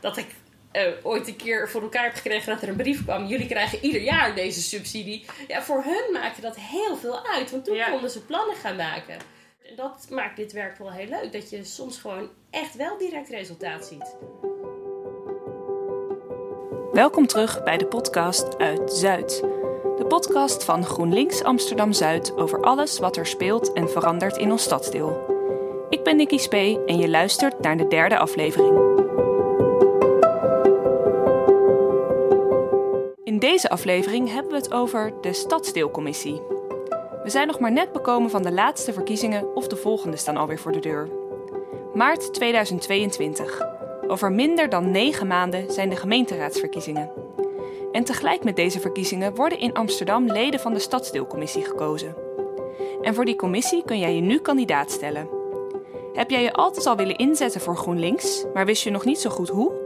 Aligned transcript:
dat 0.00 0.16
ik 0.16 0.26
uh, 0.72 0.82
ooit 1.02 1.28
een 1.28 1.36
keer 1.36 1.70
voor 1.70 1.82
elkaar 1.82 2.04
heb 2.04 2.14
gekregen 2.14 2.52
dat 2.52 2.62
er 2.62 2.68
een 2.68 2.76
brief 2.76 3.04
kwam. 3.04 3.26
Jullie 3.26 3.46
krijgen 3.46 3.84
ieder 3.84 4.00
jaar 4.00 4.34
deze 4.34 4.62
subsidie. 4.62 5.24
Ja, 5.48 5.62
voor 5.62 5.82
hun 5.84 6.12
maakte 6.12 6.40
dat 6.40 6.56
heel 6.56 6.96
veel 6.96 7.26
uit. 7.26 7.50
Want 7.50 7.64
toen 7.64 7.82
konden 7.90 8.10
ze 8.10 8.24
plannen 8.24 8.56
gaan 8.56 8.76
maken. 8.76 9.14
En 9.62 9.76
dat 9.76 10.06
maakt 10.10 10.36
dit 10.36 10.52
werk 10.52 10.78
wel 10.78 10.92
heel 10.92 11.06
leuk. 11.08 11.32
Dat 11.32 11.50
je 11.50 11.64
soms 11.64 11.98
gewoon 11.98 12.30
echt 12.50 12.76
wel 12.76 12.98
direct 12.98 13.28
resultaat 13.28 13.86
ziet. 13.86 14.16
Welkom 16.92 17.26
terug 17.26 17.62
bij 17.62 17.76
de 17.76 17.86
podcast 17.86 18.58
uit 18.58 18.92
Zuid. 18.92 19.40
De 19.96 20.04
podcast 20.08 20.64
van 20.64 20.84
GroenLinks 20.84 21.42
Amsterdam 21.42 21.92
Zuid 21.92 22.36
over 22.36 22.62
alles 22.62 22.98
wat 22.98 23.16
er 23.16 23.26
speelt 23.26 23.72
en 23.72 23.90
verandert 23.90 24.36
in 24.36 24.50
ons 24.50 24.62
stadsdeel. 24.62 25.38
Ik 25.88 26.02
ben 26.02 26.16
Nikki 26.16 26.38
Spee 26.38 26.84
en 26.84 26.98
je 26.98 27.08
luistert 27.08 27.60
naar 27.60 27.76
de 27.76 27.88
derde 27.88 28.18
aflevering. 28.18 28.99
Deze 33.40 33.70
aflevering 33.70 34.32
hebben 34.32 34.52
we 34.52 34.58
het 34.58 34.72
over 34.72 35.12
de 35.20 35.32
Stadsdeelcommissie. 35.32 36.42
We 37.22 37.30
zijn 37.30 37.46
nog 37.46 37.58
maar 37.58 37.72
net 37.72 37.92
bekomen 37.92 38.30
van 38.30 38.42
de 38.42 38.52
laatste 38.52 38.92
verkiezingen 38.92 39.56
of 39.56 39.66
de 39.66 39.76
volgende 39.76 40.16
staan 40.16 40.36
alweer 40.36 40.58
voor 40.58 40.72
de 40.72 40.78
deur. 40.78 41.08
Maart 41.94 42.34
2022. 42.34 43.62
Over 44.06 44.32
minder 44.32 44.68
dan 44.68 44.90
negen 44.90 45.26
maanden 45.26 45.72
zijn 45.72 45.88
de 45.88 45.96
gemeenteraadsverkiezingen. 45.96 47.10
En 47.92 48.04
tegelijk 48.04 48.44
met 48.44 48.56
deze 48.56 48.80
verkiezingen 48.80 49.34
worden 49.34 49.58
in 49.58 49.74
Amsterdam 49.74 50.26
leden 50.26 50.60
van 50.60 50.74
de 50.74 50.80
Stadsdeelcommissie 50.80 51.64
gekozen. 51.64 52.14
En 53.02 53.14
voor 53.14 53.24
die 53.24 53.36
commissie 53.36 53.84
kun 53.84 53.98
jij 53.98 54.14
je 54.14 54.20
nu 54.20 54.38
kandidaat 54.38 54.90
stellen. 54.90 55.28
Heb 56.12 56.30
jij 56.30 56.42
je 56.42 56.52
altijd 56.52 56.86
al 56.86 56.96
willen 56.96 57.16
inzetten 57.16 57.60
voor 57.60 57.76
GroenLinks, 57.76 58.44
maar 58.54 58.66
wist 58.66 58.82
je 58.82 58.90
nog 58.90 59.04
niet 59.04 59.18
zo 59.18 59.30
goed 59.30 59.48
hoe? 59.48 59.79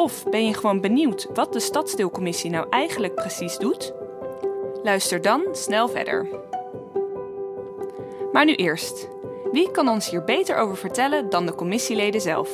Of 0.00 0.24
ben 0.30 0.46
je 0.46 0.54
gewoon 0.54 0.80
benieuwd 0.80 1.26
wat 1.34 1.52
de 1.52 1.60
Stadsdeelcommissie 1.60 2.50
nou 2.50 2.66
eigenlijk 2.70 3.14
precies 3.14 3.56
doet? 3.56 3.92
Luister 4.82 5.20
dan 5.20 5.42
snel 5.52 5.88
verder. 5.88 6.28
Maar 8.32 8.44
nu 8.44 8.54
eerst. 8.54 9.08
Wie 9.52 9.70
kan 9.70 9.88
ons 9.88 10.10
hier 10.10 10.24
beter 10.24 10.56
over 10.56 10.76
vertellen 10.76 11.30
dan 11.30 11.46
de 11.46 11.54
commissieleden 11.54 12.20
zelf? 12.20 12.50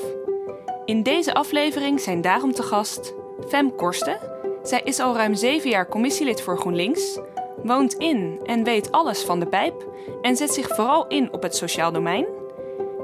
In 0.85 1.03
deze 1.03 1.35
aflevering 1.35 2.01
zijn 2.01 2.21
daarom 2.21 2.53
te 2.53 2.63
gast 2.63 3.15
Fem 3.49 3.75
Korsten. 3.75 4.19
Zij 4.63 4.81
is 4.85 5.01
al 5.01 5.17
ruim 5.17 5.35
zeven 5.35 5.71
jaar 5.71 5.89
commissielid 5.89 6.41
voor 6.41 6.59
GroenLinks, 6.59 7.19
woont 7.63 7.95
in 7.95 8.41
en 8.45 8.65
weet 8.65 8.93
alles 8.93 9.23
van 9.23 9.41
de 9.41 9.47
pijp 9.47 9.87
en 10.23 10.37
zet 10.37 10.53
zich 10.53 10.75
vooral 10.75 11.07
in 11.07 11.33
op 11.33 11.43
het 11.43 11.57
sociaal 11.57 11.93
domein. 11.93 12.27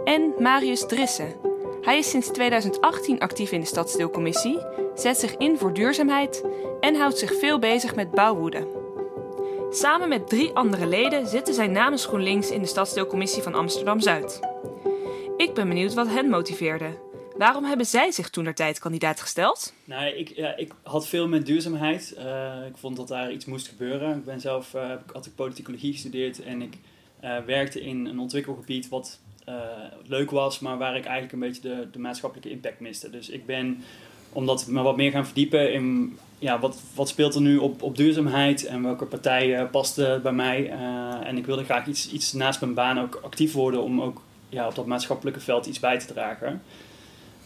En 0.05 0.35
Marius 0.39 0.87
Drissen. 0.87 1.52
Hij 1.83 1.99
is 1.99 2.11
sinds 2.11 2.29
2018 2.29 3.19
actief 3.19 3.53
in 3.53 3.61
de 3.61 3.67
Stadsdeelcommissie, 3.67 4.59
zet 4.95 5.19
zich 5.19 5.37
in 5.37 5.59
voor 5.59 5.75
duurzaamheid 5.75 6.45
en 6.81 6.95
houdt 6.95 7.19
zich 7.19 7.39
veel 7.39 7.59
bezig 7.59 7.95
met 7.95 8.11
bouwwoede. 8.11 8.67
Samen 9.71 10.09
met 10.09 10.29
drie 10.29 10.53
andere 10.53 10.87
leden 10.87 11.27
zitten 11.27 11.55
zij 11.55 11.67
namens 11.67 12.07
GroenLinks 12.07 12.51
in 12.51 12.61
de 12.61 12.67
Stadsdeelcommissie 12.67 13.43
van 13.43 13.55
Amsterdam 13.55 14.01
Zuid. 14.01 14.41
Ik 15.37 15.55
ben 15.55 15.69
benieuwd 15.69 15.95
wat 15.95 16.09
hen 16.09 16.29
motiveerde. 16.29 16.99
Waarom 17.37 17.65
hebben 17.65 17.87
zij 17.87 18.11
zich 18.11 18.31
toen 18.31 18.45
naar 18.45 18.55
tijd 18.55 18.79
kandidaat 18.79 19.21
gesteld? 19.21 19.73
Nou, 19.85 20.07
ik, 20.07 20.29
ja, 20.29 20.57
ik 20.57 20.73
had 20.83 21.09
veel 21.09 21.29
met 21.29 21.47
duurzaamheid. 21.47 22.15
Uh, 22.19 22.67
ik 22.67 22.77
vond 22.77 22.97
dat 22.97 23.09
daar 23.09 23.33
iets 23.33 23.45
moest 23.45 23.69
gebeuren. 23.69 24.17
Ik 24.17 24.25
ben 24.25 24.41
zelf, 24.41 24.73
had 25.13 25.27
ik 25.27 25.35
politicologie 25.35 25.93
gestudeerd 25.93 26.43
en 26.43 26.63
ik 26.63 26.79
uh, 27.25 27.39
werkte 27.47 27.81
in 27.81 28.07
een 28.07 28.19
ontwikkelgebied 28.19 28.89
wat 28.89 29.21
leuk 30.07 30.31
was, 30.31 30.59
maar 30.59 30.79
waar 30.79 30.97
ik 30.97 31.05
eigenlijk 31.05 31.33
een 31.33 31.39
beetje 31.39 31.61
de, 31.61 31.89
de 31.93 31.99
maatschappelijke 31.99 32.51
impact 32.51 32.81
miste. 32.81 33.11
Dus 33.11 33.29
ik 33.29 33.47
ben, 33.47 33.85
omdat 34.33 34.67
me 34.67 34.83
wat 34.83 34.97
meer 34.97 35.11
gaan 35.11 35.27
verdiepen 35.27 35.73
in 35.73 36.19
ja, 36.39 36.59
wat, 36.59 36.81
wat 36.95 37.09
speelt 37.09 37.35
er 37.35 37.41
nu 37.41 37.57
op, 37.57 37.83
op 37.83 37.97
duurzaamheid 37.97 38.65
en 38.65 38.83
welke 38.83 39.05
partijen 39.05 39.71
pasten 39.71 40.23
bij 40.23 40.33
mij. 40.33 40.71
en 41.25 41.37
ik 41.37 41.47
wilde 41.47 41.65
graag 41.65 41.87
iets, 41.87 42.11
iets 42.11 42.33
naast 42.33 42.61
mijn 42.61 42.75
baan 42.75 43.01
ook 43.01 43.21
actief 43.23 43.53
worden 43.53 43.83
om 43.83 44.01
ook 44.01 44.23
ja, 44.49 44.67
op 44.67 44.75
dat 44.75 44.87
maatschappelijke 44.87 45.41
veld 45.41 45.67
iets 45.67 45.81
bij 45.81 45.99
te 45.99 46.07
dragen. 46.07 46.63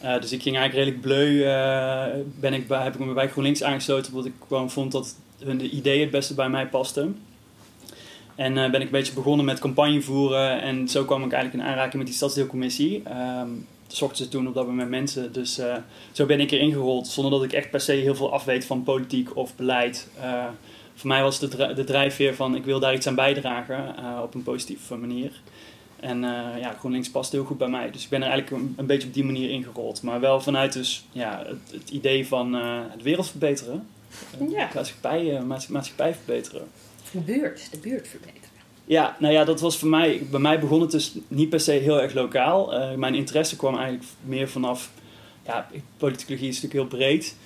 Uh, 0.05 0.21
dus 0.21 0.33
ik 0.33 0.43
ging 0.43 0.56
eigenlijk 0.56 0.75
redelijk 0.75 1.01
bleu, 1.01 1.45
ben 2.41 2.53
ik 2.53 2.69
bij, 2.69 2.83
heb 2.83 2.95
ik 2.95 3.01
me 3.01 3.12
bij 3.12 3.29
GroenLinks 3.29 3.62
aangesloten, 3.62 4.12
omdat 4.12 4.27
ik 4.27 4.35
gewoon 4.47 4.71
vond 4.71 4.93
dat 4.93 5.17
hun 5.45 5.59
de 5.59 5.71
ideeën 5.71 6.01
het 6.01 6.11
beste 6.11 6.35
bij 6.35 6.49
mij 6.49 6.67
pasten. 6.67 7.19
En 8.37 8.57
uh, 8.57 8.71
ben 8.71 8.81
ik 8.81 8.87
een 8.87 8.93
beetje 8.93 9.13
begonnen 9.13 9.47
met 9.47 9.59
campagne 9.59 10.03
voeren 10.03 10.61
en 10.61 10.89
zo 10.89 11.05
kwam 11.05 11.25
ik 11.25 11.33
eigenlijk 11.33 11.65
in 11.65 11.71
aanraking 11.71 11.95
met 11.95 12.07
die 12.07 12.15
stadsdeelcommissie. 12.15 13.03
Um, 13.41 13.67
zochten 13.87 14.25
ze 14.25 14.31
toen 14.31 14.49
op 14.49 14.55
dat 14.55 14.67
moment 14.67 14.91
mensen, 14.91 15.33
dus 15.33 15.61
zo 16.13 16.27
ben 16.27 16.41
ik 16.41 16.51
erin 16.51 16.73
gerold 16.73 17.07
zonder 17.09 17.33
dat 17.33 17.43
ik 17.43 17.53
echt 17.53 17.71
per 17.71 17.81
se 17.81 17.93
heel 17.93 18.15
veel 18.15 18.33
afweet 18.33 18.65
van 18.65 18.83
politiek 18.83 19.37
of 19.37 19.57
beleid. 19.57 20.09
voor 20.95 21.09
mij 21.09 21.23
was 21.23 21.39
de, 21.39 21.73
de 21.75 21.85
drijfveer 21.85 22.35
van 22.35 22.55
ik 22.55 22.65
wil 22.65 22.81
daar 22.81 22.95
iets 22.95 23.07
aan 23.07 23.15
bijdragen 23.15 23.95
op 24.23 24.35
een 24.35 24.43
positieve 24.43 24.97
manier. 24.97 25.41
En 26.01 26.21
ja, 26.61 26.75
GroenLinks 26.79 27.11
past 27.11 27.33
heel 27.33 27.45
goed 27.45 27.59
bij 27.59 27.69
mij. 27.69 27.91
Dus 27.91 28.05
ik 28.05 28.09
ben 28.09 28.23
er 28.23 28.29
eigenlijk 28.29 28.63
een, 28.63 28.75
een 28.77 28.87
beetje 28.87 29.09
op 29.09 29.15
die 29.15 29.25
manier 29.25 29.51
ingerold. 29.51 30.03
Maar 30.03 30.21
wel 30.21 30.41
vanuit 30.41 30.73
dus, 30.73 31.05
ja, 31.13 31.43
het, 31.47 31.81
het 31.81 31.91
idee 31.91 32.27
van 32.27 32.53
het 32.91 33.03
wereld 33.03 33.29
verbeteren. 33.29 33.87
Ja. 34.49 34.69
maatschappij, 34.75 35.41
maatschappij 35.69 36.15
verbeteren. 36.15 36.69
De 37.11 37.19
buurt, 37.19 37.69
de 37.71 37.78
buurt 37.78 38.09
verbeteren. 38.09 38.49
Ja, 38.84 39.17
nou 39.19 39.33
ja, 39.33 39.44
dat 39.44 39.61
was 39.61 39.78
voor 39.78 39.89
mij... 39.89 40.27
Bij 40.31 40.41
mij 40.41 40.61
begon 40.61 40.81
het 40.81 40.91
dus 40.91 41.15
niet 41.28 41.49
per 41.49 41.61
se 41.61 41.72
heel 41.72 42.00
erg 42.00 42.15
lokaal. 42.15 42.72
mijn 42.97 43.15
interesse 43.15 43.56
kwam 43.56 43.77
eigenlijk 43.77 44.09
meer 44.25 44.49
vanaf... 44.49 44.91
Ja, 45.47 45.69
politicologie 45.97 46.49
is 46.49 46.62
natuurlijk 46.62 46.91
heel 46.91 46.99
breed. 46.99 47.37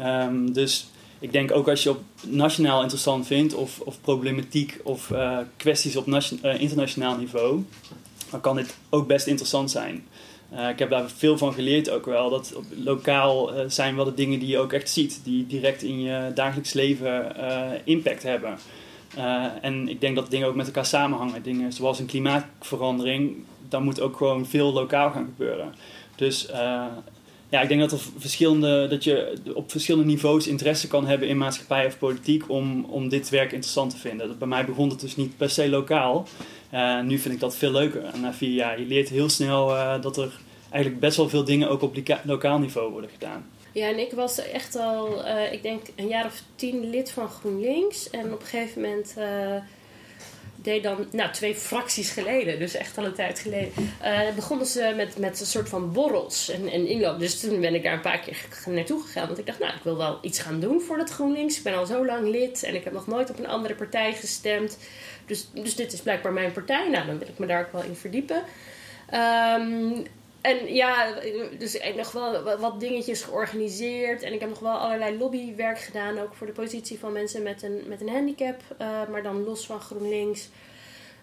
Um, 0.00 0.52
dus 0.52 0.90
ik 1.18 1.32
denk 1.32 1.52
ook 1.52 1.68
als 1.68 1.82
je 1.82 1.90
op 1.90 2.02
nationaal 2.26 2.80
interessant 2.80 3.26
vindt 3.26 3.54
of, 3.54 3.80
of 3.80 4.00
problematiek 4.00 4.80
of 4.82 5.10
uh, 5.10 5.38
kwesties 5.56 5.96
op 5.96 6.06
uh, 6.08 6.60
internationaal 6.60 7.16
niveau, 7.16 7.64
dan 8.30 8.40
kan 8.40 8.56
dit 8.56 8.76
ook 8.90 9.06
best 9.06 9.26
interessant 9.26 9.70
zijn. 9.70 10.06
Ik 10.70 10.78
heb 10.78 10.90
daar 10.90 11.10
veel 11.10 11.38
van 11.38 11.52
geleerd 11.52 11.90
ook 11.90 12.06
wel. 12.06 12.30
Dat 12.30 12.52
op, 12.56 12.64
lokaal 12.84 13.50
zijn 13.66 13.96
wel 13.96 14.04
de 14.04 14.14
dingen 14.14 14.38
die 14.38 14.48
je 14.48 14.58
ook 14.58 14.72
echt 14.72 14.90
ziet, 14.90 15.20
die 15.24 15.46
direct 15.46 15.82
in 15.82 16.00
je 16.00 16.30
dagelijks 16.34 16.72
leven 16.72 17.36
impact 17.84 18.22
hebben. 18.22 18.58
En 19.60 19.88
ik 19.88 20.00
denk 20.00 20.16
dat 20.16 20.30
dingen 20.30 20.48
ook 20.48 20.54
met 20.54 20.66
elkaar 20.66 20.86
samenhangen. 20.86 21.42
Dingen 21.42 21.72
zoals 21.72 21.98
een 21.98 22.06
klimaatverandering, 22.06 23.36
dan 23.68 23.82
moet 23.82 24.00
ook 24.00 24.16
gewoon 24.16 24.46
veel 24.46 24.72
lokaal 24.72 25.10
gaan 25.10 25.24
gebeuren. 25.24 25.74
Dus 26.16 26.48
ja, 27.48 27.60
ik 27.60 27.68
denk 27.68 27.80
dat, 27.80 27.92
er 27.92 27.98
verschillende, 28.18 28.86
dat 28.88 29.04
je 29.04 29.36
op 29.54 29.70
verschillende 29.70 30.06
niveaus 30.06 30.46
interesse 30.46 30.88
kan 30.88 31.06
hebben 31.06 31.28
in 31.28 31.38
maatschappij 31.38 31.86
of 31.86 31.98
politiek 31.98 32.50
om, 32.50 32.84
om 32.84 33.08
dit 33.08 33.28
werk 33.28 33.52
interessant 33.52 33.90
te 33.90 33.98
vinden. 33.98 34.28
Dat 34.28 34.38
bij 34.38 34.48
mij 34.48 34.64
begon 34.64 34.88
het 34.88 35.00
dus 35.00 35.16
niet 35.16 35.36
per 35.36 35.50
se 35.50 35.68
lokaal. 35.68 36.26
Uh, 36.74 37.00
nu 37.00 37.18
vind 37.18 37.34
ik 37.34 37.40
dat 37.40 37.56
veel 37.56 37.70
leuker. 37.70 38.04
En 38.04 38.20
na 38.20 38.32
vier 38.32 38.54
jaar, 38.54 38.80
je 38.80 38.86
leert 38.86 39.08
heel 39.08 39.28
snel 39.28 39.66
dat 40.00 40.16
er 40.16 40.32
eigenlijk 40.70 41.00
best 41.00 41.16
wel 41.16 41.28
veel 41.28 41.44
dingen 41.44 41.68
ook 41.68 41.82
op 41.82 41.96
lokaal 42.22 42.58
niveau 42.58 42.90
worden 42.90 43.10
gedaan. 43.10 43.44
Ja, 43.76 43.88
en 43.88 43.98
ik 43.98 44.12
was 44.12 44.38
echt 44.38 44.76
al, 44.76 45.26
uh, 45.26 45.52
ik 45.52 45.62
denk, 45.62 45.86
een 45.96 46.08
jaar 46.08 46.24
of 46.24 46.42
tien 46.54 46.90
lid 46.90 47.10
van 47.10 47.28
GroenLinks. 47.28 48.10
En 48.10 48.32
op 48.32 48.40
een 48.40 48.46
gegeven 48.46 48.82
moment 48.82 49.14
deed 50.56 50.82
dan, 50.82 51.06
nou, 51.12 51.32
twee 51.32 51.54
fracties 51.54 52.10
geleden, 52.10 52.58
dus 52.58 52.74
echt 52.74 52.98
al 52.98 53.04
een 53.04 53.14
tijd 53.14 53.38
geleden, 53.38 53.72
uh, 54.02 54.34
begonnen 54.34 54.66
ze 54.66 54.92
met, 54.96 55.18
met 55.18 55.40
een 55.40 55.46
soort 55.46 55.68
van 55.68 55.92
borrels 55.92 56.48
en, 56.48 56.68
en 56.68 56.86
inloop. 56.86 57.18
Dus 57.18 57.40
toen 57.40 57.60
ben 57.60 57.74
ik 57.74 57.82
daar 57.82 57.92
een 57.92 58.00
paar 58.00 58.20
keer 58.20 58.46
naartoe 58.66 59.02
gegaan. 59.02 59.26
Want 59.26 59.38
ik 59.38 59.46
dacht, 59.46 59.58
nou, 59.58 59.74
ik 59.74 59.82
wil 59.82 59.96
wel 59.96 60.18
iets 60.22 60.38
gaan 60.38 60.60
doen 60.60 60.80
voor 60.80 60.96
dat 60.96 61.10
GroenLinks. 61.10 61.56
Ik 61.56 61.62
ben 61.62 61.74
al 61.74 61.86
zo 61.86 62.06
lang 62.06 62.28
lid 62.28 62.62
en 62.62 62.74
ik 62.74 62.84
heb 62.84 62.92
nog 62.92 63.06
nooit 63.06 63.30
op 63.30 63.38
een 63.38 63.48
andere 63.48 63.74
partij 63.74 64.12
gestemd. 64.12 64.78
Dus, 65.26 65.48
dus 65.52 65.74
dit 65.74 65.92
is 65.92 66.00
blijkbaar 66.00 66.32
mijn 66.32 66.52
partij. 66.52 66.88
Nou, 66.88 67.06
dan 67.06 67.18
wil 67.18 67.28
ik 67.28 67.38
me 67.38 67.46
daar 67.46 67.60
ook 67.60 67.72
wel 67.72 67.82
in 67.82 67.96
verdiepen. 67.96 68.42
Um, 69.14 70.06
en 70.46 70.74
ja, 70.74 71.14
dus 71.58 71.74
ik 71.74 71.82
heb 71.82 71.96
nog 71.96 72.12
wel 72.12 72.58
wat 72.58 72.80
dingetjes 72.80 73.22
georganiseerd. 73.22 74.22
En 74.22 74.32
ik 74.32 74.40
heb 74.40 74.48
nog 74.48 74.58
wel 74.58 74.76
allerlei 74.76 75.18
lobbywerk 75.18 75.78
gedaan. 75.78 76.18
Ook 76.18 76.34
voor 76.34 76.46
de 76.46 76.52
positie 76.52 76.98
van 76.98 77.12
mensen 77.12 77.42
met 77.42 77.62
een, 77.62 77.82
met 77.86 78.00
een 78.00 78.08
handicap. 78.08 78.60
Uh, 78.80 79.08
maar 79.10 79.22
dan 79.22 79.44
los 79.44 79.66
van 79.66 79.80
GroenLinks. 79.80 80.48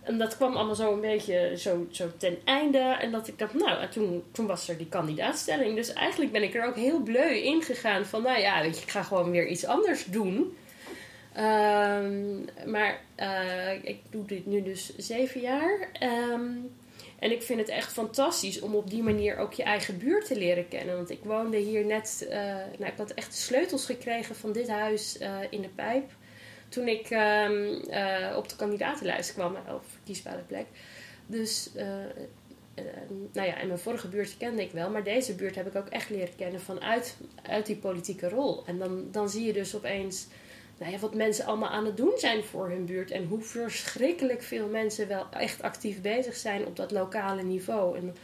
En 0.02 0.18
dat 0.18 0.36
kwam 0.36 0.56
allemaal 0.56 0.75
zo 0.75 0.94
een 0.94 1.02
beetje 1.02 1.54
zo, 1.58 1.88
zo 1.92 2.08
ten 2.18 2.38
einde. 2.44 2.80
En 2.80 3.12
dat 3.12 3.28
ik 3.28 3.40
dacht, 3.40 3.54
nou, 3.54 3.88
toen, 3.90 4.24
toen 4.31 4.48
was 4.48 4.70
er 4.70 4.78
die 4.78 4.90
kandidaatstelling. 4.90 5.76
Dus 5.76 5.94
eigenlijk 5.94 6.31
ben 6.31 6.44
ik 6.44 6.56
er 6.56 6.66
ook 6.66 6.76
heel 6.76 7.00
bleu 7.00 7.36
in 7.38 7.62
gegaan. 7.62 8.06
Van, 8.06 8.22
nou 8.22 8.40
ja, 8.40 8.62
ik 8.62 8.76
ga 8.76 9.04
gewoon 9.04 9.31
weer 9.31 9.48
iets 9.48 9.66
anders 9.66 10.06
doen. 10.06 10.58
Um, 11.38 12.46
maar 12.66 13.00
uh, 13.19 13.74
ik 13.84 13.98
doe 14.10 14.26
dit 14.26 14.46
nu 14.46 14.64
dus 14.64 14.96
zeven 14.98 15.42
jaar. 15.42 15.90
Um, 16.31 16.72
en 17.24 17.31
ik 17.31 17.44
vind 17.44 17.60
het 17.60 17.70
echt 17.70 17.92
fantastisch 17.92 18.60
om 18.60 18.75
op 18.75 18.90
die 18.90 19.04
manier 19.04 19.38
ook 19.38 19.54
je 19.54 19.64
eigen 19.64 19.98
buurt 19.98 20.25
te 20.28 20.38
leren 20.38 20.68
kennen. 20.68 20.96
Want 20.96 21.10
ik 21.10 21.20
woonde 21.24 21.58
hier 21.58 21.86
net, 21.86 22.25
uh, 22.30 22.36
nou, 22.78 22.92
ik 22.92 22.98
had 22.98 23.14
echt 23.14 23.31
de 23.31 23.38
sleutels 23.38 23.86
gekregen 23.86 24.36
van 24.36 24.52
dit 24.52 24.70
huis 24.70 25.22
uh, 25.22 25.38
in 25.50 25.62
de 25.62 25.70
pijp. 25.70 26.12
Toen 26.70 26.88
ik 26.88 27.10
uh, 27.10 28.34
op 28.36 28.50
de 28.50 28.56
kandidatenlijst 28.56 29.34
kwam, 29.34 29.56
of 29.56 29.86
verkiesbare 29.92 30.42
plek. 30.42 30.66
Dus 31.25 31.70
nou 33.34 33.48
ja, 33.48 33.60
in 33.60 33.68
mijn 33.68 33.80
vorige 33.80 34.08
buurt 34.08 34.38
kende 34.38 34.62
ik 34.62 34.72
wel, 34.72 34.90
maar 34.90 35.04
deze 35.04 35.36
buurt 35.36 35.56
heb 35.56 35.68
ik 35.68 35.76
ook 35.76 35.90
echt 35.90 36.10
leren 36.10 36.36
kennen 36.36 36.62
vanuit 36.62 37.18
uit 37.44 37.66
die 37.66 37.78
politieke 37.78 38.30
rol. 38.30 38.64
En 38.66 38.78
dan, 38.78 39.08
dan 39.12 39.30
zie 39.30 39.46
je 39.46 39.54
dus 39.54 39.76
opeens 39.76 40.28
nou 40.78 40.92
ja, 40.92 41.00
wat 41.00 41.16
mensen 41.16 41.46
allemaal 41.46 41.70
aan 41.70 41.86
het 41.86 41.98
doen 41.98 42.14
zijn 42.18 42.44
voor 42.44 42.70
hun 42.70 42.86
buurt. 42.86 43.12
En 43.12 43.25
hoe 43.25 43.42
verschrikkelijk 43.42 44.42
veel 44.42 44.68
mensen 44.68 45.08
wel 45.08 45.25
echt 45.30 45.62
actief 45.62 46.02
bezig 46.02 46.36
zijn 46.36 46.66
op 46.66 46.75
dat 46.75 46.92
lokale 46.92 47.44
niveau. 47.44 47.98
En 47.98 48.16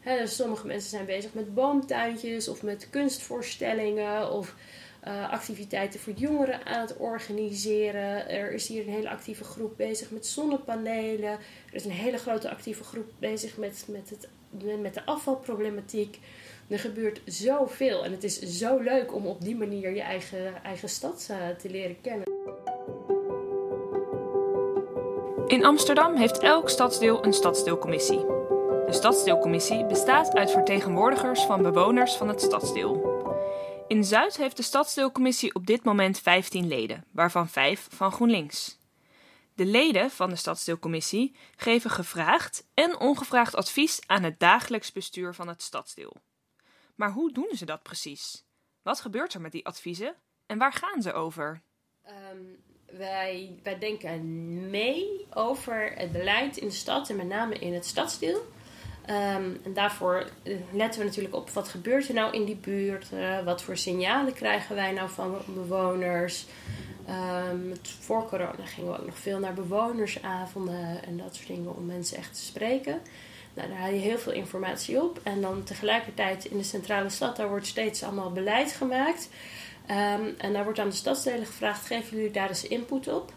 hè, 0.00 0.26
sommige 0.26 0.66
mensen 0.66 0.90
zijn 0.90 1.06
bezig 1.06 1.34
met 1.34 1.54
boomtuintjes 1.54 2.48
of 2.48 2.62
met 2.62 2.90
kunstvoorstellingen 2.90 4.32
of 4.32 4.54
uh, 5.06 5.30
activiteiten 5.30 6.00
voor 6.00 6.12
jongeren 6.12 6.66
aan 6.66 6.80
het 6.80 6.96
organiseren. 6.96 8.28
Er 8.28 8.52
is 8.52 8.68
hier 8.68 8.86
een 8.86 8.92
hele 8.92 9.10
actieve 9.10 9.44
groep 9.44 9.76
bezig 9.76 10.10
met 10.10 10.26
zonnepanelen. 10.26 11.30
Er 11.30 11.74
is 11.74 11.84
een 11.84 11.90
hele 11.90 12.18
grote 12.18 12.50
actieve 12.50 12.84
groep 12.84 13.12
bezig 13.18 13.56
met, 13.56 13.84
met, 13.88 14.10
het, 14.10 14.28
met 14.80 14.94
de 14.94 15.04
afvalproblematiek. 15.04 16.18
Er 16.68 16.78
gebeurt 16.78 17.20
zoveel 17.24 18.04
en 18.04 18.10
het 18.10 18.24
is 18.24 18.40
zo 18.40 18.78
leuk 18.78 19.14
om 19.14 19.26
op 19.26 19.40
die 19.40 19.56
manier 19.56 19.94
je 19.94 20.00
eigen, 20.00 20.62
eigen 20.62 20.88
stad 20.88 21.28
uh, 21.30 21.48
te 21.48 21.70
leren 21.70 22.00
kennen. 22.00 22.24
In 25.46 25.64
Amsterdam 25.64 26.16
heeft 26.16 26.38
elk 26.38 26.68
stadsdeel 26.68 27.24
een 27.24 27.32
stadsdeelcommissie. 27.32 28.18
De 28.86 28.92
stadsdeelcommissie 28.92 29.86
bestaat 29.86 30.34
uit 30.34 30.50
vertegenwoordigers 30.50 31.42
van 31.42 31.62
bewoners 31.62 32.14
van 32.14 32.28
het 32.28 32.40
stadsdeel. 32.40 33.14
In 33.88 34.04
Zuid 34.04 34.36
heeft 34.36 34.56
de 34.56 34.62
stadsdeelcommissie 34.62 35.54
op 35.54 35.66
dit 35.66 35.84
moment 35.84 36.18
15 36.18 36.68
leden, 36.68 37.04
waarvan 37.12 37.48
5 37.48 37.86
van 37.90 38.12
GroenLinks. 38.12 38.78
De 39.54 39.64
leden 39.64 40.10
van 40.10 40.30
de 40.30 40.36
stadsdeelcommissie 40.36 41.36
geven 41.56 41.90
gevraagd 41.90 42.66
en 42.74 43.00
ongevraagd 43.00 43.54
advies 43.54 44.00
aan 44.06 44.22
het 44.22 44.38
dagelijks 44.38 44.92
bestuur 44.92 45.34
van 45.34 45.48
het 45.48 45.62
stadsdeel. 45.62 46.16
Maar 46.96 47.12
hoe 47.12 47.32
doen 47.32 47.50
ze 47.52 47.64
dat 47.64 47.82
precies? 47.82 48.44
Wat 48.82 49.00
gebeurt 49.00 49.34
er 49.34 49.40
met 49.40 49.52
die 49.52 49.66
adviezen 49.66 50.14
en 50.46 50.58
waar 50.58 50.72
gaan 50.72 51.02
ze 51.02 51.12
over? 51.12 51.62
Um, 52.32 52.64
wij, 52.98 53.58
wij 53.62 53.78
denken 53.78 54.70
mee 54.70 55.26
over 55.30 55.92
het 55.94 56.12
beleid 56.12 56.56
in 56.56 56.66
de 56.66 56.74
stad 56.74 57.10
en 57.10 57.16
met 57.16 57.26
name 57.26 57.54
in 57.54 57.74
het 57.74 57.86
stadsdeel. 57.86 58.54
Um, 59.10 59.60
en 59.64 59.72
daarvoor 59.74 60.30
eh, 60.42 60.56
letten 60.72 61.00
we 61.00 61.06
natuurlijk 61.06 61.34
op 61.34 61.50
wat 61.50 61.68
gebeurt 61.68 62.08
er 62.08 62.14
nou 62.14 62.34
in 62.34 62.44
die 62.44 62.56
buurt. 62.56 63.12
Uh, 63.12 63.44
wat 63.44 63.62
voor 63.62 63.76
signalen 63.76 64.32
krijgen 64.32 64.74
wij 64.74 64.92
nou 64.92 65.10
van 65.10 65.38
bewoners. 65.46 66.46
Um, 67.50 67.74
voor 67.82 68.28
corona 68.28 68.64
gingen 68.64 68.92
we 68.92 68.98
ook 68.98 69.06
nog 69.06 69.18
veel 69.18 69.38
naar 69.38 69.54
bewonersavonden 69.54 71.04
en 71.04 71.16
dat 71.16 71.34
soort 71.34 71.48
dingen 71.48 71.76
om 71.76 71.86
mensen 71.86 72.16
echt 72.16 72.34
te 72.34 72.40
spreken. 72.40 73.00
Nou, 73.56 73.68
daar 73.68 73.78
haal 73.78 73.92
je 73.92 73.98
heel 73.98 74.18
veel 74.18 74.32
informatie 74.32 75.02
op. 75.02 75.20
En 75.22 75.40
dan 75.40 75.62
tegelijkertijd 75.62 76.44
in 76.44 76.56
de 76.56 76.64
centrale 76.64 77.08
stad, 77.08 77.36
daar 77.36 77.48
wordt 77.48 77.66
steeds 77.66 78.02
allemaal 78.02 78.32
beleid 78.32 78.72
gemaakt. 78.72 79.28
Um, 79.90 80.34
en 80.38 80.52
daar 80.52 80.64
wordt 80.64 80.78
aan 80.78 80.88
de 80.88 80.94
stadsdelen 80.94 81.46
gevraagd: 81.46 81.86
geven 81.86 82.16
jullie 82.16 82.32
daar 82.32 82.48
eens 82.48 82.66
input 82.66 83.08
op? 83.08 83.32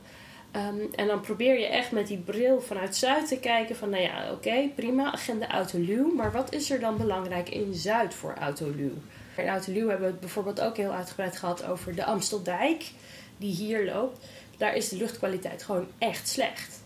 Um, 0.55 0.89
en 0.95 1.07
dan 1.07 1.21
probeer 1.21 1.59
je 1.59 1.65
echt 1.65 1.91
met 1.91 2.07
die 2.07 2.17
bril 2.17 2.61
vanuit 2.61 2.95
Zuid 2.95 3.27
te 3.27 3.39
kijken 3.39 3.75
van, 3.75 3.89
nou 3.89 4.03
ja, 4.03 4.31
oké, 4.31 4.69
prima, 4.75 5.11
agenda 5.11 5.49
Autoluw. 5.49 6.13
Maar 6.15 6.31
wat 6.31 6.53
is 6.53 6.71
er 6.71 6.79
dan 6.79 6.97
belangrijk 6.97 7.49
in 7.49 7.73
Zuid 7.73 8.13
voor 8.13 8.33
Autoluw? 8.39 8.93
In 9.37 9.47
Autoluw 9.47 9.87
hebben 9.87 10.05
we 10.05 10.11
het 10.11 10.19
bijvoorbeeld 10.19 10.61
ook 10.61 10.77
heel 10.77 10.91
uitgebreid 10.91 11.37
gehad 11.37 11.65
over 11.65 11.95
de 11.95 12.05
Amsteldijk, 12.05 12.91
die 13.37 13.53
hier 13.53 13.85
loopt. 13.85 14.25
Daar 14.57 14.75
is 14.75 14.89
de 14.89 14.97
luchtkwaliteit 14.97 15.63
gewoon 15.63 15.87
echt 15.97 16.27
slecht. 16.27 16.83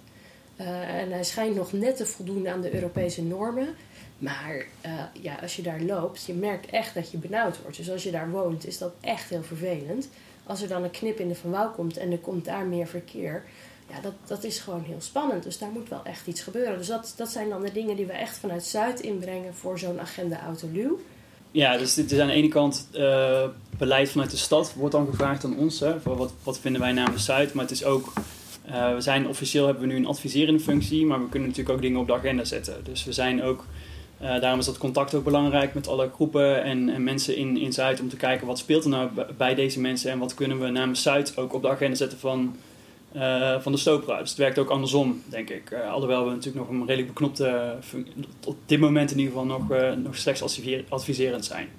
Uh, 0.59 1.01
en 1.01 1.11
hij 1.11 1.23
schijnt 1.23 1.55
nog 1.55 1.71
net 1.71 1.97
te 1.97 2.05
voldoen 2.05 2.47
aan 2.47 2.61
de 2.61 2.73
Europese 2.73 3.23
normen. 3.23 3.75
Maar 4.17 4.65
uh, 4.85 4.91
ja, 5.21 5.35
als 5.41 5.55
je 5.55 5.61
daar 5.61 5.81
loopt, 5.81 6.25
je 6.25 6.33
merkt 6.33 6.69
echt 6.69 6.93
dat 6.93 7.11
je 7.11 7.17
benauwd 7.17 7.61
wordt. 7.61 7.77
Dus 7.77 7.91
als 7.91 8.03
je 8.03 8.11
daar 8.11 8.31
woont, 8.31 8.67
is 8.67 8.77
dat 8.77 8.93
echt 9.01 9.29
heel 9.29 9.43
vervelend 9.43 10.07
als 10.45 10.61
er 10.61 10.67
dan 10.67 10.83
een 10.83 10.91
knip 10.91 11.19
in 11.19 11.27
de 11.27 11.35
Van 11.35 11.51
Wouw 11.51 11.71
komt 11.71 11.97
en 11.97 12.11
er 12.11 12.17
komt 12.17 12.45
daar 12.45 12.65
meer 12.65 12.87
verkeer, 12.87 13.43
ja, 13.89 13.99
dat, 14.01 14.13
dat 14.25 14.43
is 14.43 14.59
gewoon 14.59 14.83
heel 14.83 15.01
spannend. 15.01 15.43
Dus 15.43 15.57
daar 15.57 15.69
moet 15.69 15.89
wel 15.89 16.01
echt 16.03 16.27
iets 16.27 16.41
gebeuren. 16.41 16.77
Dus 16.77 16.87
dat, 16.87 17.13
dat 17.15 17.29
zijn 17.29 17.49
dan 17.49 17.61
de 17.61 17.71
dingen 17.71 17.95
die 17.95 18.05
we 18.05 18.11
echt 18.11 18.37
vanuit 18.37 18.63
Zuid 18.63 18.99
inbrengen 18.99 19.53
voor 19.53 19.79
zo'n 19.79 19.99
agenda 19.99 20.41
Autoluw. 20.45 20.99
Ja, 21.51 21.77
dus 21.77 21.93
dit 21.93 22.11
is 22.11 22.19
aan 22.19 22.27
de 22.27 22.33
ene 22.33 22.47
kant 22.47 22.87
uh, 22.93 23.47
beleid 23.77 24.09
vanuit 24.09 24.31
de 24.31 24.37
stad 24.37 24.73
wordt 24.73 24.93
dan 24.93 25.07
gevraagd 25.07 25.43
aan 25.43 25.57
ons. 25.57 25.79
Hè, 25.79 25.99
voor 25.99 26.17
wat, 26.17 26.33
wat 26.43 26.59
vinden 26.59 26.81
wij 26.81 26.91
namens 26.91 27.25
Zuid. 27.25 27.53
Maar 27.53 27.63
het 27.63 27.73
is 27.73 27.83
ook, 27.83 28.13
we 28.65 28.95
zijn 29.01 29.27
officieel 29.27 29.65
hebben 29.65 29.87
we 29.87 29.93
nu 29.93 29.95
een 29.95 30.05
adviserende 30.05 30.59
functie, 30.59 31.05
maar 31.05 31.19
we 31.19 31.29
kunnen 31.29 31.49
natuurlijk 31.49 31.75
ook 31.75 31.81
dingen 31.81 31.99
op 31.99 32.07
de 32.07 32.13
agenda 32.13 32.43
zetten. 32.43 32.83
Dus 32.83 33.03
we 33.03 33.11
zijn 33.11 33.43
ook 33.43 33.65
uh, 34.23 34.39
daarom 34.39 34.59
is 34.59 34.65
dat 34.65 34.77
contact 34.77 35.13
ook 35.13 35.23
belangrijk 35.23 35.73
met 35.73 35.87
alle 35.87 36.09
groepen 36.13 36.63
en, 36.63 36.89
en, 36.89 37.03
mensen 37.03 37.35
in, 37.35 37.57
in 37.57 37.73
Zuid 37.73 37.99
om 37.99 38.09
te 38.09 38.15
kijken 38.15 38.47
wat 38.47 38.57
speelt 38.57 38.83
er 38.83 38.89
nou 38.89 39.09
bij 39.37 39.55
deze 39.55 39.79
mensen 39.79 40.11
en 40.11 40.19
wat 40.19 40.33
kunnen 40.33 40.59
we 40.59 40.69
namens 40.69 41.01
Zuid 41.01 41.37
ook 41.37 41.53
op 41.53 41.61
de 41.61 41.69
agenda 41.69 41.95
zetten 41.95 42.19
van, 42.19 42.57
uh, 43.15 43.61
van 43.61 43.71
de 43.71 43.77
stoopraad. 43.77 44.19
Dus 44.19 44.29
het 44.29 44.37
werkt 44.37 44.57
ook 44.57 44.69
andersom, 44.69 45.23
denk 45.25 45.49
ik. 45.49 45.73
Alhoewel 45.73 46.25
we 46.25 46.31
natuurlijk 46.31 46.65
nog 46.65 46.69
een 46.69 46.87
redelijk 46.87 47.07
beknopte, 47.07 47.75
op 48.45 48.57
dit 48.65 48.79
moment 48.79 49.11
in 49.11 49.19
ieder 49.19 49.33
geval 49.33 49.59
nog, 49.59 49.95
nog 49.97 50.15
slechts 50.17 50.41
adviserend 50.89 51.45
zijn. 51.45 51.69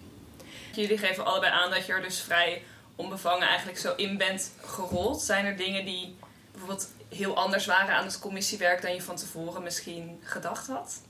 Jullie 0.75 0.99
geven 0.99 1.27
allebei 1.27 1.53
aan 1.53 1.71
dat 1.71 1.87
je 1.87 1.93
er 1.93 2.03
dus 2.03 2.21
vrij 2.21 2.63
onbevangen 2.97 3.49
eigenlijk 3.49 3.79
zo 3.79 3.93
in 3.97 4.19
bent 4.19 4.53
gerold. 4.63 5.23
Zijn 5.23 5.45
er 5.45 5.57
dingen 5.57 5.85
die 5.85 6.15
bijvoorbeeld 6.55 6.89
heel 7.09 7.37
anders 7.37 7.67
waren 7.67 7.95
aan 7.95 8.05
het 8.05 8.19
commissiewerk 8.19 8.83
dan 8.83 8.95
je 8.95 9.03
van 9.03 9.17
tevoren 9.17 9.62
misschien 9.62 10.19
gedacht 10.23 10.67
had? 10.67 11.01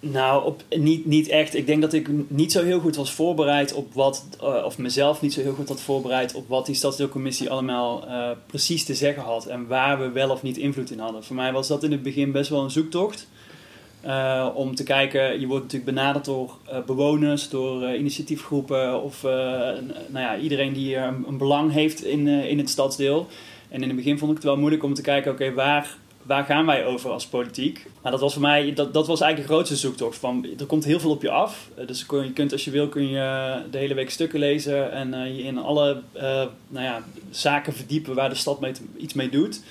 Nou, 0.00 0.44
op, 0.44 0.62
niet, 0.70 1.06
niet 1.06 1.28
echt. 1.28 1.54
Ik 1.54 1.66
denk 1.66 1.80
dat 1.80 1.92
ik 1.92 2.08
niet 2.28 2.52
zo 2.52 2.64
heel 2.64 2.80
goed 2.80 2.96
was 2.96 3.12
voorbereid 3.12 3.72
op 3.72 3.94
wat, 3.94 4.24
uh, 4.42 4.62
of 4.64 4.78
mezelf 4.78 5.20
niet 5.20 5.32
zo 5.32 5.40
heel 5.40 5.54
goed 5.54 5.68
had 5.68 5.80
voorbereid 5.80 6.34
op 6.34 6.48
wat 6.48 6.66
die 6.66 6.74
stadsdeelcommissie 6.74 7.50
allemaal 7.50 8.08
uh, 8.08 8.30
precies 8.46 8.84
te 8.84 8.94
zeggen 8.94 9.22
had 9.22 9.46
en 9.46 9.66
waar 9.66 10.00
we 10.00 10.10
wel 10.10 10.30
of 10.30 10.42
niet 10.42 10.56
invloed 10.56 10.90
in 10.90 10.98
hadden. 10.98 11.24
Voor 11.24 11.36
mij 11.36 11.52
was 11.52 11.68
dat 11.68 11.82
in 11.82 11.92
het 11.92 12.02
begin 12.02 12.32
best 12.32 12.50
wel 12.50 12.62
een 12.62 12.70
zoektocht. 12.70 13.26
Uh, 14.06 14.48
om 14.54 14.74
te 14.74 14.82
kijken, 14.82 15.40
je 15.40 15.46
wordt 15.46 15.62
natuurlijk 15.64 15.94
benaderd 15.94 16.24
door 16.24 16.56
bewoners, 16.86 17.48
door 17.48 17.94
initiatiefgroepen 17.94 19.02
of 19.02 19.22
nou 19.22 20.24
ja, 20.24 20.36
iedereen 20.36 20.72
die 20.72 20.96
een, 20.96 21.24
een 21.28 21.38
belang 21.38 21.72
heeft 21.72 22.04
in, 22.04 22.28
in 22.28 22.58
het 22.58 22.70
stadsdeel. 22.70 23.26
En 23.68 23.82
in 23.82 23.88
het 23.88 23.96
begin 23.96 24.18
vond 24.18 24.30
ik 24.30 24.36
het 24.36 24.46
wel 24.46 24.56
moeilijk 24.56 24.82
om 24.82 24.94
te 24.94 25.02
kijken, 25.02 25.32
oké, 25.32 25.52
waar 25.52 25.96
waar 26.22 26.44
gaan 26.44 26.66
wij 26.66 26.84
over 26.84 27.10
als 27.10 27.26
politiek? 27.26 27.86
Maar 28.02 28.12
dat 28.12 28.20
was 28.20 28.32
voor 28.32 28.42
mij, 28.42 28.72
dat, 28.74 28.92
dat 28.92 29.06
was 29.06 29.20
eigenlijk 29.20 29.50
de 29.50 29.54
grootste 29.54 29.76
zoektocht. 29.76 30.18
Van, 30.18 30.46
er 30.58 30.66
komt 30.66 30.84
heel 30.84 31.00
veel 31.00 31.10
op 31.10 31.22
je 31.22 31.30
af. 31.30 31.68
Eh, 31.76 31.86
dus 31.86 32.04
je 32.08 32.32
kunt, 32.32 32.52
als 32.52 32.64
je 32.64 32.70
wil, 32.70 32.88
kun 32.88 33.08
je 33.08 33.62
de 33.70 33.78
hele 33.78 33.94
week 33.94 34.10
stukken 34.10 34.38
lezen 34.38 34.92
en 34.92 35.34
je 35.36 35.42
in 35.42 35.58
alle 35.58 36.02
nou 36.68 36.84
ja, 36.84 37.02
zaken 37.30 37.72
verdiepen 37.72 38.14
waar 38.14 38.28
de 38.28 38.34
stad 38.34 38.60
mee 38.60 38.72
iets 38.96 39.14
mee 39.14 39.28
doet. 39.28 39.62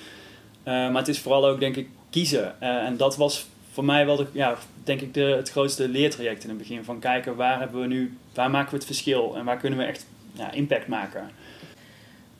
Maar 0.64 0.94
het 0.94 1.08
is 1.08 1.18
vooral 1.18 1.46
ook, 1.46 1.60
denk 1.60 1.76
ik, 1.76 1.88
kiezen. 2.10 2.60
en 2.60 2.96
dat 2.96 3.16
was 3.16 3.46
voor 3.80 3.88
mij 3.88 4.06
wel, 4.06 4.16
de, 4.16 4.26
ja, 4.32 4.56
denk 4.84 5.00
ik, 5.00 5.14
de, 5.14 5.20
het 5.20 5.50
grootste 5.50 5.88
leertraject 5.88 6.42
in 6.42 6.48
het 6.48 6.58
begin. 6.58 6.84
Van 6.84 6.98
kijken, 6.98 7.36
waar, 7.36 7.58
hebben 7.58 7.80
we 7.80 7.86
nu, 7.86 8.16
waar 8.34 8.50
maken 8.50 8.70
we 8.70 8.76
het 8.76 8.86
verschil 8.86 9.36
en 9.36 9.44
waar 9.44 9.56
kunnen 9.56 9.78
we 9.78 9.84
echt 9.84 10.06
ja, 10.32 10.50
impact 10.50 10.86
maken? 10.86 11.30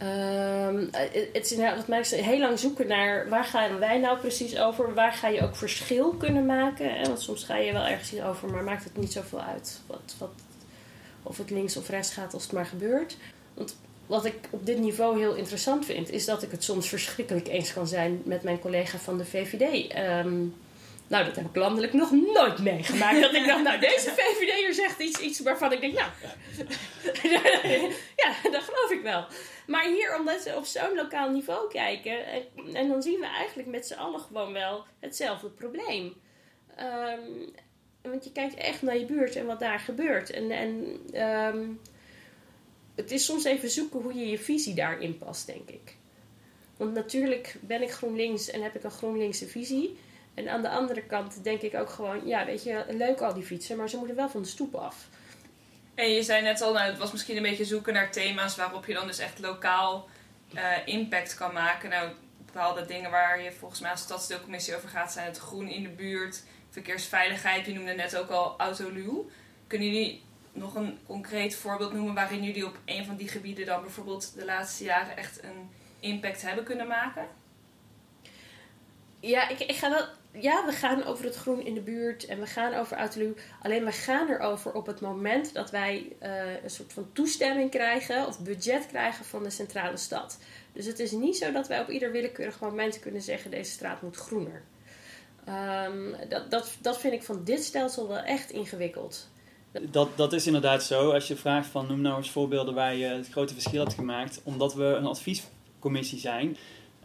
Um, 0.03 0.89
het 1.33 1.45
is 1.45 1.53
inderdaad, 1.53 1.77
wat 1.77 1.89
mij 1.89 2.03
heel 2.03 2.39
lang 2.39 2.59
zoeken 2.59 2.87
naar 2.87 3.29
waar 3.29 3.45
gaan 3.45 3.79
wij 3.79 3.99
nou 3.99 4.19
precies 4.19 4.59
over? 4.59 4.95
Waar 4.95 5.13
ga 5.13 5.29
je 5.29 5.43
ook 5.43 5.57
verschil 5.57 6.11
kunnen 6.11 6.47
maken? 6.47 6.95
Hè? 6.95 7.03
Want 7.03 7.21
soms 7.21 7.45
ga 7.45 7.57
je 7.57 7.73
wel 7.73 7.87
ergens 7.87 8.13
iets 8.13 8.23
over, 8.23 8.51
maar 8.51 8.65
maakt 8.65 8.85
het 8.85 8.97
niet 8.97 9.13
zoveel 9.13 9.41
uit 9.41 9.81
wat, 9.87 10.15
wat, 10.19 10.31
of 11.23 11.39
het 11.39 11.51
links 11.51 11.77
of 11.77 11.89
rechts 11.89 12.13
gaat 12.13 12.35
als 12.35 12.43
het 12.43 12.53
maar 12.53 12.67
gebeurt. 12.67 13.17
Want 13.55 13.77
wat 14.07 14.25
ik 14.25 14.35
op 14.51 14.67
dit 14.67 14.79
niveau 14.79 15.19
heel 15.19 15.35
interessant 15.35 15.85
vind, 15.85 16.11
is 16.11 16.25
dat 16.25 16.43
ik 16.43 16.51
het 16.51 16.65
soms 16.65 16.89
verschrikkelijk 16.89 17.49
eens 17.49 17.73
kan 17.73 17.87
zijn 17.87 18.23
met 18.25 18.43
mijn 18.43 18.59
collega 18.59 18.99
van 18.99 19.19
de 19.19 19.25
VVD. 19.25 19.93
Ehm, 19.93 20.37
nou, 21.11 21.25
dat 21.25 21.37
heb 21.37 21.47
ik 21.47 21.57
landelijk 21.57 21.93
nog 21.93 22.11
nooit 22.11 22.59
meegemaakt. 22.59 23.21
Dat 23.21 23.35
ik 23.35 23.47
dacht, 23.47 23.63
nou, 23.63 23.81
deze 23.81 24.11
VVD'er 24.17 24.75
zegt 24.75 25.01
iets, 25.01 25.21
iets 25.21 25.41
waarvan 25.41 25.73
ik 25.73 25.81
denk, 25.81 25.95
nou, 25.95 26.11
ja, 28.23 28.51
dat 28.51 28.63
geloof 28.63 28.91
ik 28.91 29.01
wel. 29.03 29.27
Maar 29.67 29.85
hier, 29.87 30.19
omdat 30.19 30.41
ze 30.41 30.57
op 30.57 30.65
zo'n 30.65 30.95
lokaal 30.95 31.31
niveau 31.31 31.71
kijken, 31.71 32.27
en, 32.27 32.43
en, 32.73 32.89
dan 32.89 33.03
zien 33.03 33.21
we 33.21 33.27
eigenlijk 33.27 33.69
met 33.69 33.87
z'n 33.87 33.95
allen 33.95 34.21
gewoon 34.21 34.53
wel 34.53 34.85
hetzelfde 34.99 35.49
probleem. 35.49 36.15
Um, 36.81 37.53
want 38.03 38.25
je 38.25 38.33
kijkt 38.33 38.55
echt 38.55 38.83
naar 38.83 38.99
je 38.99 39.05
buurt 39.05 39.37
en 39.37 39.47
wat 39.47 39.61
daar 39.61 39.81
gebeurt. 39.81 40.31
En, 40.31 40.51
en 40.51 41.01
um, 41.55 41.81
het 42.95 43.11
is 43.11 43.25
soms 43.25 43.45
even 43.45 43.71
zoeken 43.71 44.01
hoe 44.01 44.15
je 44.15 44.29
je 44.29 44.39
visie 44.39 44.75
daarin 44.75 45.19
past, 45.19 45.47
denk 45.47 45.71
ik. 45.71 45.97
Want 46.77 46.95
natuurlijk 46.95 47.57
ben 47.61 47.83
ik 47.83 47.91
GroenLinks 47.91 48.51
en 48.51 48.63
heb 48.63 48.75
ik 48.75 48.85
een 48.85 48.91
GroenLinkse 48.91 49.47
visie. 49.47 49.99
En 50.41 50.49
aan 50.49 50.63
de 50.63 50.69
andere 50.69 51.03
kant 51.03 51.45
denk 51.45 51.61
ik 51.61 51.75
ook 51.75 51.91
gewoon, 51.91 52.27
ja, 52.27 52.45
weet 52.45 52.63
je, 52.63 52.85
leuk 52.89 53.21
al 53.21 53.35
die 53.35 53.43
fietsen, 53.43 53.77
maar 53.77 53.89
ze 53.89 53.97
moeten 53.97 54.17
wel 54.17 54.29
van 54.29 54.43
de 54.43 54.49
stoep 54.49 54.75
af. 54.75 55.09
En 55.95 56.11
je 56.11 56.23
zei 56.23 56.43
net 56.43 56.61
al, 56.61 56.73
nou, 56.73 56.91
het 56.91 56.99
was 56.99 57.13
misschien 57.13 57.37
een 57.37 57.43
beetje 57.43 57.65
zoeken 57.65 57.93
naar 57.93 58.11
thema's 58.11 58.57
waarop 58.57 58.87
je 58.87 58.95
dan 58.95 59.07
dus 59.07 59.19
echt 59.19 59.39
lokaal 59.39 60.09
uh, 60.55 60.63
impact 60.85 61.35
kan 61.35 61.53
maken. 61.53 61.91
Nou, 61.91 62.11
bepaalde 62.47 62.87
dingen 62.87 63.11
waar 63.11 63.43
je 63.43 63.53
volgens 63.53 63.81
mij 63.81 63.91
als 63.91 64.01
stadsdeelcommissie 64.01 64.77
over 64.77 64.89
gaat, 64.89 65.13
zijn 65.13 65.27
het 65.27 65.39
groen 65.39 65.69
in 65.69 65.83
de 65.83 65.89
buurt, 65.89 66.43
verkeersveiligheid. 66.71 67.67
Je 67.67 67.73
noemde 67.73 67.93
net 67.93 68.17
ook 68.17 68.31
al 68.31 68.55
autoluw. 68.59 69.31
Kunnen 69.67 69.93
jullie 69.93 70.23
nog 70.53 70.75
een 70.75 70.99
concreet 71.07 71.55
voorbeeld 71.55 71.93
noemen 71.93 72.15
waarin 72.15 72.43
jullie 72.43 72.67
op 72.67 72.79
een 72.85 73.05
van 73.05 73.17
die 73.17 73.29
gebieden 73.29 73.67
dan 73.67 73.83
bijvoorbeeld 73.83 74.35
de 74.35 74.45
laatste 74.45 74.85
jaren 74.85 75.17
echt 75.17 75.43
een 75.43 75.71
impact 76.01 76.43
hebben 76.43 76.65
kunnen 76.65 76.87
maken? 76.87 77.29
Ja, 79.21 79.49
ik, 79.49 79.61
ik 79.61 79.77
ga 79.77 79.91
wel. 79.91 80.05
Ja, 80.33 80.67
we 80.67 80.73
gaan 80.73 81.05
over 81.05 81.25
het 81.25 81.37
groen 81.37 81.65
in 81.65 81.75
de 81.75 81.81
buurt 81.81 82.27
en 82.27 82.41
we 82.41 82.47
gaan 82.47 82.75
over 82.75 82.97
Autoluw. 82.97 83.35
Alleen 83.63 83.85
we 83.85 83.93
gaan 83.93 84.29
erover 84.29 84.73
op 84.73 84.87
het 84.87 85.01
moment 85.01 85.55
dat 85.55 85.71
wij 85.71 86.17
uh, 86.23 86.63
een 86.63 86.71
soort 86.71 86.93
van 86.93 87.07
toestemming 87.13 87.71
krijgen 87.71 88.27
of 88.27 88.41
budget 88.41 88.87
krijgen 88.87 89.25
van 89.25 89.43
de 89.43 89.51
centrale 89.51 89.97
stad. 89.97 90.39
Dus 90.73 90.87
het 90.87 90.99
is 90.99 91.11
niet 91.11 91.37
zo 91.37 91.53
dat 91.53 91.69
wij 91.69 91.81
op 91.81 91.89
ieder 91.89 92.13
willekeurig 92.13 92.61
moment 92.61 92.99
kunnen 92.99 93.23
zeggen: 93.23 93.51
deze 93.51 93.71
straat 93.71 94.03
moet 94.03 94.17
groener. 94.17 94.63
Um, 95.49 96.15
dat, 96.29 96.51
dat, 96.51 96.77
dat 96.81 97.01
vind 97.01 97.13
ik 97.13 97.23
van 97.23 97.45
dit 97.45 97.65
stelsel 97.65 98.09
wel 98.09 98.19
echt 98.19 98.51
ingewikkeld. 98.51 99.29
Dat, 99.73 100.17
dat 100.17 100.33
is 100.33 100.47
inderdaad 100.47 100.83
zo. 100.85 101.11
Als 101.11 101.29
je 101.29 101.37
vraagt 101.37 101.69
van 101.69 101.87
noem 101.87 102.01
nou 102.01 102.17
eens 102.17 102.31
voorbeelden 102.31 102.75
waar 102.75 102.95
je 102.95 103.07
het 103.07 103.29
grote 103.29 103.53
verschil 103.53 103.81
hebt 103.81 103.95
gemaakt. 103.95 104.41
Omdat 104.45 104.75
we 104.75 104.85
een 104.85 105.07
adviescommissie 105.07 106.19
zijn, 106.19 106.57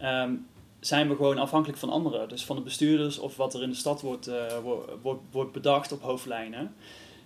um, 0.01 0.47
zijn 0.87 1.09
we 1.09 1.15
gewoon 1.15 1.37
afhankelijk 1.37 1.79
van 1.79 1.89
anderen. 1.89 2.29
Dus 2.29 2.45
van 2.45 2.55
de 2.55 2.61
bestuurders 2.61 3.19
of 3.19 3.35
wat 3.35 3.53
er 3.53 3.61
in 3.61 3.69
de 3.69 3.75
stad 3.75 4.01
wordt, 4.01 4.27
uh, 4.27 4.57
wordt, 5.01 5.21
wordt 5.31 5.51
bedacht 5.51 5.91
op 5.91 6.01
hoofdlijnen. 6.01 6.75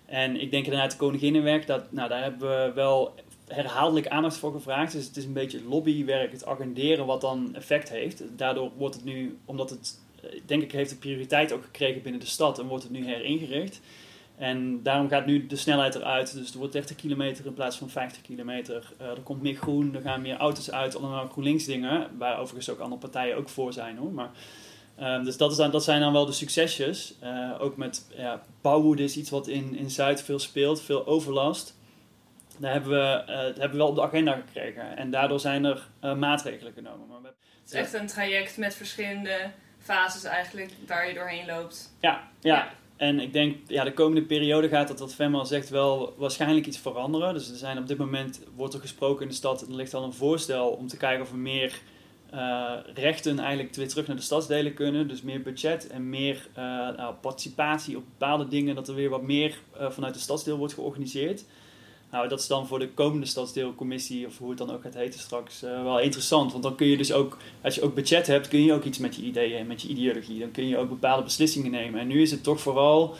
En 0.05 0.41
ik 0.41 0.51
denk 0.51 0.65
inderdaad 0.65 0.91
de 0.91 0.97
Koninginnenwerk, 0.97 1.67
dat, 1.67 1.91
nou, 1.91 2.09
daar 2.09 2.23
hebben 2.23 2.49
we 2.49 2.71
wel 2.73 3.13
herhaaldelijk 3.47 4.07
aandacht 4.07 4.37
voor 4.37 4.51
gevraagd. 4.51 4.91
Dus 4.91 5.05
het 5.05 5.17
is 5.17 5.25
een 5.25 5.33
beetje 5.33 5.63
lobbywerk, 5.63 6.31
het 6.31 6.45
agenderen 6.45 7.05
wat 7.05 7.21
dan 7.21 7.55
effect 7.55 7.89
heeft. 7.89 8.23
Daardoor 8.37 8.71
wordt 8.77 8.95
het 8.95 9.03
nu, 9.03 9.37
omdat 9.45 9.69
het, 9.69 9.99
eh, 10.21 10.29
denk 10.45 10.61
ik, 10.63 10.71
heeft 10.71 10.89
de 10.89 10.95
prioriteit 10.95 11.51
ook 11.51 11.63
gekregen 11.63 12.01
binnen 12.01 12.21
de 12.21 12.27
stad 12.27 12.59
en 12.59 12.67
wordt 12.67 12.83
het 12.83 12.91
nu 12.91 13.05
heringericht. 13.05 13.81
En 14.39 14.83
daarom 14.83 15.09
gaat 15.09 15.25
nu 15.25 15.47
de 15.47 15.55
snelheid 15.55 15.95
eruit. 15.95 16.33
Dus 16.33 16.51
er 16.51 16.57
wordt 16.57 16.73
30 16.73 16.95
kilometer 16.95 17.45
in 17.45 17.53
plaats 17.53 17.77
van 17.77 17.89
50 17.89 18.21
kilometer. 18.21 18.93
Uh, 19.01 19.07
er 19.07 19.21
komt 19.21 19.41
meer 19.41 19.55
groen, 19.55 19.95
er 19.95 20.01
gaan 20.01 20.21
meer 20.21 20.37
auto's 20.37 20.71
uit. 20.71 20.95
Allemaal 20.95 21.27
GroenLinks 21.27 21.65
dingen. 21.65 22.17
Waar 22.17 22.39
overigens 22.39 22.69
ook 22.69 22.79
andere 22.79 23.01
partijen 23.01 23.37
ook 23.37 23.49
voor 23.49 23.73
zijn 23.73 23.97
hoor. 23.97 24.11
Maar, 24.11 24.29
uh, 24.99 25.23
dus 25.23 25.37
dat, 25.37 25.51
is 25.51 25.57
dan, 25.57 25.71
dat 25.71 25.83
zijn 25.83 26.01
dan 26.01 26.13
wel 26.13 26.25
de 26.25 26.31
succesjes. 26.31 27.13
Uh, 27.23 27.61
ook 27.61 27.77
met 27.77 28.05
ja, 28.17 28.43
bouwwoede 28.61 29.03
is 29.03 29.17
iets 29.17 29.29
wat 29.29 29.47
in, 29.47 29.75
in 29.75 29.89
Zuid 29.89 30.23
veel 30.23 30.39
speelt. 30.39 30.81
Veel 30.81 31.07
overlast. 31.07 31.77
Daar 32.57 32.71
hebben 32.71 32.91
we, 32.91 33.23
dat 33.25 33.57
hebben 33.57 33.71
we 33.71 33.77
wel 33.77 33.87
op 33.87 33.95
de 33.95 34.01
agenda 34.01 34.35
gekregen. 34.35 34.97
En 34.97 35.11
daardoor 35.11 35.39
zijn 35.39 35.65
er 35.65 35.87
maatregelen 36.17 36.73
genomen. 36.73 37.07
Maar 37.07 37.31
het 37.61 37.65
is 37.65 37.71
echt 37.71 37.93
een 37.93 38.07
traject 38.07 38.57
met 38.57 38.75
verschillende 38.75 39.51
fases 39.79 40.23
eigenlijk 40.23 40.71
waar 40.87 41.07
je 41.07 41.13
doorheen 41.13 41.45
loopt. 41.45 41.95
ja. 41.99 42.27
ja. 42.39 42.55
ja. 42.55 42.71
En 42.99 43.19
ik 43.19 43.33
denk, 43.33 43.57
ja, 43.67 43.83
de 43.83 43.93
komende 43.93 44.25
periode 44.25 44.67
gaat 44.67 44.87
dat, 44.87 44.99
wat 44.99 45.13
Fem 45.13 45.35
al 45.35 45.45
zegt, 45.45 45.69
wel 45.69 46.13
waarschijnlijk 46.17 46.65
iets 46.65 46.77
veranderen. 46.77 47.33
Dus 47.33 47.49
er 47.49 47.57
zijn 47.57 47.77
op 47.77 47.87
dit 47.87 47.97
moment, 47.97 48.41
wordt 48.55 48.73
er 48.73 48.79
gesproken 48.79 49.21
in 49.21 49.27
de 49.27 49.35
stad, 49.35 49.61
er 49.61 49.75
ligt 49.75 49.93
al 49.93 50.03
een 50.03 50.13
voorstel 50.13 50.69
om 50.69 50.87
te 50.87 50.97
kijken 50.97 51.21
of 51.21 51.31
er 51.31 51.37
meer 51.37 51.81
uh, 52.33 52.71
rechten 52.93 53.39
eigenlijk 53.39 53.75
weer 53.75 53.87
terug 53.87 54.07
naar 54.07 54.15
de 54.15 54.21
stadsdelen 54.21 54.73
kunnen. 54.73 55.07
Dus 55.07 55.21
meer 55.21 55.41
budget 55.41 55.87
en 55.87 56.09
meer 56.09 56.47
uh, 56.49 56.63
nou, 56.97 57.13
participatie 57.21 57.97
op 57.97 58.03
bepaalde 58.05 58.47
dingen, 58.47 58.75
dat 58.75 58.87
er 58.87 58.95
weer 58.95 59.09
wat 59.09 59.23
meer 59.23 59.59
uh, 59.79 59.89
vanuit 59.89 60.13
de 60.13 60.19
stadsdeel 60.19 60.57
wordt 60.57 60.73
georganiseerd. 60.73 61.45
Nou, 62.11 62.27
dat 62.27 62.39
is 62.39 62.47
dan 62.47 62.67
voor 62.67 62.79
de 62.79 62.89
komende 62.89 63.25
stadsdeelcommissie, 63.25 64.27
of 64.27 64.37
hoe 64.37 64.49
het 64.49 64.57
dan 64.57 64.71
ook 64.71 64.81
gaat 64.81 64.93
heten 64.93 65.19
straks, 65.19 65.63
uh, 65.63 65.83
wel 65.83 65.99
interessant. 65.99 66.51
Want 66.51 66.63
dan 66.63 66.75
kun 66.75 66.87
je 66.87 66.97
dus 66.97 67.11
ook, 67.11 67.37
als 67.61 67.75
je 67.75 67.81
ook 67.81 67.95
budget 67.95 68.27
hebt, 68.27 68.47
kun 68.47 68.63
je 68.63 68.73
ook 68.73 68.83
iets 68.83 68.97
met 68.97 69.15
je 69.15 69.21
ideeën 69.21 69.57
en 69.59 69.67
met 69.67 69.81
je 69.81 69.87
ideologie. 69.87 70.39
Dan 70.39 70.51
kun 70.51 70.67
je 70.67 70.77
ook 70.77 70.89
bepaalde 70.89 71.23
beslissingen 71.23 71.71
nemen. 71.71 71.99
En 71.99 72.07
nu 72.07 72.21
is 72.21 72.31
het 72.31 72.43
toch 72.43 72.61
vooral 72.61 73.15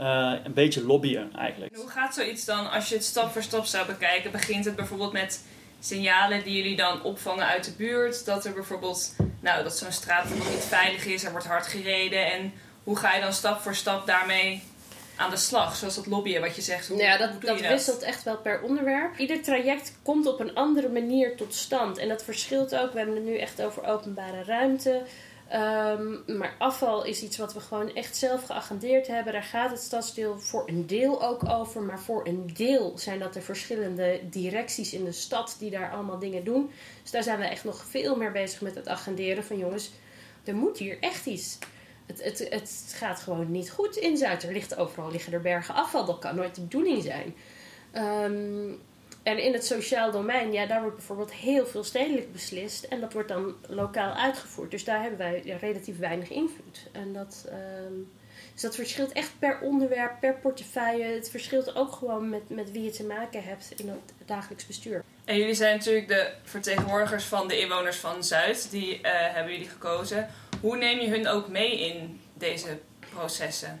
uh, 0.00 0.32
een 0.44 0.54
beetje 0.54 0.84
lobbyen 0.84 1.32
eigenlijk. 1.36 1.76
hoe 1.76 1.88
gaat 1.88 2.14
zoiets 2.14 2.44
dan, 2.44 2.70
als 2.70 2.88
je 2.88 2.94
het 2.94 3.04
stap 3.04 3.32
voor 3.32 3.42
stap 3.42 3.64
zou 3.64 3.86
bekijken? 3.86 4.30
Begint 4.30 4.64
het 4.64 4.76
bijvoorbeeld 4.76 5.12
met 5.12 5.44
signalen 5.80 6.44
die 6.44 6.56
jullie 6.56 6.76
dan 6.76 7.02
opvangen 7.02 7.46
uit 7.46 7.64
de 7.64 7.72
buurt? 7.76 8.24
Dat 8.24 8.44
er 8.44 8.52
bijvoorbeeld, 8.52 9.16
nou, 9.40 9.62
dat 9.62 9.76
zo'n 9.76 9.92
straat 9.92 10.24
nog 10.24 10.50
niet 10.50 10.64
veilig 10.64 11.06
is, 11.06 11.24
er 11.24 11.30
wordt 11.30 11.46
hard 11.46 11.66
gereden. 11.66 12.32
En 12.32 12.52
hoe 12.84 12.96
ga 12.96 13.14
je 13.14 13.20
dan 13.20 13.32
stap 13.32 13.60
voor 13.60 13.74
stap 13.74 14.06
daarmee 14.06 14.62
aan 15.20 15.30
de 15.30 15.36
slag, 15.36 15.76
zoals 15.76 15.94
dat 15.94 16.06
lobbyen 16.06 16.40
wat 16.40 16.56
je 16.56 16.62
zegt. 16.62 16.88
Hoe, 16.88 16.98
ja, 16.98 17.16
dat, 17.16 17.42
dat, 17.42 17.60
wisselt 17.60 18.02
echt 18.02 18.22
wel 18.22 18.36
per 18.36 18.62
onderwerp. 18.62 19.18
Ieder 19.18 19.42
traject 19.42 19.92
komt 20.02 20.26
op 20.26 20.40
een 20.40 20.54
andere 20.54 20.88
manier 20.88 21.36
tot 21.36 21.54
stand. 21.54 21.98
En 21.98 22.08
dat 22.08 22.24
verschilt 22.24 22.76
ook. 22.76 22.92
We 22.92 22.98
hebben 22.98 23.16
het 23.16 23.24
nu 23.24 23.36
echt 23.36 23.62
over 23.62 23.84
openbare 23.84 24.44
ruimte. 24.44 25.02
Um, 25.54 26.22
maar 26.38 26.54
afval 26.58 27.04
is 27.04 27.22
iets 27.22 27.36
wat 27.36 27.54
we 27.54 27.60
gewoon 27.60 27.94
echt 27.94 28.16
zelf 28.16 28.44
geagendeerd 28.44 29.06
hebben. 29.06 29.32
Daar 29.32 29.42
gaat 29.42 29.70
het 29.70 29.80
stadsdeel 29.80 30.38
voor 30.38 30.62
een 30.66 30.86
deel 30.86 31.22
ook 31.22 31.48
over. 31.48 31.82
Maar 31.82 32.00
voor 32.00 32.26
een 32.26 32.50
deel 32.54 32.92
zijn 32.96 33.18
dat 33.18 33.32
de 33.32 33.40
verschillende 33.40 34.20
directies 34.30 34.92
in 34.92 35.04
de 35.04 35.12
stad 35.12 35.56
die 35.58 35.70
daar 35.70 35.92
allemaal 35.92 36.18
dingen 36.18 36.44
doen. 36.44 36.70
Dus 37.02 37.10
daar 37.10 37.22
zijn 37.22 37.38
we 37.38 37.44
echt 37.44 37.64
nog 37.64 37.84
veel 37.88 38.16
meer 38.16 38.32
bezig 38.32 38.60
met 38.60 38.74
het 38.74 38.88
agenderen 38.88 39.44
van 39.44 39.58
jongens, 39.58 39.90
er 40.44 40.54
moet 40.54 40.78
hier 40.78 40.96
echt 41.00 41.26
iets 41.26 41.58
het, 42.10 42.40
het, 42.40 42.50
het 42.50 42.94
gaat 42.96 43.20
gewoon 43.20 43.50
niet 43.50 43.70
goed 43.70 43.96
in 43.96 44.16
Zuid. 44.16 44.42
Er 44.42 44.52
ligt 44.52 44.76
overal 44.76 45.10
liggen 45.10 45.32
er 45.32 45.40
bergen 45.40 45.74
afval. 45.74 46.04
Dat 46.04 46.18
kan 46.18 46.34
nooit 46.34 46.54
de 46.54 46.60
bedoeling 46.60 47.02
zijn. 47.02 47.34
Um, 47.94 48.80
en 49.22 49.42
in 49.42 49.52
het 49.52 49.66
sociaal 49.66 50.10
domein, 50.10 50.52
ja, 50.52 50.66
daar 50.66 50.80
wordt 50.80 50.96
bijvoorbeeld 50.96 51.32
heel 51.32 51.66
veel 51.66 51.84
stedelijk 51.84 52.32
beslist. 52.32 52.84
En 52.84 53.00
dat 53.00 53.12
wordt 53.12 53.28
dan 53.28 53.54
lokaal 53.68 54.12
uitgevoerd. 54.12 54.70
Dus 54.70 54.84
daar 54.84 55.00
hebben 55.00 55.18
wij 55.18 55.56
relatief 55.60 55.98
weinig 55.98 56.30
invloed. 56.30 56.88
En 56.92 57.12
dat, 57.12 57.48
um, 57.86 58.10
dus 58.52 58.62
dat 58.62 58.74
verschilt 58.74 59.12
echt 59.12 59.30
per 59.38 59.60
onderwerp, 59.60 60.20
per 60.20 60.34
portefeuille. 60.34 61.04
Het 61.04 61.30
verschilt 61.30 61.74
ook 61.74 61.92
gewoon 61.92 62.28
met, 62.28 62.48
met 62.48 62.70
wie 62.70 62.82
je 62.82 62.90
te 62.90 63.04
maken 63.04 63.42
hebt 63.42 63.72
in 63.76 63.88
het 63.88 64.12
dagelijks 64.26 64.66
bestuur. 64.66 65.04
En 65.24 65.36
jullie 65.36 65.54
zijn 65.54 65.76
natuurlijk 65.76 66.08
de 66.08 66.32
vertegenwoordigers 66.42 67.24
van 67.24 67.48
de 67.48 67.60
inwoners 67.60 67.96
van 67.96 68.24
Zuid. 68.24 68.70
Die 68.70 68.94
uh, 68.94 69.00
hebben 69.04 69.52
jullie 69.52 69.68
gekozen. 69.68 70.28
Hoe 70.60 70.76
neem 70.76 71.00
je 71.00 71.08
hun 71.08 71.28
ook 71.28 71.48
mee 71.48 71.80
in 71.80 72.20
deze 72.34 72.78
processen? 72.98 73.78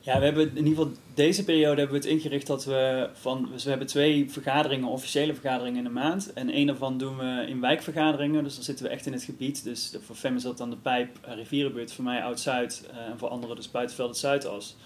Ja, 0.00 0.18
we 0.18 0.24
hebben 0.24 0.48
in 0.48 0.66
ieder 0.66 0.68
geval 0.68 0.92
deze 1.14 1.44
periode 1.44 1.80
hebben 1.80 2.00
we 2.00 2.06
het 2.06 2.16
ingericht 2.16 2.46
dat 2.46 2.64
we 2.64 3.10
van. 3.12 3.48
Dus 3.52 3.62
we 3.62 3.68
hebben 3.68 3.88
twee 3.88 4.30
vergaderingen, 4.30 4.88
officiële 4.88 5.34
vergaderingen 5.34 5.78
in 5.78 5.84
de 5.84 5.90
maand. 5.90 6.32
En 6.32 6.50
één 6.50 6.66
daarvan 6.66 6.98
doen 6.98 7.16
we 7.16 7.44
in 7.48 7.60
wijkvergaderingen. 7.60 8.44
Dus 8.44 8.54
dan 8.54 8.64
zitten 8.64 8.84
we 8.84 8.90
echt 8.90 9.06
in 9.06 9.12
het 9.12 9.22
gebied. 9.22 9.64
Dus 9.64 9.96
voor 10.00 10.16
Fem 10.16 10.36
is 10.36 10.42
dat 10.42 10.58
dan 10.58 10.70
de 10.70 10.76
Pijp, 10.76 11.18
eh, 11.22 11.34
Rivierenbuurt, 11.34 11.92
voor 11.92 12.04
mij 12.04 12.22
Oud-Zuid. 12.22 12.88
Uh, 12.90 12.98
en 12.98 13.18
voor 13.18 13.28
anderen 13.28 13.56
dus 13.56 13.70
Buitenveld 13.70 14.08
het 14.08 14.18
Zuidas. 14.18 14.76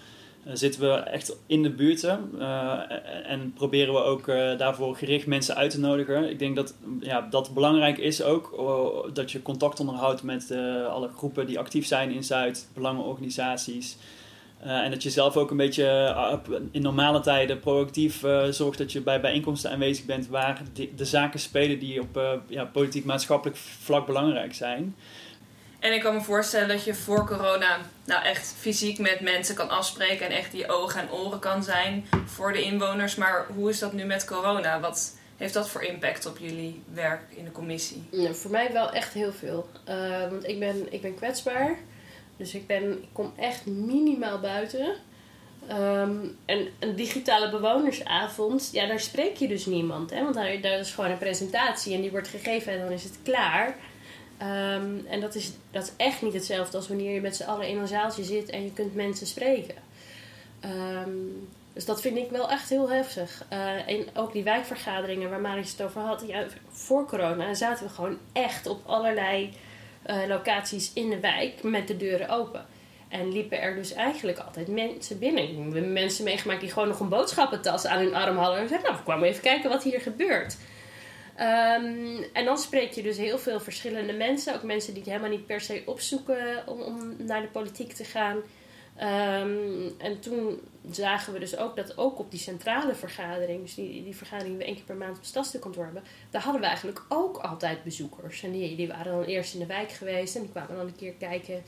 Uh, 0.47 0.51
zitten 0.55 0.81
we 0.81 0.93
echt 0.93 1.37
in 1.45 1.63
de 1.63 1.69
buurten 1.69 2.31
uh, 2.39 2.81
en 3.25 3.53
proberen 3.53 3.93
we 3.93 3.99
ook 3.99 4.27
uh, 4.27 4.57
daarvoor 4.57 4.95
gericht 4.95 5.27
mensen 5.27 5.55
uit 5.55 5.71
te 5.71 5.79
nodigen. 5.79 6.29
Ik 6.29 6.39
denk 6.39 6.55
dat 6.55 6.73
ja, 6.99 7.27
dat 7.29 7.53
belangrijk 7.53 7.97
is 7.97 8.23
ook, 8.23 8.55
dat 9.13 9.31
je 9.31 9.41
contact 9.41 9.79
onderhoudt 9.79 10.23
met 10.23 10.51
alle 10.89 11.09
groepen 11.15 11.47
die 11.47 11.59
actief 11.59 11.85
zijn 11.85 12.11
in 12.11 12.23
Zuid, 12.23 12.67
belangenorganisaties. 12.73 13.97
en 14.59 14.91
dat 14.91 15.03
je 15.03 15.09
zelf 15.09 15.37
ook 15.37 15.51
een 15.51 15.57
beetje 15.57 16.19
in 16.71 16.81
normale 16.81 17.19
tijden 17.19 17.59
proactief 17.59 18.23
zorgt 18.49 18.77
dat 18.77 18.91
je 18.91 19.01
bij 19.01 19.21
bijeenkomsten 19.21 19.71
aanwezig 19.71 20.05
bent 20.05 20.27
waar 20.27 20.61
de, 20.73 20.89
de 20.95 21.05
zaken 21.05 21.39
spelen 21.39 21.79
die 21.79 22.01
op 22.01 22.41
ja, 22.47 22.65
politiek-maatschappelijk 22.65 23.57
vlak 23.57 24.05
belangrijk 24.05 24.53
zijn. 24.53 24.95
En 25.81 25.93
ik 25.93 26.01
kan 26.01 26.13
me 26.13 26.21
voorstellen 26.21 26.67
dat 26.67 26.83
je 26.83 26.93
voor 26.93 27.25
corona 27.25 27.77
nou 28.05 28.23
echt 28.23 28.55
fysiek 28.57 28.99
met 28.99 29.19
mensen 29.19 29.55
kan 29.55 29.69
afspreken 29.69 30.25
en 30.25 30.31
echt 30.31 30.51
die 30.51 30.69
ogen 30.69 31.01
en 31.01 31.11
oren 31.11 31.39
kan 31.39 31.63
zijn 31.63 32.05
voor 32.25 32.53
de 32.53 32.61
inwoners. 32.61 33.15
Maar 33.15 33.45
hoe 33.55 33.69
is 33.69 33.79
dat 33.79 33.93
nu 33.93 34.03
met 34.03 34.25
corona? 34.25 34.79
Wat 34.79 35.17
heeft 35.37 35.53
dat 35.53 35.69
voor 35.69 35.83
impact 35.83 36.25
op 36.25 36.37
jullie 36.37 36.83
werk 36.93 37.21
in 37.29 37.43
de 37.43 37.51
commissie? 37.51 38.03
Voor 38.31 38.51
mij 38.51 38.73
wel 38.73 38.91
echt 38.91 39.13
heel 39.13 39.33
veel. 39.33 39.69
Want 40.29 40.47
ik 40.47 40.59
ben, 40.59 40.93
ik 40.93 41.01
ben 41.01 41.15
kwetsbaar. 41.15 41.75
Dus 42.37 42.53
ik, 42.53 42.67
ben, 42.67 42.91
ik 42.91 43.09
kom 43.13 43.33
echt 43.37 43.65
minimaal 43.65 44.39
buiten. 44.39 44.95
Um, 45.71 46.37
en 46.45 46.67
een 46.79 46.95
digitale 46.95 47.49
bewonersavond, 47.49 48.69
ja, 48.71 48.87
daar 48.87 48.99
spreek 48.99 49.35
je 49.35 49.47
dus 49.47 49.65
niemand. 49.65 50.09
Hè? 50.09 50.23
Want 50.23 50.35
daar, 50.35 50.61
daar 50.61 50.79
is 50.79 50.91
gewoon 50.91 51.11
een 51.11 51.17
presentatie 51.17 51.95
en 51.95 52.01
die 52.01 52.11
wordt 52.11 52.27
gegeven 52.27 52.73
en 52.73 52.79
dan 52.79 52.91
is 52.91 53.03
het 53.03 53.17
klaar. 53.23 53.75
Um, 54.41 55.05
en 55.07 55.19
dat 55.19 55.35
is, 55.35 55.51
dat 55.71 55.83
is 55.83 55.91
echt 55.97 56.21
niet 56.21 56.33
hetzelfde 56.33 56.77
als 56.77 56.87
wanneer 56.87 57.13
je 57.13 57.21
met 57.21 57.35
z'n 57.35 57.43
allen 57.43 57.67
in 57.67 57.77
een 57.77 57.87
zaaltje 57.87 58.23
zit 58.23 58.49
en 58.49 58.63
je 58.63 58.73
kunt 58.73 58.95
mensen 58.95 59.27
spreken. 59.27 59.75
Um, 60.65 61.49
dus 61.73 61.85
dat 61.85 62.01
vind 62.01 62.17
ik 62.17 62.29
wel 62.29 62.49
echt 62.49 62.69
heel 62.69 62.89
heftig. 62.89 63.45
Uh, 63.53 63.87
en 63.89 64.05
ook 64.13 64.33
die 64.33 64.43
wijkvergaderingen 64.43 65.29
waar 65.29 65.39
Marius 65.39 65.71
het 65.71 65.81
over 65.81 66.01
had. 66.01 66.23
Ja, 66.27 66.45
voor 66.69 67.05
corona 67.05 67.53
zaten 67.53 67.85
we 67.85 67.93
gewoon 67.93 68.17
echt 68.33 68.67
op 68.67 68.81
allerlei 68.85 69.53
uh, 70.09 70.15
locaties 70.27 70.91
in 70.93 71.09
de 71.09 71.19
wijk 71.19 71.63
met 71.63 71.87
de 71.87 71.97
deuren 71.97 72.29
open. 72.29 72.65
En 73.07 73.31
liepen 73.31 73.61
er 73.61 73.75
dus 73.75 73.93
eigenlijk 73.93 74.37
altijd 74.37 74.67
mensen 74.67 75.19
binnen. 75.19 75.69
We 75.69 75.73
hebben 75.73 75.93
mensen 75.93 76.23
meegemaakt 76.23 76.61
die 76.61 76.71
gewoon 76.71 76.87
nog 76.87 76.99
een 76.99 77.09
boodschappentas 77.09 77.85
aan 77.85 77.99
hun 77.99 78.15
arm 78.15 78.37
hadden. 78.37 78.59
En 78.59 78.67
zeiden, 78.67 78.87
nou, 78.87 78.99
we 78.99 79.05
kwamen 79.05 79.27
even 79.27 79.41
kijken 79.41 79.69
wat 79.69 79.83
hier 79.83 80.01
gebeurt. 80.01 80.57
Ehm, 81.41 82.23
en 82.33 82.45
dan 82.45 82.57
spreek 82.57 82.91
je 82.91 83.01
dus 83.01 83.17
heel 83.17 83.39
veel 83.39 83.59
verschillende 83.59 84.13
mensen. 84.13 84.55
Ook 84.55 84.63
mensen 84.63 84.93
die 84.93 85.03
het 85.03 85.11
helemaal 85.11 85.37
niet 85.37 85.45
per 85.45 85.61
se 85.61 85.83
opzoeken 85.85 86.67
om, 86.67 86.81
om 86.81 87.15
naar 87.17 87.41
de 87.41 87.47
politiek 87.47 87.93
te 87.93 88.03
gaan. 88.03 88.37
Ehm, 88.95 89.89
en 89.97 90.19
toen 90.19 90.59
zagen 90.91 91.33
we 91.33 91.39
dus 91.39 91.57
ook 91.57 91.75
dat 91.75 91.97
ook 91.97 92.19
op 92.19 92.31
die 92.31 92.39
centrale 92.39 92.95
vergadering, 92.95 93.61
dus 93.61 93.75
die, 93.75 94.15
vergadering 94.15 94.49
die 94.49 94.57
we 94.57 94.65
één 94.65 94.75
keer 94.75 94.85
per 94.85 94.95
maand 94.95 95.11
op 95.11 95.17
het 95.17 95.25
stadsdeelkantoor 95.25 95.83
hebben, 95.83 96.03
daar 96.29 96.41
hadden 96.41 96.61
we 96.61 96.67
eigenlijk 96.67 97.01
ook 97.09 97.37
altijd 97.37 97.83
bezoekers. 97.83 98.43
En 98.43 98.51
die 98.51 98.87
waren 98.87 99.11
dan 99.11 99.23
eerst 99.23 99.53
in 99.53 99.59
de 99.59 99.65
wijk 99.65 99.91
geweest 99.91 100.35
en 100.35 100.41
die 100.41 100.51
kwamen 100.51 100.75
dan 100.75 100.87
een 100.87 100.95
keer 100.95 101.13
kijken. 101.13 101.63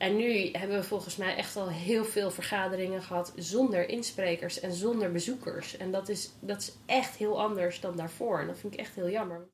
En 0.00 0.16
nu 0.16 0.48
hebben 0.52 0.76
we 0.76 0.82
volgens 0.82 1.16
mij 1.16 1.36
echt 1.36 1.56
al 1.56 1.68
heel 1.68 2.04
veel 2.04 2.30
vergaderingen 2.30 3.02
gehad 3.02 3.32
zonder 3.36 3.88
insprekers 3.88 4.60
en 4.60 4.72
zonder 4.72 5.12
bezoekers. 5.12 5.76
En 5.76 5.90
dat 5.90 6.08
is, 6.08 6.30
dat 6.40 6.60
is 6.60 6.72
echt 6.86 7.16
heel 7.16 7.40
anders 7.40 7.80
dan 7.80 7.96
daarvoor. 7.96 8.40
En 8.40 8.46
dat 8.46 8.58
vind 8.58 8.72
ik 8.72 8.78
echt 8.78 8.94
heel 8.94 9.10
jammer. 9.10 9.48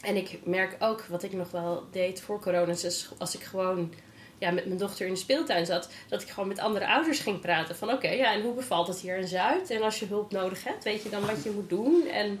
En 0.00 0.16
ik 0.16 0.38
merk 0.44 0.76
ook 0.78 1.04
wat 1.04 1.22
ik 1.22 1.32
nog 1.32 1.50
wel 1.50 1.84
deed 1.90 2.20
voor 2.20 2.40
corona. 2.40 2.72
Dus 2.72 3.10
als 3.18 3.34
ik 3.34 3.42
gewoon 3.42 3.92
ja, 4.38 4.50
met 4.50 4.66
mijn 4.66 4.78
dochter 4.78 5.06
in 5.06 5.12
de 5.12 5.18
speeltuin 5.18 5.66
zat, 5.66 5.90
dat 6.08 6.22
ik 6.22 6.28
gewoon 6.28 6.48
met 6.48 6.58
andere 6.58 6.86
ouders 6.86 7.18
ging 7.18 7.40
praten. 7.40 7.76
Van 7.76 7.92
oké, 7.92 8.08
ja, 8.08 8.32
en 8.32 8.42
hoe 8.42 8.54
bevalt 8.54 8.86
het 8.86 9.00
hier 9.00 9.16
in 9.16 9.28
Zuid? 9.28 9.70
En 9.70 9.82
als 9.82 9.98
je 9.98 10.06
hulp 10.06 10.32
nodig 10.32 10.64
hebt, 10.64 10.84
weet 10.84 11.02
je 11.02 11.08
dan 11.08 11.26
wat 11.26 11.42
je 11.42 11.50
moet 11.50 11.68
doen? 11.68 12.06
En 12.06 12.40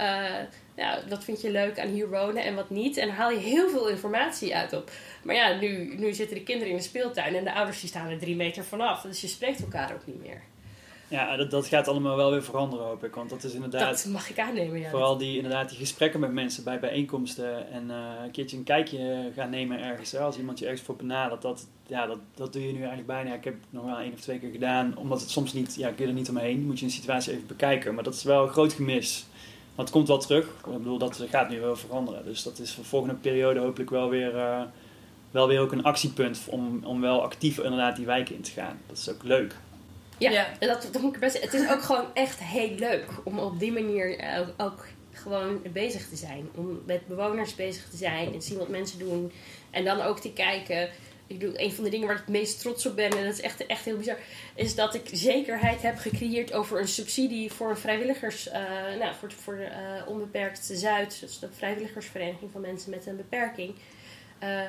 uh, 0.00 0.46
ja, 0.76 1.00
wat 1.08 1.24
vind 1.24 1.40
je 1.40 1.50
leuk 1.50 1.78
aan 1.78 1.88
hier 1.88 2.10
wonen 2.10 2.44
en 2.44 2.54
wat 2.54 2.70
niet? 2.70 2.96
En 2.96 3.06
daar 3.06 3.16
haal 3.16 3.30
je 3.30 3.38
heel 3.38 3.68
veel 3.68 3.88
informatie 3.88 4.56
uit 4.56 4.72
op. 4.72 4.90
Maar 5.22 5.34
ja, 5.34 5.58
nu, 5.60 5.94
nu 5.98 6.14
zitten 6.14 6.36
de 6.36 6.42
kinderen 6.42 6.70
in 6.70 6.76
de 6.76 6.82
speeltuin 6.82 7.34
en 7.34 7.44
de 7.44 7.54
ouders 7.54 7.80
die 7.80 7.88
staan 7.88 8.08
er 8.08 8.18
drie 8.18 8.36
meter 8.36 8.64
vanaf. 8.64 9.02
Dus 9.02 9.20
je 9.20 9.26
spreekt 9.26 9.60
elkaar 9.60 9.92
ook 9.92 10.06
niet 10.06 10.22
meer. 10.22 10.42
Ja, 11.08 11.36
dat, 11.36 11.50
dat 11.50 11.66
gaat 11.66 11.88
allemaal 11.88 12.16
wel 12.16 12.30
weer 12.30 12.44
veranderen, 12.44 12.86
hoop 12.86 13.04
ik. 13.04 13.14
Want 13.14 13.30
dat 13.30 13.44
is 13.44 13.54
inderdaad... 13.54 14.02
Dat 14.02 14.12
mag 14.12 14.30
ik 14.30 14.38
aannemen, 14.38 14.80
ja. 14.80 14.90
Vooral 14.90 15.16
die, 15.16 15.36
inderdaad, 15.36 15.68
die 15.68 15.78
gesprekken 15.78 16.20
met 16.20 16.32
mensen 16.32 16.64
bij 16.64 16.80
bijeenkomsten. 16.80 17.70
En 17.70 17.84
uh, 17.90 18.24
een 18.24 18.30
keertje 18.30 18.56
een 18.56 18.64
kijkje 18.64 19.30
gaan 19.34 19.50
nemen 19.50 19.80
ergens. 19.80 20.12
Hè, 20.12 20.18
als 20.18 20.38
iemand 20.38 20.58
je 20.58 20.64
ergens 20.64 20.82
voor 20.82 20.96
benadert. 20.96 21.42
Dat, 21.42 21.66
ja, 21.86 22.06
dat, 22.06 22.18
dat 22.34 22.52
doe 22.52 22.62
je 22.66 22.72
nu 22.72 22.78
eigenlijk 22.78 23.06
bijna. 23.06 23.34
Ik 23.34 23.44
heb 23.44 23.54
het 23.54 23.72
nog 23.72 23.84
wel 23.84 23.98
één 23.98 24.12
of 24.12 24.20
twee 24.20 24.38
keer 24.38 24.50
gedaan. 24.50 24.96
Omdat 24.96 25.20
het 25.20 25.30
soms 25.30 25.52
niet... 25.52 25.74
Ja, 25.74 25.88
kun 25.88 26.04
je 26.04 26.10
er 26.10 26.16
niet 26.16 26.28
omheen. 26.28 26.66
Moet 26.66 26.78
je 26.78 26.84
een 26.84 26.90
situatie 26.90 27.32
even 27.32 27.46
bekijken. 27.46 27.94
Maar 27.94 28.04
dat 28.04 28.14
is 28.14 28.22
wel 28.22 28.42
een 28.42 28.52
groot 28.52 28.72
gemis. 28.72 29.26
Maar 29.76 29.84
het 29.84 29.94
komt 29.94 30.08
wel 30.08 30.18
terug. 30.18 30.46
Ik 30.46 30.64
bedoel, 30.64 30.98
dat 30.98 31.24
gaat 31.30 31.48
nu 31.48 31.60
wel 31.60 31.76
veranderen. 31.76 32.24
Dus 32.24 32.42
dat 32.42 32.58
is 32.58 32.72
voor 32.72 32.82
de 32.82 32.88
volgende 32.88 33.14
periode 33.14 33.60
hopelijk 33.60 33.90
wel 33.90 34.08
weer... 34.08 34.34
Uh, 34.34 34.62
wel 35.30 35.48
weer 35.48 35.60
ook 35.60 35.72
een 35.72 35.82
actiepunt 35.82 36.40
om, 36.46 36.84
om 36.84 37.00
wel 37.00 37.22
actief 37.22 37.58
inderdaad 37.58 37.96
die 37.96 38.06
wijken 38.06 38.34
in 38.34 38.42
te 38.42 38.50
gaan. 38.50 38.80
Dat 38.86 38.96
is 38.96 39.10
ook 39.10 39.22
leuk. 39.22 39.54
Ja, 40.18 40.30
ja. 40.30 40.46
Dat, 40.58 40.88
dat 40.92 41.02
moet 41.02 41.14
ik 41.14 41.20
best 41.20 41.42
Het 41.42 41.54
is 41.54 41.70
ook 41.70 41.82
gewoon 41.82 42.04
echt 42.14 42.38
heel 42.38 42.74
leuk 42.78 43.08
om 43.24 43.38
op 43.38 43.58
die 43.58 43.72
manier 43.72 44.18
ook, 44.38 44.66
ook 44.66 44.86
gewoon 45.12 45.60
bezig 45.72 46.08
te 46.08 46.16
zijn. 46.16 46.48
Om 46.54 46.82
met 46.86 47.06
bewoners 47.06 47.54
bezig 47.54 47.88
te 47.88 47.96
zijn 47.96 48.34
en 48.34 48.42
zien 48.42 48.58
wat 48.58 48.68
mensen 48.68 48.98
doen. 48.98 49.32
En 49.70 49.84
dan 49.84 50.00
ook 50.00 50.20
te 50.20 50.32
kijken. 50.32 50.88
Ik 51.26 51.40
doe, 51.40 51.62
een 51.62 51.72
van 51.72 51.84
de 51.84 51.90
dingen 51.90 52.06
waar 52.06 52.16
ik 52.16 52.22
het 52.22 52.32
meest 52.32 52.60
trots 52.60 52.86
op 52.86 52.96
ben, 52.96 53.10
en 53.10 53.24
dat 53.24 53.32
is 53.32 53.40
echt, 53.40 53.66
echt 53.66 53.84
heel 53.84 53.96
bizar, 53.96 54.18
is 54.54 54.74
dat 54.74 54.94
ik 54.94 55.08
zekerheid 55.12 55.82
heb 55.82 55.98
gecreëerd 55.98 56.52
over 56.52 56.80
een 56.80 56.88
subsidie 56.88 57.52
voor 57.52 57.70
een 57.70 57.76
vrijwilligers, 57.76 58.48
uh, 58.48 58.54
nou, 58.98 59.14
voor, 59.18 59.32
voor 59.32 59.58
uh, 59.58 60.08
Onbeperkt 60.08 60.70
Zuid, 60.72 61.20
dus 61.20 61.38
de 61.38 61.48
vrijwilligersvereniging 61.56 62.50
van 62.50 62.60
mensen 62.60 62.90
met 62.90 63.06
een 63.06 63.16
beperking. 63.16 63.74
Uh, 64.42 64.60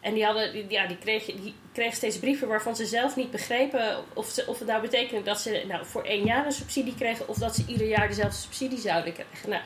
en 0.00 0.14
die, 0.14 0.24
hadden, 0.24 0.70
ja, 0.70 0.86
die, 0.86 0.98
kreeg, 0.98 1.24
die 1.24 1.54
kreeg 1.72 1.94
steeds 1.94 2.18
brieven 2.18 2.48
waarvan 2.48 2.76
ze 2.76 2.86
zelf 2.86 3.16
niet 3.16 3.30
begrepen 3.30 4.04
of, 4.14 4.28
ze, 4.28 4.44
of 4.46 4.58
het 4.58 4.68
nou 4.68 4.80
betekende 4.80 5.22
dat 5.22 5.40
ze 5.40 5.64
nou, 5.68 5.86
voor 5.86 6.04
één 6.04 6.24
jaar 6.24 6.46
een 6.46 6.52
subsidie 6.52 6.94
kregen 6.94 7.28
of 7.28 7.36
dat 7.36 7.54
ze 7.54 7.64
ieder 7.66 7.86
jaar 7.86 8.08
dezelfde 8.08 8.38
subsidie 8.38 8.78
zouden 8.78 9.12
krijgen. 9.12 9.50
Nou, 9.50 9.62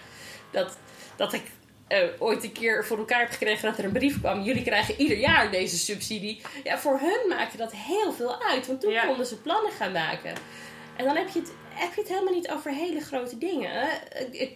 dat, 0.51 0.79
dat 1.17 1.33
ik 1.33 1.43
uh, 1.89 1.99
ooit 2.19 2.45
een 2.45 2.53
keer 2.53 2.87
voor 2.87 2.99
elkaar 2.99 3.21
heb 3.21 3.31
gekregen 3.31 3.69
dat 3.69 3.79
er 3.79 3.85
een 3.85 3.93
brief 3.93 4.21
kwam. 4.21 4.43
Jullie 4.43 4.63
krijgen 4.63 5.01
ieder 5.01 5.17
jaar 5.17 5.51
deze 5.51 5.79
subsidie. 5.79 6.41
Ja, 6.65 6.79
voor 6.79 6.99
hun 6.99 7.29
maakte 7.29 7.57
dat 7.57 7.73
heel 7.73 8.13
veel 8.13 8.43
uit. 8.43 8.67
Want 8.67 8.81
toen 8.81 8.99
konden 9.07 9.27
ze 9.27 9.41
plannen 9.41 9.73
gaan 9.73 9.93
maken. 9.93 10.35
En 10.97 11.05
dan 11.05 11.17
heb 11.17 11.29
je, 11.29 11.39
het, 11.39 11.53
heb 11.69 11.95
je 11.95 12.01
het 12.01 12.11
helemaal 12.11 12.35
niet 12.35 12.51
over 12.51 12.71
hele 12.71 13.01
grote 13.01 13.39
dingen. 13.39 13.71
Hè? 13.71 13.89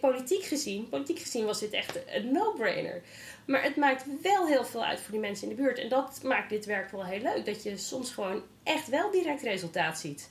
Politiek 0.01 0.43
gezien, 0.43 0.89
politiek 0.89 1.19
gezien 1.19 1.45
was 1.45 1.59
dit 1.59 1.71
echt 1.73 1.99
een 2.07 2.31
no-brainer. 2.31 3.01
Maar 3.45 3.63
het 3.63 3.75
maakt 3.75 4.05
wel 4.21 4.47
heel 4.47 4.65
veel 4.65 4.85
uit 4.85 4.99
voor 4.99 5.11
die 5.11 5.19
mensen 5.19 5.49
in 5.49 5.55
de 5.55 5.61
buurt. 5.61 5.79
En 5.79 5.89
dat 5.89 6.19
maakt 6.23 6.49
dit 6.49 6.65
werk 6.65 6.91
wel 6.91 7.05
heel 7.05 7.21
leuk. 7.21 7.45
Dat 7.45 7.63
je 7.63 7.77
soms 7.77 8.11
gewoon 8.11 8.43
echt 8.63 8.87
wel 8.87 9.11
direct 9.11 9.41
resultaat 9.41 9.99
ziet. 9.99 10.29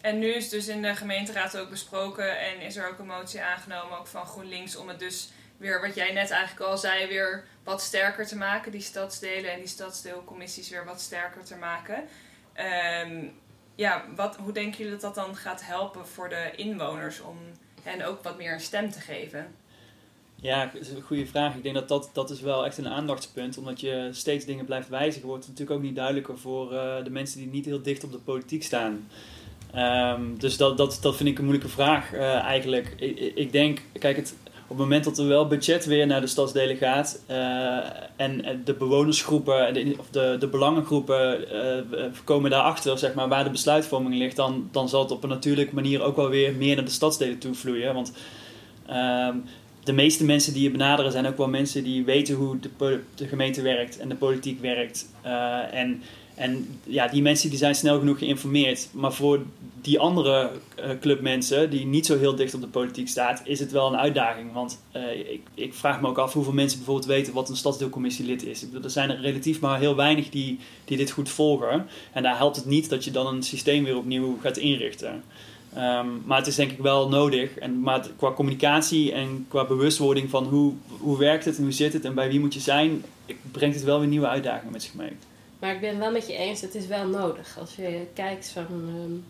En 0.00 0.18
nu 0.18 0.26
is 0.26 0.48
dus 0.48 0.68
in 0.68 0.82
de 0.82 0.96
gemeenteraad 0.96 1.58
ook 1.58 1.70
besproken 1.70 2.38
en 2.40 2.60
is 2.60 2.76
er 2.76 2.88
ook 2.88 2.98
een 2.98 3.06
motie 3.06 3.40
aangenomen, 3.40 3.98
ook 3.98 4.06
van 4.06 4.26
GroenLinks, 4.26 4.76
om 4.76 4.88
het 4.88 4.98
dus 4.98 5.28
weer, 5.58 5.80
wat 5.80 5.94
jij 5.94 6.12
net 6.12 6.30
eigenlijk 6.30 6.70
al 6.70 6.78
zei, 6.78 7.06
weer 7.06 7.44
wat 7.64 7.82
sterker 7.82 8.26
te 8.26 8.36
maken. 8.36 8.72
Die 8.72 8.80
stadsdelen 8.80 9.52
en 9.52 9.58
die 9.58 9.68
stadsdeelcommissies 9.68 10.70
weer 10.70 10.84
wat 10.84 11.00
sterker 11.00 11.44
te 11.44 11.56
maken. 11.56 12.04
Um, 13.04 13.32
ja, 13.74 14.04
wat, 14.16 14.36
hoe 14.36 14.52
denken 14.52 14.78
jullie 14.78 14.92
dat 14.92 15.00
dat 15.00 15.14
dan 15.14 15.36
gaat 15.36 15.64
helpen 15.64 16.06
voor 16.06 16.28
de 16.28 16.50
inwoners 16.56 17.20
om 17.20 17.38
hen 17.82 18.02
ook 18.02 18.22
wat 18.22 18.36
meer 18.36 18.52
een 18.52 18.60
stem 18.60 18.90
te 18.90 19.00
geven? 19.00 19.54
Ja, 20.40 20.70
dat 20.72 20.80
is 20.80 20.88
een 20.88 21.02
goede 21.02 21.26
vraag. 21.26 21.54
Ik 21.54 21.62
denk 21.62 21.74
dat, 21.74 21.88
dat 21.88 22.10
dat 22.12 22.30
is 22.30 22.40
wel 22.40 22.64
echt 22.64 22.78
een 22.78 22.88
aandachtspunt. 22.88 23.58
Omdat 23.58 23.80
je 23.80 24.08
steeds 24.12 24.44
dingen 24.44 24.64
blijft 24.64 24.88
wijzigen, 24.88 25.28
wordt 25.28 25.44
het 25.44 25.52
natuurlijk 25.52 25.78
ook 25.78 25.86
niet 25.86 25.96
duidelijker 25.96 26.38
voor 26.38 26.72
uh, 26.72 27.04
de 27.04 27.10
mensen 27.10 27.38
die 27.38 27.48
niet 27.48 27.64
heel 27.64 27.82
dicht 27.82 28.04
op 28.04 28.12
de 28.12 28.18
politiek 28.18 28.62
staan. 28.62 29.08
Um, 29.76 30.38
dus 30.38 30.56
dat, 30.56 30.76
dat, 30.76 30.98
dat 31.00 31.16
vind 31.16 31.28
ik 31.28 31.38
een 31.38 31.44
moeilijke 31.44 31.72
vraag 31.72 32.12
uh, 32.12 32.34
eigenlijk. 32.34 32.94
Ik, 33.34 33.52
denk, 33.52 33.80
kijk, 33.98 34.16
het, 34.16 34.34
op 34.68 34.76
het 34.76 34.86
moment 34.86 35.04
dat 35.04 35.18
er 35.18 35.26
wel 35.26 35.46
budget 35.46 35.84
weer 35.84 36.06
naar 36.06 36.20
de 36.20 36.26
stadsdelen 36.26 36.76
gaat 36.76 37.22
uh, 37.30 37.36
en 38.16 38.62
de 38.64 38.74
bewonersgroepen 38.74 39.74
de, 39.74 39.94
of 39.98 40.06
de, 40.10 40.36
de 40.38 40.46
belangengroepen 40.46 41.44
uh, 41.92 42.04
komen 42.24 42.50
daarachter, 42.50 42.98
zeg 42.98 43.14
maar, 43.14 43.28
waar 43.28 43.44
de 43.44 43.50
besluitvorming 43.50 44.14
ligt, 44.14 44.36
dan, 44.36 44.68
dan 44.72 44.88
zal 44.88 45.02
het 45.02 45.10
op 45.10 45.22
een 45.22 45.28
natuurlijke 45.28 45.74
manier 45.74 46.02
ook 46.02 46.16
wel 46.16 46.28
weer 46.28 46.54
meer 46.54 46.76
naar 46.76 46.84
de 46.84 46.90
stadsdelen 46.90 47.38
toe 47.38 47.54
vloeien. 47.54 47.94
Want 47.94 48.12
uh, 48.90 49.28
de 49.84 49.92
meeste 49.92 50.24
mensen 50.24 50.52
die 50.52 50.62
je 50.62 50.70
benaderen 50.70 51.12
zijn 51.12 51.26
ook 51.26 51.36
wel 51.36 51.48
mensen 51.48 51.84
die 51.84 52.04
weten 52.04 52.34
hoe 52.34 52.58
de, 52.60 53.00
de 53.14 53.26
gemeente 53.26 53.62
werkt 53.62 53.98
en 53.98 54.08
de 54.08 54.14
politiek 54.14 54.60
werkt. 54.60 55.06
En, 55.72 56.02
en 56.34 56.80
ja, 56.84 57.08
die 57.08 57.22
mensen 57.22 57.50
die 57.50 57.58
zijn 57.58 57.74
snel 57.74 57.98
genoeg 57.98 58.18
geïnformeerd. 58.18 58.88
Maar 58.92 59.12
voor 59.12 59.40
die 59.82 59.98
andere 59.98 60.50
uh, 60.78 60.90
clubmensen 61.00 61.70
die 61.70 61.86
niet 61.86 62.06
zo 62.06 62.18
heel 62.18 62.34
dicht 62.34 62.54
op 62.54 62.60
de 62.60 62.66
politiek 62.66 63.08
staat, 63.08 63.42
is 63.44 63.60
het 63.60 63.72
wel 63.72 63.86
een 63.86 63.98
uitdaging. 63.98 64.52
Want 64.52 64.82
uh, 64.96 65.32
ik, 65.32 65.40
ik, 65.54 65.74
vraag 65.74 66.00
me 66.00 66.08
ook 66.08 66.18
af 66.18 66.32
hoeveel 66.32 66.52
mensen 66.52 66.78
bijvoorbeeld 66.78 67.08
weten 67.08 67.32
wat 67.32 67.48
een 67.48 67.56
stadsdeelcommissielid 67.56 68.44
is. 68.44 68.62
Ik 68.62 68.68
bedoel, 68.68 68.84
er 68.84 68.90
zijn 68.90 69.10
er 69.10 69.20
relatief 69.20 69.60
maar 69.60 69.78
heel 69.78 69.96
weinig 69.96 70.30
die, 70.30 70.58
die 70.84 70.96
dit 70.96 71.10
goed 71.10 71.28
volgen. 71.28 71.86
En 72.12 72.22
daar 72.22 72.36
helpt 72.36 72.56
het 72.56 72.64
niet 72.64 72.88
dat 72.88 73.04
je 73.04 73.10
dan 73.10 73.26
een 73.26 73.42
systeem 73.42 73.84
weer 73.84 73.96
opnieuw 73.96 74.38
gaat 74.40 74.56
inrichten. 74.56 75.22
Um, 75.76 76.22
maar 76.24 76.38
het 76.38 76.46
is 76.46 76.54
denk 76.54 76.70
ik 76.70 76.78
wel 76.78 77.08
nodig. 77.08 77.58
En, 77.58 77.80
maar 77.80 78.06
qua 78.16 78.32
communicatie 78.32 79.12
en 79.12 79.46
qua 79.48 79.64
bewustwording 79.64 80.30
van 80.30 80.44
hoe, 80.44 80.72
hoe 80.98 81.18
werkt 81.18 81.44
het 81.44 81.56
en 81.56 81.62
hoe 81.62 81.72
zit 81.72 81.92
het 81.92 82.04
en 82.04 82.14
bij 82.14 82.28
wie 82.28 82.40
moet 82.40 82.54
je 82.54 82.60
zijn, 82.60 83.04
brengt 83.50 83.76
het 83.76 83.84
wel 83.84 83.98
weer 83.98 84.08
nieuwe 84.08 84.28
uitdagingen 84.28 84.72
met 84.72 84.82
zich 84.82 84.94
mee. 84.94 85.12
Maar 85.58 85.74
ik 85.74 85.80
ben 85.80 85.98
wel 85.98 86.12
met 86.12 86.26
je 86.26 86.32
eens, 86.32 86.60
het 86.60 86.74
is 86.74 86.86
wel 86.86 87.06
nodig. 87.06 87.56
Als 87.60 87.74
je 87.74 88.06
kijkt 88.14 88.50
van. 88.50 88.66
Um, 88.70 89.24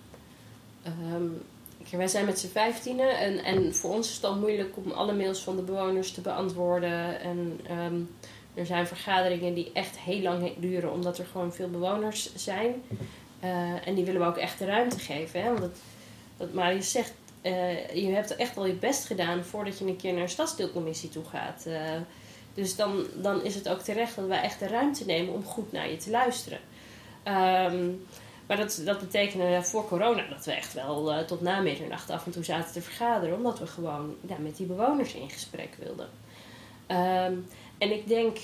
um, 0.87 1.43
wij 1.91 2.09
zijn 2.09 2.25
met 2.25 2.39
z'n 2.39 2.49
vijftienen 2.49 3.19
en, 3.19 3.45
en 3.45 3.75
voor 3.75 3.95
ons 3.95 4.07
is 4.07 4.13
het 4.13 4.23
dan 4.23 4.41
moeilijk 4.41 4.77
om 4.77 4.91
alle 4.91 5.15
mails 5.15 5.41
van 5.41 5.57
de 5.57 5.63
bewoners 5.63 6.13
te 6.13 6.21
beantwoorden. 6.21 7.21
En 7.21 7.61
er 8.55 8.67
zijn 8.67 8.87
vergaderingen 8.87 9.55
die 9.55 9.71
echt 9.73 9.99
heel 9.99 10.21
lang 10.21 10.53
duren, 10.57 10.93
omdat 10.93 11.19
er 11.19 11.27
gewoon 11.27 11.53
veel 11.53 11.69
bewoners 11.69 12.35
zijn. 12.35 12.83
Uh, 13.45 13.89
en 13.89 13.95
die 13.95 14.05
willen 14.05 14.21
we 14.21 14.27
ook 14.27 14.37
echt 14.37 14.59
de 14.59 14.65
ruimte 14.65 14.99
geven. 14.99 15.43
Hè? 15.43 15.53
Want 16.37 16.55
Marius 16.55 16.91
zegt, 16.91 17.13
uh, 17.43 17.95
je 17.95 18.11
hebt 18.11 18.37
echt 18.37 18.57
al 18.57 18.67
je 18.67 18.73
best 18.73 19.05
gedaan 19.07 19.45
voordat 19.45 19.79
je 19.79 19.87
een 19.87 19.97
keer 19.97 20.13
naar 20.13 20.23
een 20.23 20.29
stadsdeelcommissie 20.29 21.09
toe 21.09 21.25
gaat. 21.25 21.65
Uh, 21.67 21.77
dus 22.55 22.77
dan, 22.77 23.07
dan 23.15 23.45
is 23.45 23.55
het 23.55 23.69
ook 23.69 23.81
terecht 23.81 24.17
dat 24.17 24.27
wij 24.27 24.41
echt 24.41 24.59
de 24.59 24.67
ruimte 24.67 25.05
nemen 25.05 25.35
om 25.35 25.45
goed 25.45 25.73
naar 25.73 25.91
je 25.91 25.97
te 25.97 26.11
luisteren. 26.11 26.59
Um, 27.25 28.07
maar 28.49 28.57
dat, 28.57 28.83
dat 28.85 28.99
betekende 28.99 29.63
voor 29.63 29.89
corona 29.89 30.27
dat 30.29 30.45
we 30.45 30.53
echt 30.53 30.75
wel 30.75 31.13
uh, 31.13 31.19
tot 31.19 31.41
na 31.41 31.61
middernacht 31.61 32.11
af 32.11 32.27
en 32.27 32.33
toe 32.33 32.45
zaten 32.45 32.73
te 32.73 32.83
vergaderen. 32.83 33.37
Omdat 33.37 33.59
we 33.59 33.67
gewoon 33.67 34.15
met 34.39 34.57
die 34.57 34.67
bewoners 34.67 35.15
in 35.15 35.31
gesprek 35.31 35.77
wilden. 35.79 36.09
Um, 36.89 37.47
en 37.79 37.93
ik 37.93 38.09
denk, 38.09 38.39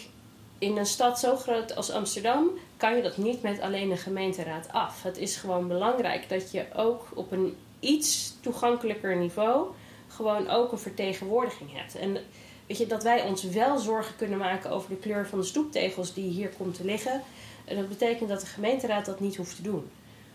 in 0.59 0.77
een 0.77 0.87
stad 0.87 1.19
zo 1.19 1.37
groot 1.37 1.77
als 1.77 1.91
Amsterdam 1.91 2.51
kan 2.77 2.97
je 2.97 3.03
dat 3.03 3.17
niet 3.17 3.43
met 3.43 3.61
alleen 3.61 3.89
de 3.89 3.97
gemeenteraad 3.97 4.69
af. 4.73 5.03
Het 5.03 5.19
is 5.19 5.37
gewoon 5.37 5.69
belangrijk 5.69 6.29
dat 6.29 6.51
je 6.51 6.67
ook 6.77 7.07
op 7.15 7.33
een 7.33 7.57
iets 7.81 8.35
toegankelijker 8.41 9.17
niveau 9.17 9.67
gewoon 10.09 10.49
ook 10.49 10.73
een 10.73 10.79
vertegenwoordiging 10.79 11.73
hebt. 11.73 11.97
En 11.97 12.19
weet 12.67 12.79
je, 12.79 12.87
dat 12.87 13.03
wij 13.03 13.23
ons 13.23 13.43
wel 13.43 13.79
zorgen 13.79 14.17
kunnen 14.17 14.39
maken 14.39 14.71
over 14.71 14.89
de 14.89 14.97
kleur 14.97 15.27
van 15.27 15.39
de 15.39 15.45
stoeptegels 15.45 16.15
die 16.15 16.31
hier 16.31 16.49
komt 16.49 16.77
te 16.77 16.85
liggen. 16.85 17.23
En 17.65 17.77
dat 17.77 17.89
betekent 17.89 18.29
dat 18.29 18.41
de 18.41 18.47
gemeenteraad 18.47 19.07
dat 19.07 19.21
niet 19.21 19.37
hoeft 19.37 19.57
te 19.57 19.63
doen. 19.63 19.91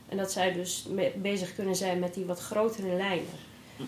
En 0.09 0.17
dat 0.17 0.31
zij 0.31 0.53
dus 0.53 0.87
bezig 1.15 1.55
kunnen 1.55 1.75
zijn 1.75 1.99
met 1.99 2.13
die 2.13 2.25
wat 2.25 2.39
grotere 2.39 2.95
lijnen. 2.95 3.25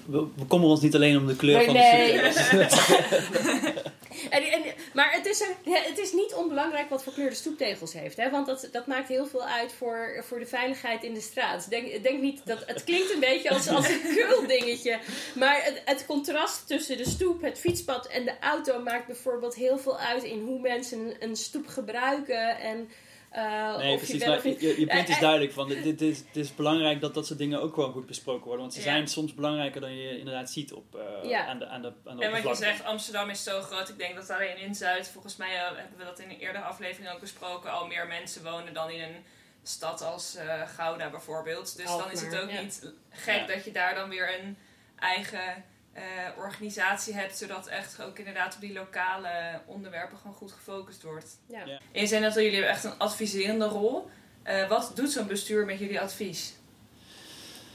we, 0.05 0.27
we 0.35 0.45
komen 0.45 0.67
ons 0.67 0.81
niet 0.81 0.95
alleen 0.95 1.17
om 1.17 1.27
de 1.27 1.35
kleur 1.35 1.57
Nee, 1.57 1.65
van 1.65 1.73
nee. 1.73 2.21
de 2.21 2.67
stoep. 2.69 3.89
En, 4.29 4.43
en, 4.43 4.61
maar 4.93 5.11
het 5.11 5.25
is, 5.25 5.43
ja, 5.63 5.81
het 5.81 5.97
is 5.97 6.13
niet 6.13 6.33
onbelangrijk 6.33 6.89
wat 6.89 7.03
voor 7.03 7.13
kleur 7.13 7.29
de 7.29 7.35
stoeptegels 7.35 7.93
heeft. 7.93 8.17
Hè? 8.17 8.29
Want 8.29 8.45
dat, 8.45 8.69
dat 8.71 8.87
maakt 8.87 9.07
heel 9.07 9.25
veel 9.25 9.43
uit 9.43 9.73
voor, 9.73 10.23
voor 10.27 10.39
de 10.39 10.45
veiligheid 10.45 11.03
in 11.03 11.13
de 11.13 11.21
straat. 11.21 11.69
Denk, 11.69 12.03
denk 12.03 12.21
niet 12.21 12.41
dat, 12.45 12.63
het 12.65 12.83
klinkt 12.83 13.13
een 13.13 13.19
beetje 13.19 13.49
als, 13.49 13.67
als 13.67 13.89
een 13.89 14.01
kul 14.15 14.47
dingetje. 14.47 14.99
Maar 15.35 15.63
het, 15.63 15.81
het 15.85 16.05
contrast 16.05 16.67
tussen 16.67 16.97
de 16.97 17.09
stoep, 17.09 17.41
het 17.41 17.59
fietspad 17.59 18.07
en 18.07 18.25
de 18.25 18.39
auto 18.39 18.81
maakt 18.81 19.07
bijvoorbeeld 19.07 19.55
heel 19.55 19.77
veel 19.77 19.99
uit 19.99 20.23
in 20.23 20.39
hoe 20.39 20.59
mensen 20.59 21.13
een 21.19 21.35
stoep 21.35 21.67
gebruiken. 21.67 22.59
En, 22.59 22.89
eh, 23.31 23.77
Nee, 23.77 23.91
je 23.91 23.97
precies. 23.97 24.25
Maar 24.25 24.39
niet- 24.43 24.61
je, 24.61 24.79
je 24.79 24.85
punt 24.87 25.09
is 25.09 25.15
Eh, 25.15 25.21
duidelijk. 25.21 25.51
Van, 25.53 25.67
dit, 25.67 25.83
dit 25.83 26.01
is, 26.01 26.17
het 26.17 26.35
is 26.35 26.55
belangrijk 26.55 27.01
dat 27.01 27.13
dat 27.13 27.27
soort 27.27 27.39
dingen 27.39 27.61
ook 27.61 27.73
gewoon 27.73 27.91
goed 27.91 28.05
besproken 28.05 28.43
worden. 28.43 28.61
Want 28.61 28.73
ze 28.73 28.79
Ja. 28.79 28.85
zijn 28.85 29.07
soms 29.07 29.33
belangrijker 29.33 29.81
dan 29.81 29.95
je 29.97 30.17
inderdaad 30.19 30.49
ziet 30.51 30.73
op, 30.73 30.95
eh, 30.95 31.29
Ja. 31.29 31.45
aan 31.45 31.59
de, 31.59 31.67
aan 31.67 31.81
de, 31.81 31.93
aan 32.05 32.17
de 32.17 32.23
En 32.25 32.31
wat 32.31 32.43
je 32.43 32.55
zegt, 32.55 32.83
Amsterdam 32.83 33.29
is 33.29 33.43
zo 33.43 33.61
groot. 33.61 33.89
Ik 33.89 33.97
denk 33.97 34.15
dat 34.15 34.29
alleen 34.29 34.57
in 34.57 34.75
Zuid, 34.75 35.07
volgens 35.07 35.35
mij 35.37 35.55
eh, 35.55 35.61
hebben 35.63 35.97
we 35.97 36.03
dat 36.03 36.19
in 36.19 36.29
een 36.29 36.39
eerdere 36.39 36.63
aflevering 36.63 37.13
ook 37.13 37.19
besproken, 37.19 37.71
al 37.71 37.87
meer 37.87 38.07
mensen 38.07 38.43
wonen 38.43 38.73
dan 38.73 38.89
in 38.89 39.01
een 39.01 39.23
stad 39.63 40.01
als 40.01 40.35
eh, 40.35 40.61
Gouda 40.75 41.09
bijvoorbeeld. 41.09 41.77
Dus 41.77 41.85
dan 41.85 42.11
is 42.11 42.21
het 42.21 42.37
ook 42.41 42.49
ja. 42.51 42.61
niet 42.61 42.91
gek 43.09 43.35
Ja. 43.39 43.45
dat 43.55 43.65
je 43.65 43.71
daar 43.71 43.95
dan 43.95 44.09
weer 44.09 44.39
een 44.39 44.57
eigen 44.99 45.63
eh, 45.93 46.03
organisatie 46.37 47.13
hebt, 47.13 47.37
zodat 47.37 47.67
echt 47.67 48.01
ook 48.01 48.17
inderdaad 48.17 48.55
op 48.55 48.61
die 48.61 48.73
lokale 48.73 49.61
onderwerpen 49.65 50.17
gewoon 50.17 50.35
goed 50.35 50.51
gefocust 50.51 51.03
wordt. 51.03 51.37
Ja. 51.47 51.65
Ja. 51.65 51.79
En 51.91 52.01
je 52.01 52.07
zei 52.07 52.21
net 52.21 52.35
al, 52.35 52.41
jullie 52.41 52.57
hebben 52.57 52.73
echt 52.73 52.83
een 52.83 52.97
adviserende 52.97 53.65
rol. 53.65 54.09
Eh, 54.43 54.69
wat 54.69 54.91
doet 54.95 55.11
zo'n 55.11 55.27
bestuur 55.27 55.65
met 55.65 55.79
jullie 55.79 55.99
advies? 55.99 56.53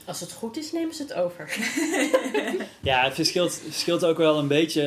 Als 0.05 0.19
het 0.19 0.31
goed 0.31 0.57
is, 0.57 0.71
nemen 0.71 0.95
ze 0.95 1.01
het 1.01 1.13
over. 1.13 1.49
Ja, 2.81 3.03
het 3.03 3.13
verschilt, 3.13 3.53
verschilt 3.53 4.05
ook 4.05 4.17
wel 4.17 4.37
een 4.37 4.47
beetje, 4.47 4.81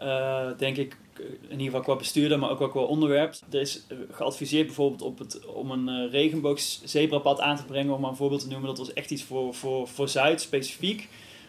eh, 0.00 0.58
denk 0.58 0.76
ik, 0.76 0.96
in 1.18 1.50
ieder 1.50 1.64
geval 1.64 1.80
qua 1.80 1.96
bestuurder, 1.96 2.38
maar 2.38 2.50
ook 2.50 2.58
wel 2.58 2.68
qua 2.68 2.80
onderwerp. 2.80 3.34
Er 3.50 3.60
is 3.60 3.86
geadviseerd 4.10 4.66
bijvoorbeeld 4.66 5.02
op 5.02 5.18
het, 5.18 5.46
om 5.46 5.70
een 5.70 5.88
uh, 5.88 6.10
regenboogzebrapad 6.10 7.40
aan 7.40 7.56
te 7.56 7.64
brengen, 7.64 7.94
om 7.94 8.00
maar 8.00 8.10
een 8.10 8.16
voorbeeld 8.16 8.40
te 8.40 8.48
noemen. 8.48 8.68
Dat 8.68 8.78
was 8.78 8.92
echt 8.92 9.10
iets 9.10 9.22
voor, 9.22 9.54
voor, 9.54 9.88
voor 9.88 10.08
Zuid 10.08 10.40
specifiek. 10.40 11.08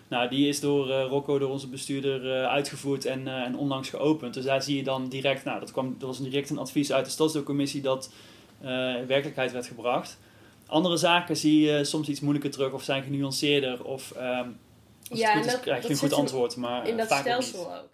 Nou, 0.10 0.30
die 0.30 0.48
is 0.48 0.60
door 0.60 0.88
uh, 0.89 1.04
Rocco, 1.10 1.39
door 1.39 1.50
onze 1.50 1.67
bestuurder, 1.67 2.26
uh, 2.26 2.46
uitgevoerd 2.48 3.06
en, 3.06 3.22
uh, 3.22 3.34
en 3.34 3.58
onlangs 3.58 3.89
geopend. 3.89 4.34
Dus 4.34 4.43
daar 4.46 4.62
zie 4.62 4.76
je 4.78 4.84
dan 4.84 5.10
direct, 5.10 5.43
nou, 5.43 5.60
dat, 5.60 5.72
kwam, 5.72 5.96
dat 6.00 6.08
was 6.08 6.20
direct 6.22 6.50
een 6.50 6.58
advies 6.58 6.91
uit 6.91 7.06
de 7.06 7.12
stadsdeelcommissie 7.12 7.82
dat 7.82 8.12
in 8.62 9.06
werkelijkheid 9.08 9.52
werd 9.52 9.65
gebracht. 9.67 10.17
Andere 10.67 10.98
zaken 10.98 11.38
zie 11.38 11.62
je 11.62 11.84
soms 11.84 12.08
iets 12.10 12.20
moeilijker 12.20 12.52
terug 12.52 12.72
of 12.72 12.84
zijn 12.84 13.04
genuanceerder 13.04 13.84
of 13.84 14.13
um, 14.17 14.58
als 15.10 15.20
Ja, 15.20 15.28
het 15.28 15.38
goed 15.38 15.46
is, 15.46 15.52
dat- 15.52 15.62
krijg 15.62 15.84
je 15.84 15.89
een 15.89 15.98
goed 15.98 16.13
antwoord. 16.13 16.56
Maar 16.56 16.88
In 16.88 16.98
dat 16.98 17.08
vaak 17.08 17.28
ook 17.28 17.36
niet. 17.36 17.43
stelsel 17.43 17.76
ook. 17.76 17.89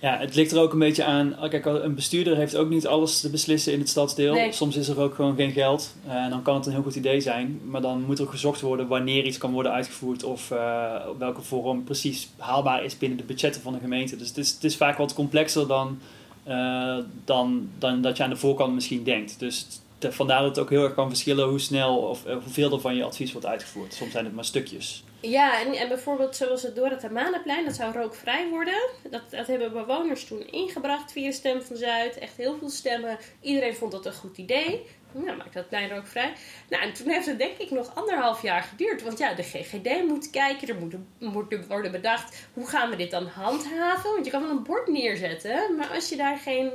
Ja, 0.00 0.18
het 0.18 0.34
ligt 0.34 0.52
er 0.52 0.60
ook 0.60 0.72
een 0.72 0.78
beetje 0.78 1.04
aan. 1.04 1.32
oh, 1.42 1.48
Kijk, 1.50 1.64
een 1.64 1.94
bestuurder 1.94 2.36
heeft 2.36 2.56
ook 2.56 2.68
niet 2.68 2.86
alles 2.86 3.20
te 3.20 3.30
beslissen 3.30 3.72
in 3.72 3.78
het 3.78 3.88
stadsdeel. 3.88 4.34
Nee. 4.34 4.52
Soms 4.52 4.76
is 4.76 4.88
er 4.88 5.00
ook 5.00 5.14
gewoon 5.14 5.36
geen 5.36 5.52
geld. 5.52 5.94
Eh, 6.06 6.14
En 6.14 6.30
dan 6.30 6.42
kan 6.42 6.54
het 6.54 6.66
een 6.66 6.72
heel 6.72 6.82
goed 6.82 6.94
idee 6.96 7.20
zijn. 7.20 7.60
Maar 7.64 7.80
dan 7.80 8.02
moet 8.06 8.18
er 8.18 8.26
gezocht 8.26 8.60
worden 8.60 8.86
wanneer 8.88 9.24
iets 9.24 9.38
kan 9.38 9.52
worden 9.52 9.72
uitgevoerd. 9.72 10.24
Of 10.24 10.50
eh, 10.50 10.94
welke 11.18 11.42
vorm 11.42 11.84
precies 11.84 12.28
haalbaar 12.36 12.84
is 12.84 12.98
binnen 12.98 13.18
de 13.18 13.24
budgetten 13.24 13.62
van 13.62 13.72
de 13.72 13.78
gemeente. 13.78 14.16
Dus 14.16 14.28
het 14.28 14.36
is, 14.38 14.50
het 14.50 14.64
is 14.64 14.76
vaak 14.76 14.96
wat 14.98 15.14
complexer 15.14 15.66
dan, 15.66 15.98
eh, 16.44 16.96
dan, 17.24 17.68
dan 17.78 18.00
dat 18.02 18.16
je 18.16 18.22
aan 18.22 18.30
de 18.30 18.36
voorkant 18.36 18.74
misschien 18.74 19.04
denkt. 19.04 19.38
Dus 19.38 19.66
te- 19.98 20.12
vandaar 20.12 20.40
dat 20.40 20.48
het 20.48 20.58
ook 20.58 20.70
heel 20.70 20.82
erg 20.84 20.94
kan 20.94 21.08
verschillen 21.08 21.48
hoe 21.48 21.58
snel 21.60 21.96
of 21.96 22.24
eh, 22.24 22.36
hoeveel 22.44 22.72
er 22.72 22.80
van 22.80 22.96
je 22.96 23.04
advies 23.04 23.32
wordt 23.32 23.46
uitgevoerd. 23.46 23.94
Soms 23.94 24.12
zijn 24.12 24.24
het 24.24 24.34
maar 24.34 24.44
stukjes. 24.44 25.04
Ja, 25.28 25.60
en, 25.60 25.72
en 25.72 25.88
bijvoorbeeld 25.88 26.36
zoals 26.36 26.62
het 26.62 26.76
door 26.76 26.90
het 26.90 27.04
Amanaplein, 27.04 27.64
dat 27.64 27.74
zou 27.74 27.92
rookvrij 27.92 28.48
worden. 28.48 28.88
Dat, 29.10 29.30
dat 29.30 29.46
hebben 29.46 29.72
bewoners 29.72 30.24
toen 30.24 30.50
ingebracht 30.50 31.12
via 31.12 31.30
Stem 31.30 31.62
van 31.62 31.76
Zuid. 31.76 32.18
Echt 32.18 32.36
heel 32.36 32.56
veel 32.58 32.70
stemmen. 32.70 33.18
Iedereen 33.40 33.74
vond 33.74 33.92
dat 33.92 34.06
een 34.06 34.12
goed 34.12 34.38
idee. 34.38 34.86
Nou, 35.12 35.36
maak 35.36 35.52
dat 35.52 35.68
plein 35.68 35.90
rookvrij. 35.90 36.32
Nou, 36.68 36.82
en 36.82 36.92
toen 36.92 37.08
heeft 37.08 37.26
het 37.26 37.38
denk 37.38 37.58
ik 37.58 37.70
nog 37.70 37.94
anderhalf 37.94 38.42
jaar 38.42 38.62
geduurd. 38.62 39.02
Want 39.02 39.18
ja, 39.18 39.34
de 39.34 39.42
GGD 39.42 40.06
moet 40.06 40.30
kijken, 40.30 40.68
er 40.68 40.74
moet, 40.74 40.94
moet 41.18 41.66
worden 41.66 41.92
bedacht... 41.92 42.46
hoe 42.52 42.66
gaan 42.66 42.90
we 42.90 42.96
dit 42.96 43.10
dan 43.10 43.26
handhaven? 43.26 44.10
Want 44.12 44.24
je 44.24 44.30
kan 44.30 44.42
wel 44.42 44.50
een 44.50 44.62
bord 44.62 44.86
neerzetten, 44.86 45.76
maar 45.76 45.88
als 45.88 46.08
je 46.08 46.16
daar 46.16 46.38
geen, 46.38 46.70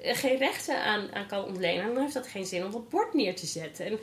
eh, 0.00 0.16
geen 0.16 0.36
rechten 0.36 0.82
aan, 0.82 1.14
aan 1.14 1.26
kan 1.26 1.44
ontlenen... 1.44 1.94
dan 1.94 2.02
heeft 2.02 2.14
dat 2.14 2.26
geen 2.26 2.46
zin 2.46 2.64
om 2.64 2.70
dat 2.70 2.88
bord 2.88 3.14
neer 3.14 3.36
te 3.36 3.46
zetten. 3.46 3.86
En, 3.86 3.98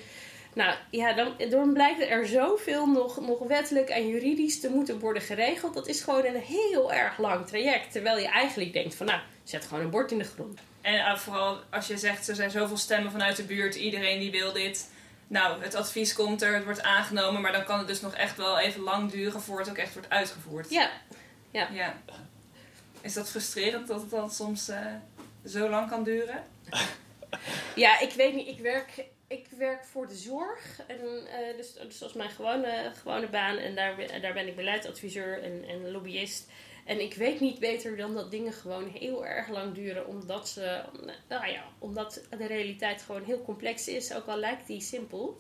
nou 0.54 0.76
ja, 0.90 1.14
dan, 1.14 1.34
dan 1.50 1.74
blijkt 1.74 2.02
er 2.02 2.28
zoveel 2.28 2.88
nog, 2.88 3.22
nog 3.22 3.40
wettelijk 3.40 3.90
en 3.90 4.08
juridisch 4.08 4.60
te 4.60 4.70
moeten 4.70 5.00
worden 5.00 5.22
geregeld. 5.22 5.74
Dat 5.74 5.88
is 5.88 6.02
gewoon 6.02 6.26
een 6.26 6.42
heel 6.42 6.94
erg 6.94 7.18
lang 7.18 7.48
traject. 7.48 7.92
Terwijl 7.92 8.18
je 8.18 8.28
eigenlijk 8.28 8.74
denkt 8.74 8.96
van 8.96 9.06
nou, 9.06 9.20
zet 9.44 9.66
gewoon 9.66 9.84
een 9.84 9.90
bord 9.90 10.12
in 10.12 10.18
de 10.18 10.24
grond. 10.24 10.60
En 10.82 10.96
uh, 10.96 11.18
vooral 11.18 11.60
als 11.70 11.88
je 11.88 11.98
zegt, 11.98 12.28
er 12.28 12.36
zijn 12.36 12.52
zoveel 12.52 12.78
stemmen 12.78 13.12
vanuit 13.12 13.36
de 13.36 13.44
buurt, 13.44 13.76
iedereen 13.76 14.20
die 14.20 14.32
wil 14.32 14.54
dit. 14.54 14.90
Nou, 15.28 15.64
het 15.64 15.76
advies 15.76 16.14
komt 16.14 16.42
er, 16.42 16.54
het 16.54 16.64
wordt 16.64 16.82
aangenomen, 16.82 17.42
maar 17.42 17.52
dan 17.52 17.64
kan 17.64 17.78
het 17.78 17.88
dus 17.88 18.02
nog 18.02 18.14
echt 18.16 18.38
wel 18.38 18.60
even 18.60 18.82
lang 18.82 19.12
duren 19.12 19.42
voordat 19.42 19.66
het 19.66 19.76
ook 19.76 19.84
echt 19.84 19.94
wordt 19.94 20.10
uitgevoerd. 20.10 20.70
Ja, 20.70 20.90
ja. 21.52 22.02
Is 23.02 23.14
dat 23.14 23.30
frustrerend 23.30 23.88
dat 23.88 24.02
het 24.02 24.10
dan 24.10 24.32
soms 24.32 24.70
uh, 24.70 24.78
zo 25.46 25.70
lang 25.70 25.90
kan 25.90 26.04
duren? 26.04 26.44
ja, 27.76 28.00
ik 28.00 28.12
weet 28.12 28.36
niet. 28.36 28.48
Ik 28.48 28.60
werk, 28.60 29.06
ik 29.32 29.48
werk 29.58 29.86
voor 29.86 30.08
de 30.08 30.16
zorg. 30.16 30.80
En, 30.88 31.00
uh, 31.02 31.58
dus, 31.58 31.74
dus 31.74 31.98
dat 31.98 32.10
is 32.10 32.16
mijn 32.16 32.30
gewone, 32.30 32.92
gewone 32.94 33.30
baan. 33.30 33.58
En 33.58 33.76
daar, 33.76 34.22
daar 34.22 34.34
ben 34.34 34.48
ik 34.48 34.56
beleidsadviseur 34.56 35.44
en, 35.44 35.64
en 35.68 35.92
lobbyist. 35.92 36.50
En 36.86 37.02
ik 37.02 37.14
weet 37.14 37.40
niet 37.40 37.60
beter 37.60 37.98
dan 37.98 38.14
dat 38.14 38.32
dingen 38.32 38.54
gewoon 38.54 38.88
heel 38.88 39.26
erg 39.26 39.50
lang 39.50 39.74
duren. 39.74 40.08
Omdat, 40.08 40.50
ze, 40.50 40.82
nou 41.28 41.48
ja, 41.48 41.64
omdat 41.80 42.22
de 42.38 42.48
realiteit 42.48 43.02
gewoon 43.02 43.24
heel 43.24 43.42
complex 43.42 43.88
is. 43.88 44.14
Ook 44.14 44.28
al 44.28 44.38
lijkt 44.38 44.68
die 44.68 44.82
simpel. 44.82 45.38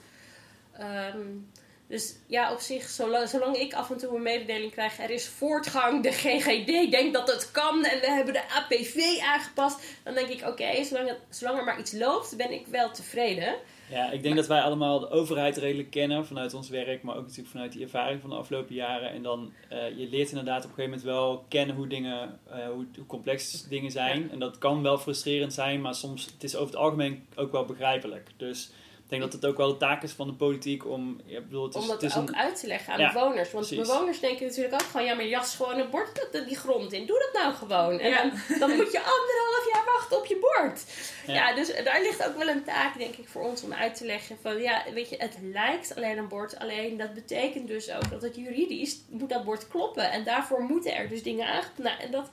Um, 0.80 1.52
dus 1.92 2.16
ja, 2.28 2.52
op 2.52 2.60
zich, 2.60 2.90
zolang, 2.90 3.30
zolang, 3.30 3.58
ik 3.58 3.74
af 3.74 3.90
en 3.90 3.98
toe 3.98 4.16
een 4.16 4.22
mededeling 4.22 4.72
krijg, 4.72 5.00
er 5.00 5.10
is 5.10 5.28
voortgang, 5.28 6.04
de 6.04 6.12
GGD 6.12 6.92
denkt 6.92 7.14
dat 7.14 7.32
het 7.32 7.52
kan 7.52 7.86
en 7.86 8.00
we 8.00 8.12
hebben 8.12 8.34
de 8.34 8.50
APV 8.50 9.20
aangepast, 9.22 9.80
dan 10.04 10.14
denk 10.14 10.28
ik, 10.28 10.48
oké, 10.48 10.84
zolang, 10.84 11.12
zolang 11.30 11.58
er 11.58 11.64
maar 11.64 11.80
iets 11.80 11.92
loopt, 11.92 12.38
ben 12.38 12.52
ik 12.52 12.68
wel 12.68 12.92
tevreden. 12.92 13.56
Ja, 13.92 14.12
ik 14.12 14.24
denk 14.24 14.36
dat 14.36 14.48
wij 14.48 14.62
allemaal 14.62 15.00
de 15.00 15.10
overheid 15.10 15.58
redelijk 15.58 15.90
kennen 15.90 16.26
vanuit 16.26 16.54
ons 16.54 16.70
werk, 16.70 17.04
maar 17.04 17.16
ook 17.16 17.22
natuurlijk 17.22 17.50
vanuit 17.50 17.72
die 17.72 17.82
ervaring 17.82 18.22
van 18.22 18.30
de 18.30 18.36
afgelopen 18.36 18.76
jaren. 18.76 19.12
En 19.12 19.24
dan, 19.24 19.54
uh, 19.72 19.98
je 19.98 20.10
leert 20.10 20.30
inderdaad 20.30 20.64
op 20.64 20.70
een 20.70 20.76
gegeven 20.76 20.90
moment 20.90 21.04
wel 21.04 21.46
kennen 21.48 21.76
hoe 21.76 21.88
dingen, 21.88 22.40
uh, 22.50 22.66
hoe, 22.66 22.86
hoe, 22.96 23.06
complex 23.06 23.68
dingen 23.68 23.92
zijn. 23.92 24.32
En 24.32 24.40
dat 24.40 24.58
kan 24.58 24.82
wel 24.82 24.98
frustrerend 24.98 25.54
zijn, 25.54 25.82
maar 25.82 25.96
soms, 25.96 26.26
het 26.26 26.44
is 26.44 26.56
over 26.56 26.74
het 26.74 26.84
algemeen 26.84 27.26
ook 27.36 27.52
wel 27.52 27.66
begrijpelijk. 27.66 28.30
Dus 28.38 28.72
denk 29.12 29.22
dat 29.32 29.34
het 29.42 29.46
ook 29.46 29.58
wel 29.58 29.68
de 29.72 29.78
taak 29.78 30.04
is 30.04 30.12
van 30.12 30.28
de 30.28 30.34
politiek 30.34 30.86
om... 30.86 31.22
Ja, 31.26 31.42
bedoel, 31.42 31.64
het 31.64 31.76
is, 31.76 31.82
om 31.82 31.88
dat 31.88 32.02
het 32.02 32.12
is 32.12 32.18
ook 32.18 32.28
een, 32.28 32.36
uit 32.36 32.60
te 32.60 32.68
leggen 32.68 32.94
aan 32.94 33.00
Ja, 33.00 33.14
bewoners. 33.14 33.52
Want 33.52 33.68
precies. 33.68 33.88
bewoners 33.88 34.20
denken 34.20 34.46
natuurlijk 34.48 34.74
ook 34.74 34.82
gewoon... 34.90 35.06
ja, 35.06 35.14
maar 35.14 35.26
jas 35.26 35.56
gewoon 35.56 35.80
een 35.80 35.90
bord 35.90 36.28
dat- 36.32 36.48
die 36.48 36.56
grond 36.58 36.94
in. 36.94 37.06
Doe 37.06 37.20
dat 37.32 37.42
nou 37.42 37.54
gewoon. 37.54 38.00
En 38.00 38.10
Ja. 38.10 38.22
dan, 38.22 38.60
dan 38.60 38.70
moet 38.76 38.92
je 38.92 38.98
anderhalf 39.00 39.70
jaar 39.74 39.86
wachten 39.86 40.18
op 40.18 40.26
je 40.26 40.38
bord. 40.40 40.84
Ja. 41.28 41.34
Ja. 41.34 41.56
dus 41.56 41.84
daar 41.84 42.02
ligt 42.02 42.28
ook 42.28 42.38
wel 42.38 42.48
een 42.48 42.64
taak, 42.64 42.98
denk 42.98 43.16
ik, 43.16 43.28
voor 43.28 43.42
ons 43.42 43.64
om 43.64 43.74
uit 43.74 43.96
te 43.96 44.06
leggen 44.06 44.38
van... 44.42 44.62
ja, 44.62 44.84
weet 44.94 45.10
je, 45.10 45.16
het 45.20 45.38
lijkt 45.42 45.96
alleen 45.96 46.18
een 46.18 46.28
bord. 46.28 46.60
Alleen 46.60 46.98
dat 46.98 47.14
betekent 47.14 47.68
dus 47.68 47.92
ook 47.92 48.10
dat 48.10 48.22
het 48.22 48.36
juridisch 48.36 48.98
moet 49.10 49.30
dat 49.30 49.44
bord 49.44 49.68
kloppen. 49.68 50.12
En 50.12 50.24
daarvoor 50.24 50.62
moeten 50.62 50.96
er 50.96 51.10
dus 51.10 51.24
dingen 51.24 51.48
aangepast... 51.48 51.78
Nou, 51.78 52.00
en 52.00 52.12
dat... 52.12 52.30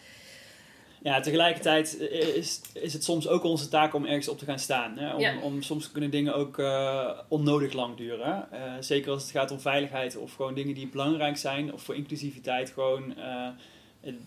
Ja, 1.03 1.21
tegelijkertijd 1.21 2.01
is, 2.01 2.61
is 2.73 2.93
het 2.93 3.05
soms 3.05 3.29
ook 3.29 3.45
onze 3.45 3.69
taak 3.69 3.95
om 3.95 4.05
ergens 4.05 4.29
op 4.29 4.39
te 4.39 4.45
gaan 4.45 4.59
staan. 4.59 4.99
Hè? 4.99 5.15
Om, 5.15 5.21
Ja. 5.21 5.41
om, 5.43 5.63
soms 5.63 5.93
kunnen 5.93 6.11
dingen 6.11 6.35
ook 6.35 6.59
eh, 6.59 7.11
onnodig 7.29 7.73
lang 7.73 7.97
duren. 7.97 8.53
Eh, 8.53 8.61
zeker 8.81 9.11
als 9.13 9.23
het 9.23 9.31
gaat 9.31 9.51
om 9.51 9.61
veiligheid 9.61 10.17
of 10.17 10.35
gewoon 10.35 10.55
dingen 10.55 10.75
die 10.75 10.89
belangrijk 10.89 11.37
zijn. 11.37 11.73
Of 11.73 11.83
voor 11.83 11.95
inclusiviteit 11.97 12.71
gewoon. 12.71 13.17
eh, 13.17 13.49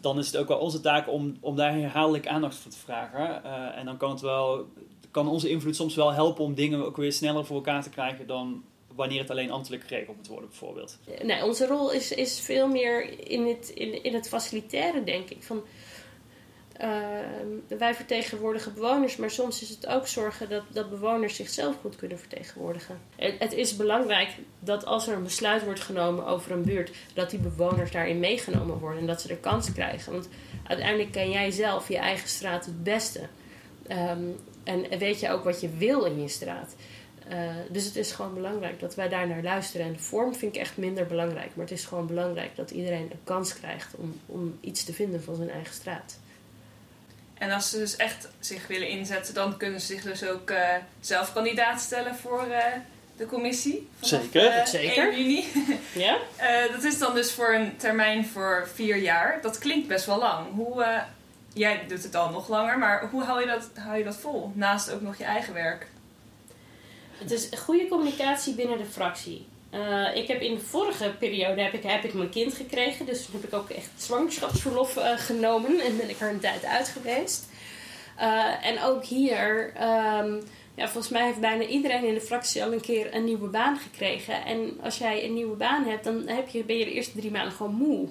dan 0.02 0.18
is 0.20 0.26
het 0.28 0.38
ook 0.38 0.48
wel 0.48 0.58
onze 0.58 0.82
taak 0.82 1.10
om, 1.10 1.38
om 1.40 1.56
daar 1.56 1.74
herhaaldelijk 1.74 2.28
aandacht 2.28 2.56
voor 2.56 2.72
te 2.72 2.78
vragen. 2.78 3.44
En 3.76 3.86
dan 3.86 3.98
kan 3.98 4.10
het 4.10 4.22
wel, 4.22 4.66
kan 5.12 5.28
onze 5.28 5.50
invloed 5.50 5.76
soms 5.76 5.96
wel 5.96 6.12
helpen 6.14 6.44
om 6.44 6.54
dingen 6.54 6.86
ook 6.86 6.98
weer 6.98 7.14
sneller 7.14 7.46
voor 7.46 7.56
elkaar 7.56 7.84
te 7.84 7.90
krijgen 7.90 8.28
dan 8.28 8.64
wanneer 8.96 9.20
het 9.20 9.30
alleen 9.30 9.52
ambtelijk 9.52 9.84
geregeld 9.84 10.18
moet 10.18 10.28
worden, 10.28 10.50
bijvoorbeeld. 10.50 11.00
Nee, 11.24 11.44
onze 11.46 11.68
rol 11.68 11.92
is, 11.92 12.12
is 12.12 12.40
veel 12.40 12.68
meer 12.68 13.28
in 13.30 13.48
het, 13.48 13.70
in, 13.70 14.04
in 14.04 14.14
het 14.14 14.28
faciliteren, 14.30 15.06
denk 15.06 15.30
ik. 15.30 15.44
Van, 15.44 15.62
uh, 16.84 17.78
wij 17.78 17.96
vertegenwoordigen 17.96 18.74
bewoners, 18.74 19.16
maar 19.16 19.32
soms 19.32 19.62
is 19.62 19.70
het 19.70 19.88
ook 19.88 20.08
zorgen 20.08 20.50
dat, 20.50 20.64
dat 20.68 20.90
bewoners 20.90 21.36
zichzelf 21.36 21.76
goed 21.82 21.96
kunnen 21.96 22.20
vertegenwoordigen. 22.20 23.00
Het, 23.16 23.36
het, 23.40 23.54
is 23.54 23.76
belangrijk 23.76 24.30
dat 24.60 24.86
als 24.86 25.08
er 25.08 25.16
een 25.16 25.24
besluit 25.24 25.64
wordt 25.64 25.80
genomen 25.80 26.26
over 26.26 26.52
een 26.52 26.64
buurt, 26.64 26.92
dat 27.14 27.30
die 27.30 27.40
bewoners 27.40 27.92
daarin 27.92 28.20
meegenomen 28.20 28.78
worden 28.78 29.00
en 29.00 29.08
dat 29.08 29.22
ze 29.22 29.28
de 29.28 29.38
kans 29.38 29.72
krijgen. 29.72 30.12
Want 30.12 30.30
uiteindelijk 30.68 31.12
ken 31.12 31.30
jij 31.30 31.52
zelf 31.52 31.88
je 31.88 31.98
eigen 31.98 32.30
straat 32.30 32.66
het 32.66 32.84
beste. 32.84 33.22
Um, 33.92 34.36
en 34.64 34.98
weet 34.98 35.20
je 35.20 35.30
ook 35.30 35.44
wat 35.44 35.62
je 35.62 35.70
wil 35.78 36.04
in 36.04 36.22
je 36.22 36.28
straat. 36.28 36.76
Eh, 37.28 37.56
dus 37.70 37.86
het 37.86 37.96
is 37.96 38.12
gewoon 38.12 38.34
belangrijk 38.34 38.80
dat 38.80 38.96
wij 38.96 39.10
daar 39.10 39.28
naar 39.28 39.44
luisteren. 39.44 39.86
En 39.86 39.94
de 39.94 40.00
vorm 40.00 40.36
vind 40.36 40.56
ik 40.56 40.62
echt 40.62 40.78
minder 40.78 41.06
belangrijk. 41.06 41.56
Maar 41.56 41.66
het 41.66 41.78
is 41.78 41.86
gewoon 41.86 42.08
belangrijk 42.08 42.56
dat 42.56 42.72
iedereen 42.72 43.10
een 43.12 43.24
kans 43.24 43.54
krijgt 43.54 43.96
om, 43.96 44.14
om 44.26 44.58
iets 44.62 44.84
te 44.84 44.94
vinden 44.94 45.24
van 45.24 45.36
zijn 45.36 45.50
eigen 45.50 45.74
straat. 45.74 46.20
En 47.42 47.52
als 47.52 47.70
ze 47.70 47.78
dus 47.78 47.96
echt 47.96 48.28
zich 48.40 48.68
willen 48.68 48.88
inzetten, 48.88 49.34
dan 49.34 49.58
kunnen 49.58 49.80
ze 49.82 49.86
zich 49.86 50.02
dus 50.04 50.26
ook 50.28 50.50
eh, 50.50 50.68
zelf 51.00 51.34
kandidaat 51.34 51.82
stellen 51.82 52.16
voor 52.16 52.48
eh, 52.52 52.64
de 53.18 53.26
commissie. 53.26 53.90
vanaf, 54.02 54.22
Zeker. 54.24 54.46
eh, 54.52 54.66
Zeker. 54.66 55.12
1 55.14 55.18
juni. 55.18 55.46
Ja? 55.94 56.18
Eh, 56.36 56.72
dat 56.72 56.84
is 56.84 56.98
dan 56.98 57.14
dus 57.14 57.32
voor 57.32 57.54
een 57.54 57.78
termijn 57.78 58.26
voor 58.28 58.70
vier 58.74 58.96
jaar. 58.98 59.40
Dat 59.42 59.58
klinkt 59.58 59.88
best 59.88 60.06
wel 60.06 60.18
lang. 60.20 60.48
Hoe, 60.56 60.84
eh, 60.84 61.02
jij 61.54 61.86
doet 61.88 62.04
het 62.04 62.16
al 62.16 62.30
nog 62.30 62.48
langer, 62.50 62.78
maar 62.78 63.08
hoe 63.12 63.24
hou 63.24 63.40
je, 63.42 63.48
dat, 63.48 63.70
hou 63.84 63.98
je 63.98 64.04
dat 64.04 64.18
vol? 64.18 64.52
Naast 64.56 64.92
ook 64.92 65.02
nog 65.02 65.18
je 65.18 65.24
eigen 65.24 65.54
werk. 65.54 65.88
Het 67.18 67.32
is 67.32 67.50
goede 67.60 67.88
communicatie 67.88 68.54
binnen 68.54 68.78
de 68.78 68.86
fractie. 68.86 69.48
Eh, 69.72 70.16
ik 70.16 70.28
heb 70.28 70.42
in 70.42 70.54
de 70.54 70.60
vorige 70.60 71.16
periode 71.20 71.62
heb 71.62 71.74
ik, 71.74 71.84
heb 71.84 72.14
mijn 72.14 72.30
kind 72.30 72.54
gekregen. 72.54 73.06
Dus 73.06 73.26
toen 73.26 73.36
heb 73.42 73.44
ik 73.44 73.54
ook 73.54 73.70
echt 73.70 73.90
zwangerschapsverlof 73.98 74.98
eh, 74.98 75.18
genomen. 75.18 75.80
En 75.80 75.98
ben 75.98 76.10
ik 76.10 76.20
er 76.20 76.30
een 76.30 76.40
tijd 76.40 76.66
uit 76.66 76.88
geweest. 76.88 77.50
Eh, 78.18 78.66
en 78.66 78.82
ook 78.84 79.06
hier, 79.06 79.74
ehm, 79.76 80.42
ja, 80.76 80.90
volgens 80.90 81.10
mij 81.10 81.26
heeft 81.26 81.40
bijna 81.40 81.64
iedereen 81.64 82.06
in 82.06 82.14
de 82.14 82.22
fractie 82.22 82.64
al 82.64 82.74
een 82.74 82.82
keer 82.82 83.16
een 83.16 83.24
nieuwe 83.24 83.48
baan 83.48 83.78
gekregen. 83.78 84.46
En 84.46 84.80
als 84.84 84.98
jij 84.98 85.26
een 85.26 85.34
nieuwe 85.34 85.56
baan 85.56 85.84
hebt, 85.86 86.04
dan 86.04 86.28
heb 86.28 86.48
je, 86.50 86.64
ben 86.64 86.78
je 86.78 86.86
de 86.86 86.94
eerste 86.94 87.18
drie 87.18 87.32
maanden 87.32 87.54
gewoon 87.54 87.76
moe. 87.76 88.08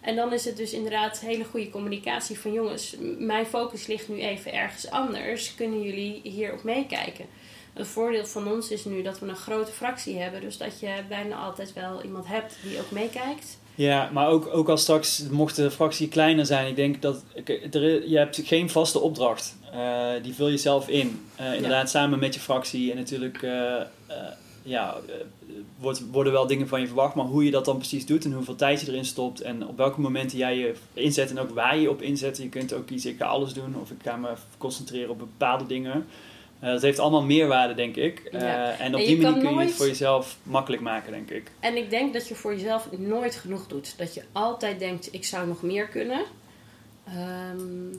En 0.00 0.16
dan 0.16 0.32
is 0.32 0.44
het 0.44 0.56
dus 0.56 0.72
inderdaad 0.72 1.20
hele 1.20 1.44
goede 1.44 1.70
communicatie 1.70 2.38
van 2.38 2.52
jongens, 2.52 2.96
mijn 3.18 3.46
focus 3.46 3.86
ligt 3.86 4.08
nu 4.08 4.20
even 4.20 4.52
ergens 4.52 4.90
anders. 4.90 5.54
Kunnen 5.54 5.82
jullie 5.82 6.20
hierop 6.22 6.62
meekijken? 6.62 7.26
Het 7.72 7.86
voordeel 7.86 8.26
van 8.26 8.52
ons 8.52 8.70
is 8.70 8.84
nu 8.84 9.02
dat 9.02 9.18
we 9.18 9.26
een 9.26 9.36
grote 9.36 9.72
fractie 9.72 10.18
hebben. 10.18 10.40
Dus 10.40 10.58
dat 10.58 10.80
je 10.80 11.02
bijna 11.08 11.36
altijd 11.36 11.72
wel 11.72 12.02
iemand 12.02 12.26
hebt 12.26 12.56
die 12.62 12.78
ook 12.78 12.90
meekijkt. 12.90 13.58
Ja, 13.74 14.10
maar 14.12 14.28
ook, 14.28 14.48
ook 14.52 14.68
als 14.68 14.82
straks 14.82 15.22
mocht 15.30 15.56
de 15.56 15.70
fractie 15.70 16.08
kleiner 16.08 16.46
zijn, 16.46 16.68
ik 16.68 16.76
denk 16.76 17.02
dat 17.02 17.22
er, 17.70 18.08
je 18.08 18.16
hebt 18.16 18.40
geen 18.44 18.70
vaste 18.70 18.98
opdracht. 18.98 19.56
Eh, 19.72 20.10
die 20.22 20.34
vul 20.34 20.48
je 20.48 20.56
zelf 20.56 20.88
in. 20.88 21.20
Eh, 21.36 21.54
inderdaad, 21.54 21.90
samen 21.90 22.18
met 22.18 22.34
je 22.34 22.40
fractie. 22.40 22.90
En 22.90 22.96
natuurlijk 22.96 23.42
eh, 23.42 23.74
ja, 24.62 24.96
wordt, 25.78 26.10
worden 26.10 26.32
wel 26.32 26.46
dingen 26.46 26.68
van 26.68 26.80
je 26.80 26.86
verwacht, 26.86 27.14
maar 27.14 27.24
hoe 27.24 27.44
je 27.44 27.50
dat 27.50 27.64
dan 27.64 27.76
precies 27.76 28.06
doet 28.06 28.24
en 28.24 28.32
hoeveel 28.32 28.56
tijd 28.56 28.80
je 28.80 28.88
erin 28.88 29.04
stopt 29.04 29.40
en 29.40 29.66
op 29.66 29.76
welke 29.76 30.00
momenten 30.00 30.38
jij 30.38 30.58
je 30.58 30.74
inzet 30.94 31.30
en 31.30 31.38
ook 31.38 31.50
waar 31.50 31.78
je 31.78 31.90
op 31.90 32.02
inzet. 32.02 32.36
Je 32.36 32.48
kunt 32.48 32.72
ook 32.72 32.86
kiezen, 32.86 33.10
ik 33.10 33.18
ga 33.18 33.26
alles 33.26 33.52
doen 33.52 33.76
of 33.80 33.90
ik 33.90 33.98
ga 34.02 34.16
me 34.16 34.28
concentreren 34.58 35.10
op 35.10 35.18
bepaalde 35.18 35.66
dingen. 35.66 36.06
Eh, 36.60 36.70
dat 36.70 36.82
heeft 36.82 36.98
allemaal 36.98 37.22
meerwaarde, 37.22 37.74
denk 37.74 37.96
ik. 37.96 38.18
Eh, 38.18 38.40
Ja. 38.40 38.70
en 38.78 38.94
op 38.94 39.00
En 39.00 39.06
die 39.06 39.20
manier 39.20 39.42
kun 39.42 39.54
je 39.54 39.60
het 39.60 39.74
voor 39.74 39.86
jezelf 39.86 40.36
makkelijk 40.42 40.82
maken, 40.82 41.12
denk 41.12 41.30
ik. 41.30 41.50
En 41.60 41.76
ik 41.76 41.90
denk 41.90 42.12
dat 42.12 42.28
je 42.28 42.34
voor 42.34 42.52
jezelf 42.54 42.88
nooit 42.98 43.34
genoeg 43.36 43.66
doet. 43.66 43.98
Dat 43.98 44.14
je 44.14 44.22
altijd 44.32 44.78
denkt, 44.78 45.08
ik 45.12 45.24
zou 45.24 45.46
nog 45.48 45.62
meer 45.62 45.86
kunnen. 45.88 46.24
Ehm, 47.06 47.94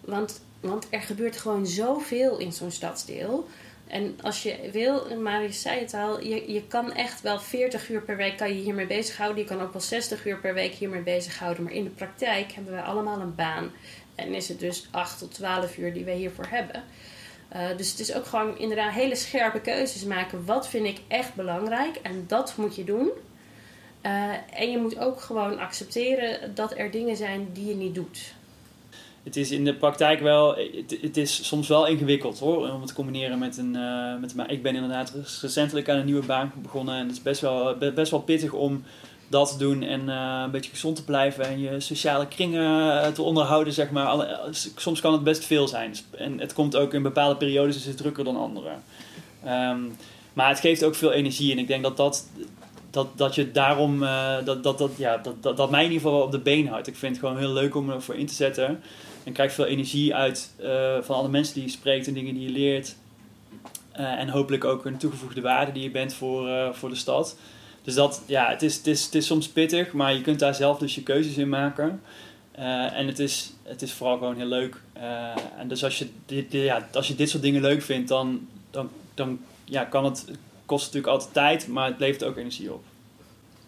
want, 0.00 0.40
want 0.60 0.86
er 0.90 1.00
gebeurt 1.00 1.36
gewoon 1.36 1.66
zoveel 1.66 2.38
in 2.38 2.52
zo'n 2.52 2.70
stadsdeel. 2.70 3.46
En 3.86 4.18
als 4.22 4.42
je 4.42 4.56
wil, 4.72 5.16
Marius 5.22 5.60
zei 5.60 5.80
het 5.80 5.94
al, 5.94 6.20
je, 6.24 6.52
je 6.52 6.62
kan 6.66 6.92
echt 6.92 7.20
wel 7.20 7.40
40 7.40 7.88
uur 7.88 8.02
per 8.02 8.16
week 8.16 8.36
kan 8.36 8.48
je 8.48 8.60
hiermee 8.62 8.86
bezighouden. 8.86 9.42
Je 9.42 9.48
kan 9.48 9.60
ook 9.60 9.72
wel 9.72 9.82
60 9.82 10.26
uur 10.26 10.38
per 10.38 10.54
week 10.54 10.72
hiermee 10.74 11.00
bezighouden. 11.02 11.62
Maar 11.62 11.72
in 11.72 11.84
de 11.84 11.90
praktijk 11.90 12.52
hebben 12.52 12.72
wij 12.72 12.82
allemaal 12.82 13.20
een 13.20 13.34
baan. 13.34 13.70
En 14.14 14.34
is 14.34 14.48
het 14.48 14.60
dus 14.60 14.88
8 14.90 15.18
tot 15.18 15.34
12 15.34 15.78
uur 15.78 15.92
die 15.92 16.04
wij 16.04 16.16
hiervoor 16.16 16.46
hebben. 16.48 16.82
Uh, 17.52 17.76
dus 17.76 17.90
het 17.90 18.00
is 18.00 18.14
ook 18.14 18.26
gewoon 18.26 18.58
inderdaad 18.58 18.92
hele 18.92 19.14
scherpe 19.14 19.60
keuzes 19.60 20.04
maken. 20.04 20.44
Wat 20.44 20.68
vind 20.68 20.86
ik 20.86 21.00
echt 21.08 21.34
belangrijk? 21.34 21.96
En 22.02 22.24
dat 22.26 22.54
moet 22.56 22.76
je 22.76 22.84
doen. 22.84 23.10
Uh, 24.02 24.32
en 24.60 24.70
je 24.70 24.78
moet 24.78 24.98
ook 24.98 25.20
gewoon 25.20 25.58
accepteren 25.58 26.54
dat 26.54 26.78
er 26.78 26.90
dingen 26.90 27.16
zijn 27.16 27.48
die 27.52 27.66
je 27.66 27.74
niet 27.74 27.94
doet. 27.94 28.34
Het 29.22 29.36
is 29.36 29.50
in 29.50 29.64
de 29.64 29.74
praktijk 29.74 30.20
wel, 30.20 30.56
het, 31.00 31.16
is 31.16 31.46
soms 31.46 31.68
wel 31.68 31.86
ingewikkeld 31.86 32.38
hoor, 32.38 32.70
om 32.70 32.78
het 32.80 32.88
te 32.88 32.94
combineren 32.94 33.38
met 33.38 33.56
een, 33.56 33.74
uh, 33.74 34.18
met 34.20 34.34
een 34.36 34.48
Ik 34.48 34.62
ben 34.62 34.74
inderdaad 34.74 35.12
recentelijk 35.40 35.88
aan 35.88 35.98
een 35.98 36.04
nieuwe 36.04 36.26
baan 36.26 36.52
begonnen 36.62 36.94
en 36.94 37.06
het 37.06 37.16
is 37.16 37.22
best 37.22 37.40
wel, 37.40 37.76
best 37.94 38.10
wel 38.10 38.20
pittig 38.20 38.52
om 38.52 38.84
dat 39.28 39.52
te 39.52 39.58
doen 39.58 39.82
en 39.82 40.00
uh, 40.00 40.40
een 40.44 40.50
beetje 40.50 40.70
gezond 40.70 40.96
te 40.96 41.04
blijven 41.04 41.44
en 41.44 41.60
je 41.60 41.80
sociale 41.80 42.26
kringen 42.26 43.14
te 43.14 43.22
onderhouden, 43.22 43.72
zeg 43.72 43.90
maar. 43.90 44.06
Alle, 44.06 44.48
soms 44.76 45.00
kan 45.00 45.12
het 45.12 45.24
best 45.24 45.44
veel 45.44 45.68
zijn. 45.68 45.94
En 46.10 46.40
het 46.40 46.52
komt 46.52 46.76
ook 46.76 46.94
in 46.94 47.02
bepaalde 47.02 47.36
periodes 47.36 47.76
is 47.76 47.86
het 47.86 47.96
drukker 47.96 48.24
dan 48.24 48.36
andere. 48.36 48.70
Um, 49.46 49.96
maar 50.32 50.48
het 50.48 50.60
geeft 50.60 50.84
ook 50.84 50.94
veel 50.94 51.12
energie 51.12 51.52
en 51.52 51.58
ik 51.58 51.66
denk 51.66 51.82
dat 51.82 51.96
dat, 51.96 52.26
dat, 52.90 53.18
dat 53.18 53.34
je 53.34 53.52
daarom, 53.52 54.00
dat, 54.44 54.62
dat, 54.62 54.78
dat, 54.78 54.90
ja, 54.96 55.16
dat, 55.16 55.42
dat, 55.42 55.56
dat 55.56 55.70
mij 55.70 55.84
in 55.84 55.90
ieder 55.90 56.06
geval 56.06 56.22
op 56.22 56.30
de 56.30 56.38
been 56.38 56.68
houdt. 56.68 56.86
Ik 56.86 56.96
vind 56.96 57.16
het 57.16 57.24
gewoon 57.24 57.38
heel 57.38 57.52
leuk 57.52 57.74
om 57.74 57.90
ervoor 57.90 58.14
in 58.14 58.26
te 58.26 58.34
zetten. 58.34 58.82
En 59.24 59.32
krijg 59.32 59.52
veel 59.52 59.64
energie 59.64 60.14
uit 60.14 60.50
van 61.00 61.16
alle 61.16 61.28
mensen 61.28 61.54
die 61.54 61.62
je 61.62 61.70
spreekt 61.70 62.06
en 62.06 62.14
dingen 62.14 62.34
die 62.34 62.42
je 62.42 62.58
leert. 62.58 62.96
En 63.92 64.28
hopelijk 64.28 64.64
ook 64.64 64.84
een 64.84 64.96
toegevoegde 64.96 65.40
waarde 65.40 65.72
die 65.72 65.82
je 65.82 65.90
bent 65.90 66.14
voor, 66.14 66.74
voor 66.74 66.88
de 66.88 66.94
stad. 66.94 67.36
Dus 67.86 67.94
dat, 67.94 68.22
ja, 68.26 68.48
het 68.48 68.62
is, 68.62 68.76
het, 68.76 68.86
is, 68.86 69.04
het 69.04 69.14
is 69.14 69.26
soms 69.26 69.48
pittig, 69.48 69.92
maar 69.92 70.14
je 70.14 70.20
kunt 70.20 70.38
daar 70.38 70.54
zelf 70.54 70.78
dus 70.78 70.94
je 70.94 71.02
keuzes 71.02 71.36
in 71.36 71.48
maken. 71.48 72.02
Uh, 72.58 72.92
en 72.98 73.06
het 73.06 73.18
is, 73.18 73.52
het 73.62 73.82
is 73.82 73.92
vooral 73.92 74.18
gewoon 74.18 74.36
heel 74.36 74.46
leuk. 74.46 74.80
Uh, 74.96 75.36
en 75.58 75.68
dus 75.68 75.84
als 75.84 75.98
je, 75.98 76.08
dit, 76.26 76.52
ja, 76.52 76.88
als 76.92 77.08
je 77.08 77.14
dit 77.14 77.30
soort 77.30 77.42
dingen 77.42 77.62
leuk 77.62 77.82
vindt, 77.82 78.08
dan, 78.08 78.48
dan, 78.70 78.90
dan 79.14 79.40
ja, 79.64 79.84
kan 79.84 80.04
het, 80.04 80.24
kost 80.64 80.84
natuurlijk 80.84 81.12
altijd 81.12 81.32
tijd, 81.32 81.68
maar 81.68 81.88
het 81.88 81.98
levert 81.98 82.24
ook 82.24 82.36
energie 82.36 82.72
op. 82.72 82.84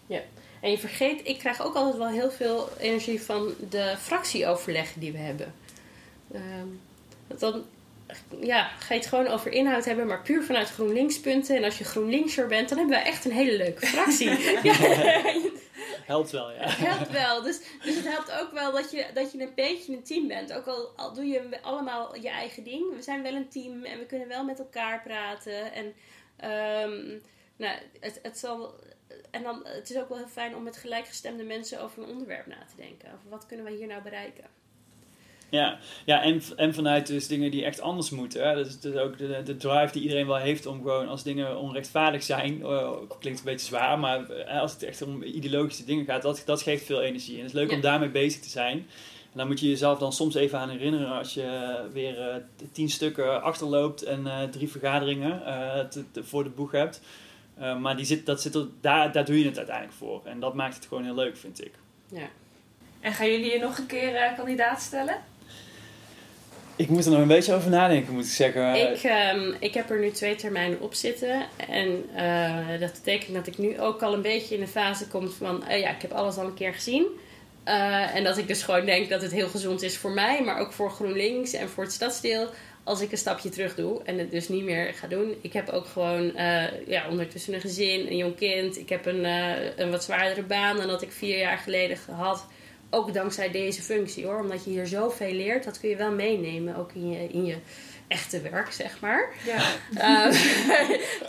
Ja, 0.07 0.19
en 0.61 0.71
je 0.71 0.77
vergeet, 0.77 1.21
ik 1.23 1.37
krijg 1.37 1.61
ook 1.61 1.75
altijd 1.75 1.97
wel 1.97 2.07
heel 2.07 2.31
veel 2.31 2.69
energie 2.77 3.21
van 3.21 3.53
de 3.69 3.95
fractieoverleggen 3.99 4.99
die 4.99 5.11
we 5.11 5.17
hebben. 5.17 5.53
Uh, 6.31 6.41
dan 7.37 7.63
ja, 8.41 8.67
ga 8.67 8.93
je 8.93 8.99
het 8.99 9.09
gewoon 9.09 9.27
over 9.27 9.51
inhoud 9.51 9.85
hebben, 9.85 10.07
maar 10.07 10.21
puur 10.21 10.43
vanuit 10.43 10.69
GroenLinks 10.69 11.19
punten. 11.19 11.55
En 11.55 11.63
als 11.63 11.77
je 11.77 11.83
GroenLinkser 11.83 12.47
bent, 12.47 12.69
dan 12.69 12.77
hebben 12.77 12.95
wij 12.95 13.05
echt 13.05 13.25
een 13.25 13.31
hele 13.31 13.57
leuke 13.57 13.85
fractie. 13.85 14.29
ja. 14.69 14.73
Helpt 16.05 16.29
wel, 16.31 16.51
ja. 16.51 16.67
Helpt 16.67 17.11
wel. 17.11 17.41
Dus, 17.41 17.61
dus 17.83 17.95
het 17.95 18.07
helpt 18.07 18.31
ook 18.31 18.51
wel 18.51 18.71
dat 18.71 18.91
je, 18.91 19.05
dat 19.13 19.31
je 19.31 19.41
een 19.41 19.51
beetje 19.55 19.93
een 19.93 20.03
team 20.03 20.27
bent. 20.27 20.53
Ook 20.53 20.65
al, 20.65 20.93
al 20.95 21.13
doe 21.13 21.25
je 21.25 21.61
allemaal 21.61 22.15
je 22.15 22.29
eigen 22.29 22.63
ding. 22.63 22.95
We 22.95 23.01
zijn 23.01 23.23
wel 23.23 23.33
een 23.33 23.49
team 23.49 23.83
en 23.83 23.99
we 23.99 24.05
kunnen 24.05 24.27
wel 24.27 24.43
met 24.43 24.59
elkaar 24.59 25.01
praten. 25.01 25.73
En 25.73 25.85
um, 26.85 27.21
nou, 27.55 27.77
het, 27.99 28.19
het 28.21 28.37
zal... 28.37 28.73
En 29.31 29.43
dan, 29.43 29.61
het 29.63 29.89
is 29.89 29.97
ook 29.97 30.09
wel 30.09 30.17
heel 30.17 30.27
fijn 30.27 30.55
om 30.55 30.63
met 30.63 30.77
gelijkgestemde 30.77 31.43
mensen 31.43 31.81
over 31.81 32.03
een 32.03 32.09
onderwerp 32.09 32.45
na 32.45 32.65
te 32.69 32.75
denken. 32.75 33.13
Over 33.13 33.29
wat 33.29 33.45
kunnen 33.45 33.65
we 33.65 33.71
hier 33.71 33.87
nou 33.87 34.01
bereiken. 34.01 34.58
Ja, 35.49 35.77
ja 36.05 36.23
en, 36.23 36.41
en 36.55 36.73
vanuit 36.73 37.07
dus 37.07 37.27
dingen 37.27 37.51
die 37.51 37.65
echt 37.65 37.81
anders 37.81 38.09
moeten. 38.09 38.47
Hè? 38.47 38.55
Dus, 38.55 38.79
dus 38.79 38.95
ook 38.95 39.17
de, 39.17 39.41
de 39.43 39.57
drive 39.57 39.91
die 39.91 40.01
iedereen 40.01 40.27
wel 40.27 40.35
heeft 40.35 40.65
om 40.65 40.77
gewoon 40.77 41.07
als 41.07 41.23
dingen 41.23 41.57
onrechtvaardig 41.57 42.23
zijn. 42.23 42.59
Uh, 42.59 42.91
klinkt 43.19 43.39
een 43.39 43.45
beetje 43.45 43.65
zwaar, 43.65 43.99
maar 43.99 44.31
uh, 44.31 44.61
als 44.61 44.71
het 44.71 44.83
echt 44.83 45.01
om 45.01 45.23
ideologische 45.23 45.85
dingen 45.85 46.05
gaat, 46.05 46.21
dat, 46.21 46.43
dat 46.45 46.61
geeft 46.61 46.85
veel 46.85 47.01
energie. 47.01 47.35
En 47.35 47.41
het 47.41 47.49
is 47.49 47.59
leuk 47.59 47.69
ja. 47.69 47.75
om 47.75 47.81
daarmee 47.81 48.09
bezig 48.09 48.41
te 48.41 48.49
zijn. 48.49 48.77
En 49.31 49.37
dan 49.37 49.47
moet 49.47 49.59
je 49.59 49.69
jezelf 49.69 49.99
dan 49.99 50.13
soms 50.13 50.35
even 50.35 50.59
aan 50.59 50.69
herinneren 50.69 51.17
als 51.17 51.33
je 51.33 51.79
weer 51.93 52.19
uh, 52.19 52.35
tien 52.71 52.89
stukken 52.89 53.43
achterloopt 53.43 54.03
en 54.03 54.49
drie 54.51 54.69
vergaderingen 54.69 55.41
te, 55.89 56.11
te, 56.11 56.23
voor 56.23 56.43
de 56.43 56.49
boeg 56.49 56.71
hebt. 56.71 57.01
maar 57.79 57.95
die 57.95 58.05
zit, 58.05 58.25
dat 58.25 58.41
zit 58.41 58.55
er, 58.55 58.65
daar, 58.81 59.11
daar 59.11 59.25
doe 59.25 59.39
je 59.39 59.45
het 59.45 59.57
uiteindelijk 59.57 59.97
voor. 59.97 60.21
En 60.25 60.39
dat 60.39 60.53
maakt 60.53 60.75
het 60.75 60.85
gewoon 60.85 61.03
heel 61.03 61.15
leuk, 61.15 61.37
vind 61.37 61.65
ik. 61.65 61.71
Ja. 62.07 62.27
En 62.99 63.13
gaan 63.13 63.31
jullie 63.31 63.51
je 63.51 63.59
nog 63.59 63.77
een 63.77 63.85
keer 63.85 64.33
kandidaat 64.35 64.81
stellen? 64.81 65.15
Ik 66.79 66.89
moet 66.89 67.05
er 67.05 67.11
nog 67.11 67.21
een 67.21 67.27
beetje 67.27 67.53
over 67.53 67.69
nadenken, 67.69 68.13
moet 68.13 68.25
ik 68.25 68.31
zeggen. 68.31 68.75
Ik, 68.75 69.03
um, 69.35 69.55
ik 69.59 69.73
heb 69.73 69.89
er 69.89 69.99
nu 69.99 70.11
twee 70.11 70.35
termijnen 70.35 70.81
op 70.81 70.93
zitten. 70.93 71.45
En 71.69 72.05
uh, 72.15 72.79
dat 72.79 72.91
betekent 72.91 73.33
dat 73.33 73.47
ik 73.47 73.57
nu 73.57 73.79
ook 73.79 74.01
al 74.01 74.13
een 74.13 74.21
beetje 74.21 74.55
in 74.55 74.61
de 74.61 74.67
fase 74.67 75.07
kom 75.07 75.29
van... 75.29 75.63
Uh, 75.69 75.79
ja, 75.79 75.89
ik 75.89 76.01
heb 76.01 76.11
alles 76.11 76.37
al 76.37 76.45
een 76.45 76.53
keer 76.53 76.73
gezien. 76.73 77.05
Uh, 77.65 78.15
en 78.15 78.23
dat 78.23 78.37
ik 78.37 78.47
dus 78.47 78.63
gewoon 78.63 78.85
denk 78.85 79.09
dat 79.09 79.21
het 79.21 79.31
heel 79.31 79.47
gezond 79.47 79.81
is 79.81 79.97
voor 79.97 80.11
mij... 80.11 80.43
maar 80.43 80.59
ook 80.59 80.71
voor 80.71 80.91
GroenLinks 80.91 81.53
en 81.53 81.69
voor 81.69 81.83
het 81.83 81.93
stadsdeel... 81.93 82.49
als 82.83 83.01
ik 83.01 83.11
een 83.11 83.17
stapje 83.17 83.49
terug 83.49 83.75
doe 83.75 84.01
en 84.03 84.17
het 84.17 84.31
dus 84.31 84.49
niet 84.49 84.63
meer 84.63 84.93
ga 84.93 85.07
doen. 85.07 85.35
Ik 85.41 85.53
heb 85.53 85.69
ook 85.69 85.85
gewoon 85.85 86.31
ja, 86.87 87.09
ondertussen 87.09 87.53
een 87.53 87.61
gezin, 87.61 88.07
een 88.07 88.17
jong 88.17 88.35
kind. 88.35 88.77
Ik 88.77 88.89
heb 88.89 89.05
een, 89.05 89.23
een 89.75 89.91
wat 89.91 90.03
zwaardere 90.03 90.43
baan 90.43 90.77
dan 90.77 90.87
dat 90.87 91.01
ik 91.01 91.11
vier 91.11 91.37
jaar 91.37 91.57
geleden 91.57 91.97
had 92.11 92.45
ook 92.89 93.13
dankzij 93.13 93.51
deze 93.51 93.81
functie 93.81 94.25
hoor. 94.25 94.39
Omdat 94.39 94.63
je 94.63 94.69
hier 94.69 94.87
zoveel 94.87 95.31
leert, 95.31 95.63
dat 95.63 95.79
kun 95.79 95.89
je 95.89 95.95
wel 95.95 96.11
meenemen. 96.11 96.75
Ook 96.75 96.93
in 96.93 97.11
je, 97.11 97.27
in 97.27 97.45
je 97.45 97.57
echte 98.09 98.41
werk, 98.41 98.71
zeg 98.71 98.99
maar. 98.99 99.33
Ja. 99.45 99.71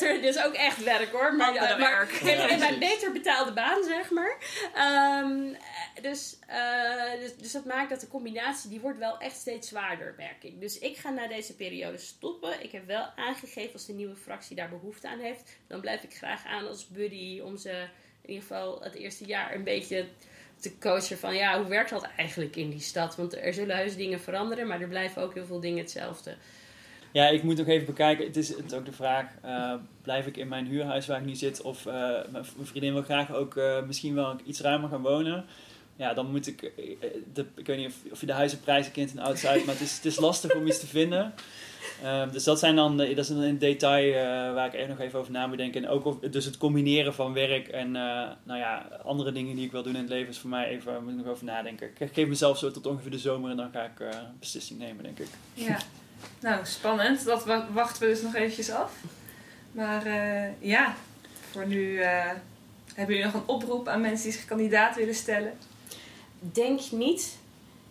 Um, 0.01 0.25
is 0.25 0.45
ook 0.45 0.55
echt 0.55 0.85
werk 0.85 1.13
hoor. 1.13 1.35
Maar, 1.35 1.55
maar 1.55 1.79
werk. 1.79 2.11
in, 2.11 2.51
in 2.51 2.59
mijn 2.59 2.79
beter 2.79 3.13
betaalde 3.13 3.53
baan, 3.53 3.85
zeg 3.85 4.11
maar. 4.11 4.37
Um, 5.23 5.57
dus, 6.03 6.37
uh, 6.49 7.21
dus, 7.21 7.37
dus, 7.37 7.53
dat 7.53 7.65
maakt 7.65 7.91
dat 7.91 8.01
de 8.01 8.09
combinatie, 8.09 8.71
die 8.71 8.81
wordt 8.81 8.99
wel 8.99 9.19
echt 9.19 9.37
steeds 9.37 9.69
zwaarder, 9.69 10.15
merk 10.17 10.43
ik. 10.45 10.61
Dus 10.61 10.79
ik 10.79 10.97
ga 10.97 11.11
na 11.11 11.29
deze 11.29 11.57
periode 11.57 11.99
stoppen. 11.99 12.63
Ik 12.63 12.73
heb 12.73 12.87
wel 12.87 13.07
aangegeven 13.17 13.73
als 13.73 13.87
de 13.87 13.93
nieuwe 13.93 14.17
fractie 14.17 14.57
daar 14.57 14.69
behoefte 14.69 15.09
aan 15.09 15.19
heeft. 15.19 15.59
Dan 15.67 15.81
blijf 15.81 16.03
ik 16.03 16.15
graag 16.15 16.47
aan 16.47 16.69
als 16.69 16.89
buddy 16.89 17.41
om 17.41 17.57
ze 17.57 17.71
in 18.23 18.29
ieder 18.29 18.43
geval 18.43 18.83
het 18.83 18.95
eerste 18.95 19.25
jaar 19.25 19.55
een 19.55 19.65
beetje 19.65 20.07
te 20.61 20.79
coachen 20.79 21.19
van 21.19 21.35
ja, 21.35 21.59
hoe 21.59 21.69
werkt 21.69 21.91
dat 21.91 22.09
eigenlijk 22.17 22.57
in 22.57 22.71
die 22.71 22.81
stad? 22.81 23.17
Want 23.17 23.37
er 23.37 23.55
zullen 23.55 23.77
heus 23.77 23.97
dingen 23.97 24.21
veranderen, 24.21 24.67
maar 24.67 24.81
er 24.81 24.89
blijven 24.89 25.23
ook 25.23 25.35
heel 25.35 25.47
veel 25.47 25.61
dingen 25.61 25.79
hetzelfde. 25.79 26.35
Ja, 27.13 27.29
ik 27.29 27.43
moet 27.43 27.57
nog 27.57 27.67
even 27.67 27.87
bekijken. 27.87 28.27
Het 28.27 28.37
is, 28.37 28.49
het 28.49 28.65
is 28.67 28.73
ook 28.73 28.85
de 28.85 28.93
vraag: 28.93 29.27
uh, 29.45 29.75
blijf 30.03 30.27
ik 30.27 30.37
in 30.37 30.49
mijn 30.49 30.67
huurhuis 30.67 31.07
waar 31.07 31.21
ik 31.21 31.27
nu 31.27 31.35
zit? 31.35 31.63
Of 31.63 31.87
uh, 31.87 31.93
mijn 32.31 32.45
vriendin 32.63 32.93
wil 32.93 33.03
graag 33.03 33.35
ook 33.35 33.55
uh, 33.55 33.83
misschien 33.83 34.15
wel 34.15 34.37
iets 34.45 34.61
ruimer 34.61 34.89
gaan 34.89 35.03
wonen. 35.03 35.45
Ja, 35.97 36.15
dan 36.15 36.31
moet 36.31 36.47
ik. 36.47 36.61
De, 37.33 37.47
ik 37.57 37.67
weet 37.67 37.79
niet 37.79 37.87
of, 37.87 38.13
of 38.13 38.21
je 38.21 38.27
de 38.27 38.33
huizenprijzen 38.33 38.93
kent 38.93 39.11
in 39.11 39.21
Oud-Zuid, 39.21 39.65
maar 39.65 39.75
het 39.75 39.85
is, 39.85 39.97
het 39.97 40.05
is 40.05 40.19
lastig 40.19 40.55
om 40.55 40.67
iets 40.67 40.81
te 40.81 40.87
vinden. 40.87 41.35
Um, 42.05 42.33
dus 42.33 42.45
dat, 42.45 42.59
zijn 42.59 42.77
dan, 42.77 42.97
dat 42.97 43.19
is 43.19 43.29
een 43.29 43.59
detail 43.59 44.15
waar 44.55 44.67
ik 44.67 44.73
echt 44.73 44.89
nog 44.89 45.01
even 45.01 45.19
over 45.19 45.33
na 45.33 45.47
moet 45.47 45.57
denken. 45.57 45.85
En 45.85 45.91
ook 45.91 46.05
of, 46.05 46.19
dus 46.19 46.45
het 46.45 46.57
combineren 46.57 47.15
van 47.15 47.33
werk 47.33 47.69
en 47.69 47.91
nou 47.91 48.59
ja, 48.59 48.89
andere 49.05 49.33
dingen 49.33 49.57
die 49.57 49.65
ik 49.65 49.73
wil 49.73 49.83
doen 49.83 49.95
in 49.95 50.01
het 50.01 50.09
leven 50.09 50.29
is 50.29 50.39
voor 50.39 50.51
mij 50.51 50.69
even, 50.69 51.03
moet 51.03 51.13
ik 51.13 51.19
nog 51.19 51.27
over 51.27 51.45
nadenken. 51.45 51.91
Ik 51.99 52.11
geef 52.13 52.29
mezelf 52.29 52.59
zo 52.59 52.71
tot 52.71 52.87
ongeveer 52.87 53.11
de 53.11 53.19
zomer 53.19 53.51
en 53.51 53.57
dan 53.57 53.71
ga 53.73 53.83
ik 53.83 54.01
een 54.01 54.39
beslissing 54.39 54.79
nemen, 54.79 55.03
denk 55.03 55.19
ik. 55.19 55.29
Ja. 55.55 55.79
Nou, 56.41 56.67
spannend. 56.67 57.25
Dat 57.25 57.45
wachten 57.73 58.03
we 58.03 58.09
dus 58.09 58.23
nog 58.23 58.35
eventjes 58.35 58.71
af. 58.71 58.93
Maar 59.73 60.07
uh, 60.07 60.61
ja, 60.61 60.95
voor 61.51 61.67
nu 61.67 61.93
uh, 61.93 62.31
hebben 62.95 63.17
jullie 63.17 63.25
nog 63.33 63.35
een 63.35 63.49
oproep 63.49 63.89
aan 63.89 64.01
mensen 64.01 64.25
die 64.25 64.39
zich 64.39 64.45
kandidaat 64.45 64.97
willen 64.97 65.15
stellen? 65.15 65.53
Denk 66.39 66.81
niet 66.91 67.39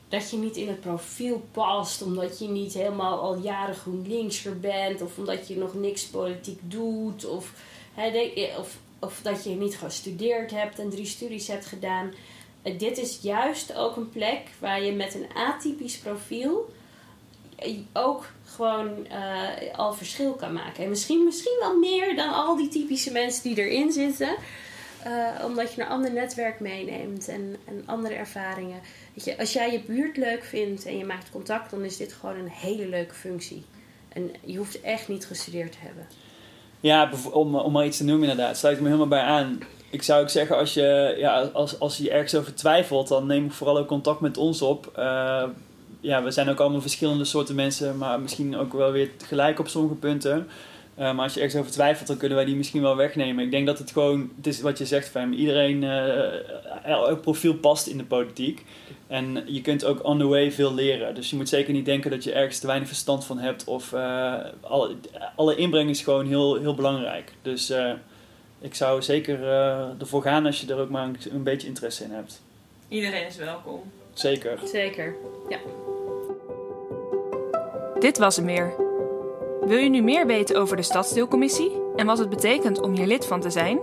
dat 0.10 0.30
je 0.30 0.38
niet 0.38 0.56
in 0.56 0.68
het 0.68 0.80
profiel 0.80 1.48
past, 1.52 2.02
omdat 2.02 2.40
je 2.40 2.48
niet 2.48 2.74
helemaal 2.74 3.20
al 3.20 3.38
jaren 3.38 3.76
GroenLinkser 3.76 4.60
bent, 4.60 5.02
of 5.02 5.18
omdat 5.18 5.48
je 5.48 5.58
nog 5.58 5.74
niks 5.74 6.06
politiek 6.06 6.60
doet, 6.62 7.26
of, 7.26 7.54
of, 8.58 8.78
of 9.00 9.20
dat 9.22 9.44
je 9.44 9.50
niet 9.50 9.78
gestudeerd 9.78 10.52
hebt 10.52 10.80
en 10.80 10.90
drie 10.90 11.06
studies 11.06 11.48
hebt 11.48 11.66
gedaan. 11.66 12.14
Uh, 12.64 12.80
dit 12.80 12.98
is 12.98 13.20
juist 13.22 13.76
ook 13.76 13.96
een 13.96 14.10
plek 14.10 14.42
waar 14.60 14.84
je 14.84 14.92
met 14.92 15.16
een 15.16 15.28
atypisch 15.34 15.98
profiel 15.98 16.70
ook 17.94 18.26
gewoon 18.46 19.08
uh, 19.12 19.78
al 19.78 19.94
verschil 19.94 20.34
kan 20.34 20.54
maken. 20.54 20.84
En 20.84 20.90
misschien, 20.90 21.24
misschien 21.24 21.58
wel 21.60 21.78
meer 21.78 22.16
dan 22.16 22.34
al 22.34 22.56
die 22.56 22.68
typische 22.68 23.12
mensen 23.12 23.44
die 23.44 23.58
erin 23.58 23.92
zitten. 23.92 24.36
Uh, 25.08 25.46
omdat 25.46 25.74
je 25.74 25.82
een 25.82 25.88
ander 25.88 26.12
netwerk 26.12 26.60
meeneemt 26.60 27.28
en, 27.28 27.56
en 27.66 27.84
andere 27.86 28.14
ervaringen. 28.14 28.80
Je, 29.14 29.38
als 29.38 29.54
jij 29.54 29.72
je 29.72 29.82
buurt 29.88 30.18
leuk 30.18 30.44
vindt 30.44 30.86
en 30.86 30.98
je 30.98 31.06
maakt 31.06 31.30
contact, 31.30 31.72
dan 31.72 31.84
is 31.84 31.98
dit 31.98 32.14
gewoon 32.14 32.36
een 32.36 32.50
hele 32.50 32.88
leuke 32.88 33.14
functie. 33.14 33.66
En 34.10 34.32
je 34.44 34.58
hoeft 34.58 34.82
echt 34.82 35.08
niet 35.08 35.26
gestudeerd 35.26 35.72
te 35.72 35.78
hebben. 35.82 36.08
Ja, 36.80 37.12
om, 37.32 37.56
om 37.56 37.72
maar 37.72 37.86
iets 37.86 37.98
te 37.98 38.04
noemen 38.04 38.30
inderdaad. 38.30 38.58
Sluit 38.58 38.76
ik 38.76 38.82
me 38.82 38.88
helemaal 38.88 39.08
bij 39.08 39.22
aan. 39.22 39.60
Ik 39.90 40.04
zou 40.04 40.22
ook 40.22 40.30
zeggen, 40.30 40.58
als 40.58 40.74
je, 40.74 41.16
ja, 41.18 41.42
als, 41.42 41.80
als 41.80 41.98
je 41.98 42.12
ergens 42.12 42.36
over 42.36 42.54
twijfelt, 42.54 43.08
dan 43.08 43.26
neem 43.26 43.52
vooral 43.52 43.78
ook 43.78 43.88
contact 43.88 44.20
met 44.20 44.38
ons 44.38 44.62
op. 44.62 44.92
Uh, 44.98 45.44
ja, 46.00 46.24
we 46.24 46.32
zijn 46.32 46.50
ook 46.50 46.60
allemaal 46.60 46.82
verschillende 46.82 47.26
soorten 47.26 47.56
mensen, 47.56 47.98
maar 47.98 48.20
misschien 48.20 48.58
ook 48.58 48.74
wel 48.74 48.92
weer 48.92 49.10
gelijk 49.26 49.60
op 49.60 49.68
sommige 49.68 49.96
punten. 49.96 50.48
Uh, 51.00 51.14
maar 51.14 51.24
als 51.24 51.34
je 51.34 51.40
ergens 51.40 51.60
over 51.62 51.72
twijfelt, 51.72 52.08
dan 52.08 52.18
kunnen 52.18 52.38
wij 52.38 52.46
die 52.46 52.56
misschien 52.56 52.82
wel 52.82 52.96
wegnemen. 52.96 53.44
Ik 53.44 53.52
denk 53.52 53.66
dat 53.66 53.80
het 53.80 53.92
gewoon, 53.92 54.32
het 54.36 54.48
is 54.48 54.62
wat 54.62 54.78
je 54.78 54.86
zegt, 54.86 55.10
Fem, 55.10 55.34
iedereen, 55.34 55.84
uh, 55.84 56.86
elk 56.86 57.22
profiel 57.22 57.54
past 57.54 57.88
in 57.88 57.98
de 57.98 58.04
politiek. 58.04 58.66
En 59.08 59.44
je 59.46 59.62
kunt 59.62 59.86
ook 59.86 60.04
on 60.04 60.20
the 60.20 60.28
way 60.28 60.52
veel 60.52 60.74
leren. 60.74 61.16
Dus 61.16 61.30
je 61.30 61.36
moet 61.36 61.50
zeker 61.50 61.74
niet 61.74 61.86
denken 61.86 62.12
dat 62.12 62.24
je 62.24 62.32
ergens 62.32 62.60
te 62.60 62.68
weinig 62.68 62.88
verstand 62.88 63.26
van 63.26 63.38
hebt. 63.38 63.64
Of 63.64 63.92
uh, 63.92 64.36
alle, 64.62 64.96
alle 65.36 65.56
inbreng 65.56 65.90
is 65.90 66.02
gewoon 66.02 66.28
heel, 66.28 66.56
heel 66.56 66.76
belangrijk. 66.76 67.34
Dus 67.42 67.74
ik 68.62 68.76
zou 68.76 69.02
zeker 69.02 69.44
ervoor 70.00 70.22
gaan 70.22 70.46
als 70.46 70.62
je 70.62 70.74
er 70.74 70.80
ook 70.80 70.90
maar 70.90 71.04
een, 71.04 71.18
een 71.32 71.44
beetje 71.44 71.68
interesse 71.68 72.04
in 72.04 72.12
hebt. 72.12 72.42
Iedereen 72.88 73.28
is 73.28 73.36
welkom. 73.36 73.82
Zeker. 74.14 74.60
Zeker, 74.66 75.16
ja. 75.50 75.60
Dit 78.00 78.18
was 78.18 78.36
hem 78.36 78.46
weer. 78.46 78.89
Wil 79.70 79.78
je 79.78 79.90
nu 79.90 80.02
meer 80.02 80.26
weten 80.26 80.56
over 80.56 80.76
de 80.76 80.82
Stadsdeelcommissie 80.82 81.72
en 81.96 82.06
wat 82.06 82.18
het 82.18 82.30
betekent 82.30 82.82
om 82.82 82.92
hier 82.92 83.08
lid 83.08 83.26
van 83.26 83.42
te 83.42 83.50
zijn? 83.50 83.80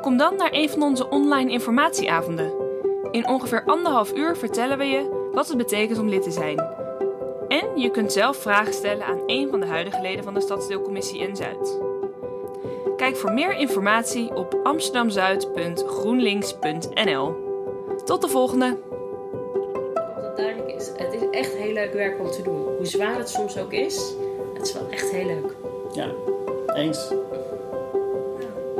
Kom 0.00 0.16
dan 0.16 0.36
naar 0.36 0.52
een 0.52 0.70
van 0.70 0.82
onze 0.82 1.08
online 1.08 1.50
informatieavonden. 1.50 2.52
In 3.10 3.28
ongeveer 3.28 3.64
anderhalf 3.64 4.16
uur 4.16 4.36
vertellen 4.36 4.78
we 4.78 4.84
je 4.84 5.28
wat 5.32 5.48
het 5.48 5.56
betekent 5.56 5.98
om 5.98 6.08
lid 6.08 6.22
te 6.22 6.30
zijn. 6.30 6.58
En 7.48 7.80
je 7.80 7.90
kunt 7.90 8.12
zelf 8.12 8.36
vragen 8.36 8.72
stellen 8.72 9.06
aan 9.06 9.22
een 9.26 9.48
van 9.50 9.60
de 9.60 9.66
huidige 9.66 10.00
leden 10.00 10.24
van 10.24 10.34
de 10.34 10.40
Stadsdeelcommissie 10.40 11.20
in 11.20 11.36
Zuid. 11.36 11.80
Kijk 12.96 13.16
voor 13.16 13.32
meer 13.32 13.56
informatie 13.56 14.34
op 14.34 14.60
amsterdamzuid.groenlinks.nl. 14.62 17.34
Tot 18.04 18.22
de 18.22 18.28
volgende! 18.28 18.76
Het 20.96 21.14
is 21.14 21.30
echt 21.30 21.54
heel 21.54 21.72
leuk 21.72 21.92
werk 21.92 22.20
om 22.20 22.30
te 22.30 22.42
doen. 22.42 22.76
Hoe 22.76 22.86
zwaar 22.86 23.16
het 23.16 23.28
soms 23.28 23.58
ook 23.58 23.72
is, 23.72 24.14
is 24.64 24.72
wel 24.72 24.86
echt 24.90 25.10
heel 25.10 25.26
leuk. 25.26 25.54
Ja, 25.92 26.08
eens. 26.74 27.10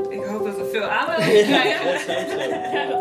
ik 0.09 0.23
hoop 0.23 0.43
dat 0.43 0.55
we 0.55 0.69
veel 0.71 0.83
aanmeldingen 0.83 1.43
krijgen. 1.51 2.71
ja, 2.71 2.85
dat 2.85 2.99